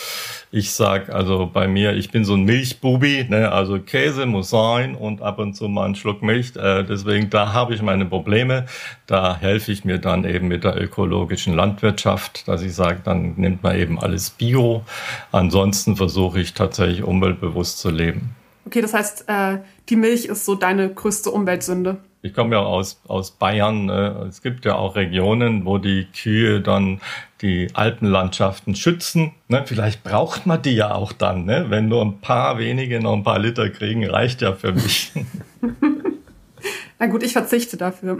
Ich 0.51 0.73
sag 0.73 1.09
also 1.09 1.49
bei 1.51 1.67
mir, 1.67 1.95
ich 1.95 2.11
bin 2.11 2.23
so 2.23 2.35
ein 2.35 2.43
Milchbubi, 2.43 3.25
ne? 3.27 3.51
also 3.51 3.79
Käse 3.79 4.27
muss 4.27 4.51
sein 4.51 4.93
und 4.93 5.23
ab 5.23 5.39
und 5.39 5.55
zu 5.55 5.67
mal 5.67 5.87
ein 5.87 5.95
Schluck 5.95 6.21
Milch. 6.21 6.55
Äh, 6.55 6.83
deswegen 6.83 7.31
da 7.31 7.53
habe 7.53 7.73
ich 7.73 7.81
meine 7.81 8.05
Probleme. 8.05 8.67
Da 9.07 9.35
helfe 9.35 9.71
ich 9.71 9.85
mir 9.85 9.97
dann 9.97 10.23
eben 10.23 10.47
mit 10.47 10.63
der 10.63 10.79
ökologischen 10.79 11.55
Landwirtschaft, 11.55 12.47
dass 12.47 12.61
ich 12.61 12.75
sage, 12.75 12.99
dann 13.03 13.33
nimmt 13.37 13.63
man 13.63 13.75
eben 13.75 13.99
alles 13.99 14.29
Bio. 14.29 14.83
Ansonsten 15.31 15.95
versuche 15.95 16.39
ich 16.39 16.53
tatsächlich 16.53 17.01
umweltbewusst 17.01 17.79
zu 17.79 17.89
leben. 17.89 18.35
Okay, 18.67 18.81
das 18.81 18.93
heißt, 18.93 19.25
äh, 19.29 19.57
die 19.89 19.95
Milch 19.95 20.25
ist 20.25 20.45
so 20.45 20.53
deine 20.53 20.93
größte 20.93 21.31
Umweltsünde. 21.31 21.97
Ich 22.27 22.33
komme 22.33 22.55
ja 22.55 22.61
aus, 22.61 22.99
aus 23.07 23.31
Bayern. 23.31 23.87
Äh, 23.87 24.25
es 24.27 24.41
gibt 24.41 24.65
ja 24.65 24.75
auch 24.75 24.97
Regionen, 24.97 25.65
wo 25.65 25.77
die 25.77 26.07
Kühe 26.11 26.59
dann 26.59 26.99
die 27.41 27.69
Alpenlandschaften 27.73 28.75
schützen. 28.75 29.31
Ne? 29.47 29.63
Vielleicht 29.65 30.03
braucht 30.03 30.45
man 30.45 30.61
die 30.61 30.75
ja 30.75 30.93
auch 30.93 31.13
dann. 31.13 31.45
Ne? 31.45 31.67
Wenn 31.69 31.87
nur 31.87 32.03
ein 32.03 32.19
paar 32.19 32.57
wenige 32.57 32.99
noch 32.99 33.13
ein 33.13 33.23
paar 33.23 33.39
Liter 33.39 33.69
kriegen, 33.69 34.05
reicht 34.05 34.41
ja 34.41 34.53
für 34.53 34.73
mich. 34.73 35.13
Na 36.99 37.05
gut, 37.05 37.23
ich 37.23 37.31
verzichte 37.31 37.77
dafür. 37.77 38.17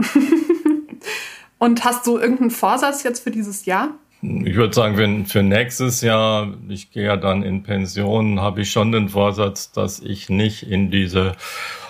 Und 1.58 1.84
hast 1.84 2.08
du 2.08 2.18
irgendeinen 2.18 2.52
Vorsatz 2.52 3.04
jetzt 3.04 3.22
für 3.22 3.32
dieses 3.32 3.66
Jahr? 3.66 3.90
Ich 4.22 4.56
würde 4.56 4.74
sagen, 4.74 4.96
für, 4.96 5.30
für 5.30 5.44
nächstes 5.44 6.00
Jahr, 6.00 6.54
ich 6.70 6.92
gehe 6.92 7.06
ja 7.06 7.18
dann 7.18 7.44
in 7.44 7.64
Pension, 7.64 8.40
habe 8.40 8.62
ich 8.62 8.72
schon 8.72 8.94
den 8.94 9.10
Vorsatz, 9.10 9.74
dass 9.74 10.00
ich 10.00 10.30
nicht 10.30 10.64
in 10.64 10.92
diese 10.92 11.34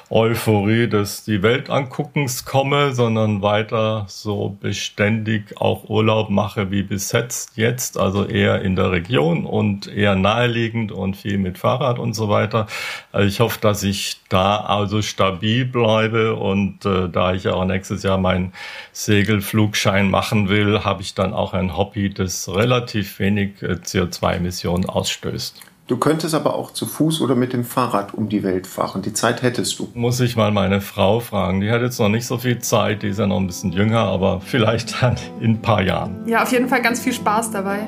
Euphorie 0.09 0.87
des 0.87 1.25
die 1.25 1.43
Welt 1.43 1.69
anguckens 1.69 2.45
komme, 2.45 2.93
sondern 2.93 3.41
weiter 3.41 4.05
so 4.07 4.55
beständig 4.59 5.59
auch 5.59 5.89
Urlaub 5.89 6.29
mache 6.29 6.71
wie 6.71 6.83
bis 6.83 7.11
jetzt, 7.11 7.57
jetzt 7.57 7.97
also 7.97 8.25
eher 8.25 8.61
in 8.61 8.77
der 8.77 8.91
Region 8.91 9.45
und 9.45 9.87
eher 9.87 10.15
naheliegend 10.15 10.93
und 10.93 11.17
viel 11.17 11.37
mit 11.37 11.57
Fahrrad 11.57 11.99
und 11.99 12.13
so 12.13 12.29
weiter. 12.29 12.67
Also 13.11 13.27
ich 13.27 13.41
hoffe, 13.41 13.59
dass 13.59 13.83
ich 13.83 14.21
da 14.29 14.57
also 14.57 15.01
stabil 15.01 15.65
bleibe 15.65 16.35
und 16.35 16.85
äh, 16.85 17.09
da 17.09 17.33
ich 17.33 17.43
ja 17.43 17.53
auch 17.53 17.65
nächstes 17.65 18.03
Jahr 18.03 18.17
meinen 18.17 18.53
Segelflugschein 18.93 20.09
machen 20.09 20.47
will, 20.47 20.85
habe 20.85 21.01
ich 21.01 21.15
dann 21.15 21.33
auch 21.33 21.53
ein 21.53 21.75
Hobby, 21.75 22.09
das 22.13 22.47
relativ 22.47 23.19
wenig 23.19 23.61
äh, 23.61 23.73
CO2-Emissionen 23.73 24.85
ausstößt. 24.85 25.61
Du 25.87 25.95
könntest 25.95 26.35
aber 26.35 26.55
auch 26.55 26.71
zu 26.71 26.85
Fuß 26.85 27.21
oder 27.21 27.33
mit 27.33 27.53
dem 27.53 27.63
Fahrrad 27.63 28.13
um 28.13 28.27
die 28.27 28.43
Welt 28.43 28.67
fahren. 28.67 29.01
Die 29.01 29.13
Zeit 29.13 29.41
hättest 29.41 29.79
du. 29.79 29.87
Muss 29.93 30.19
ich 30.19 30.35
mal 30.35 30.51
meine 30.51 30.81
Frau 30.81 31.21
fragen. 31.21 31.61
Die 31.61 31.71
hat 31.71 31.81
jetzt 31.81 31.97
noch 31.97 32.09
nicht 32.09 32.27
so 32.27 32.37
viel 32.37 32.59
Zeit. 32.59 33.03
Die 33.03 33.07
ist 33.07 33.19
ja 33.19 33.25
noch 33.25 33.37
ein 33.37 33.47
bisschen 33.47 33.71
jünger, 33.71 33.99
aber 33.99 34.41
vielleicht 34.41 35.01
dann 35.01 35.15
in 35.39 35.51
ein 35.51 35.61
paar 35.61 35.81
Jahren. 35.81 36.27
Ja, 36.27 36.43
auf 36.43 36.51
jeden 36.51 36.67
Fall 36.67 36.81
ganz 36.81 36.99
viel 36.99 37.13
Spaß 37.13 37.51
dabei. 37.51 37.79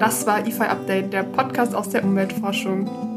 Das 0.00 0.26
war 0.26 0.44
IFI 0.44 0.64
Update, 0.64 1.12
der 1.12 1.22
Podcast 1.22 1.72
aus 1.72 1.88
der 1.90 2.02
Umweltforschung. 2.02 3.09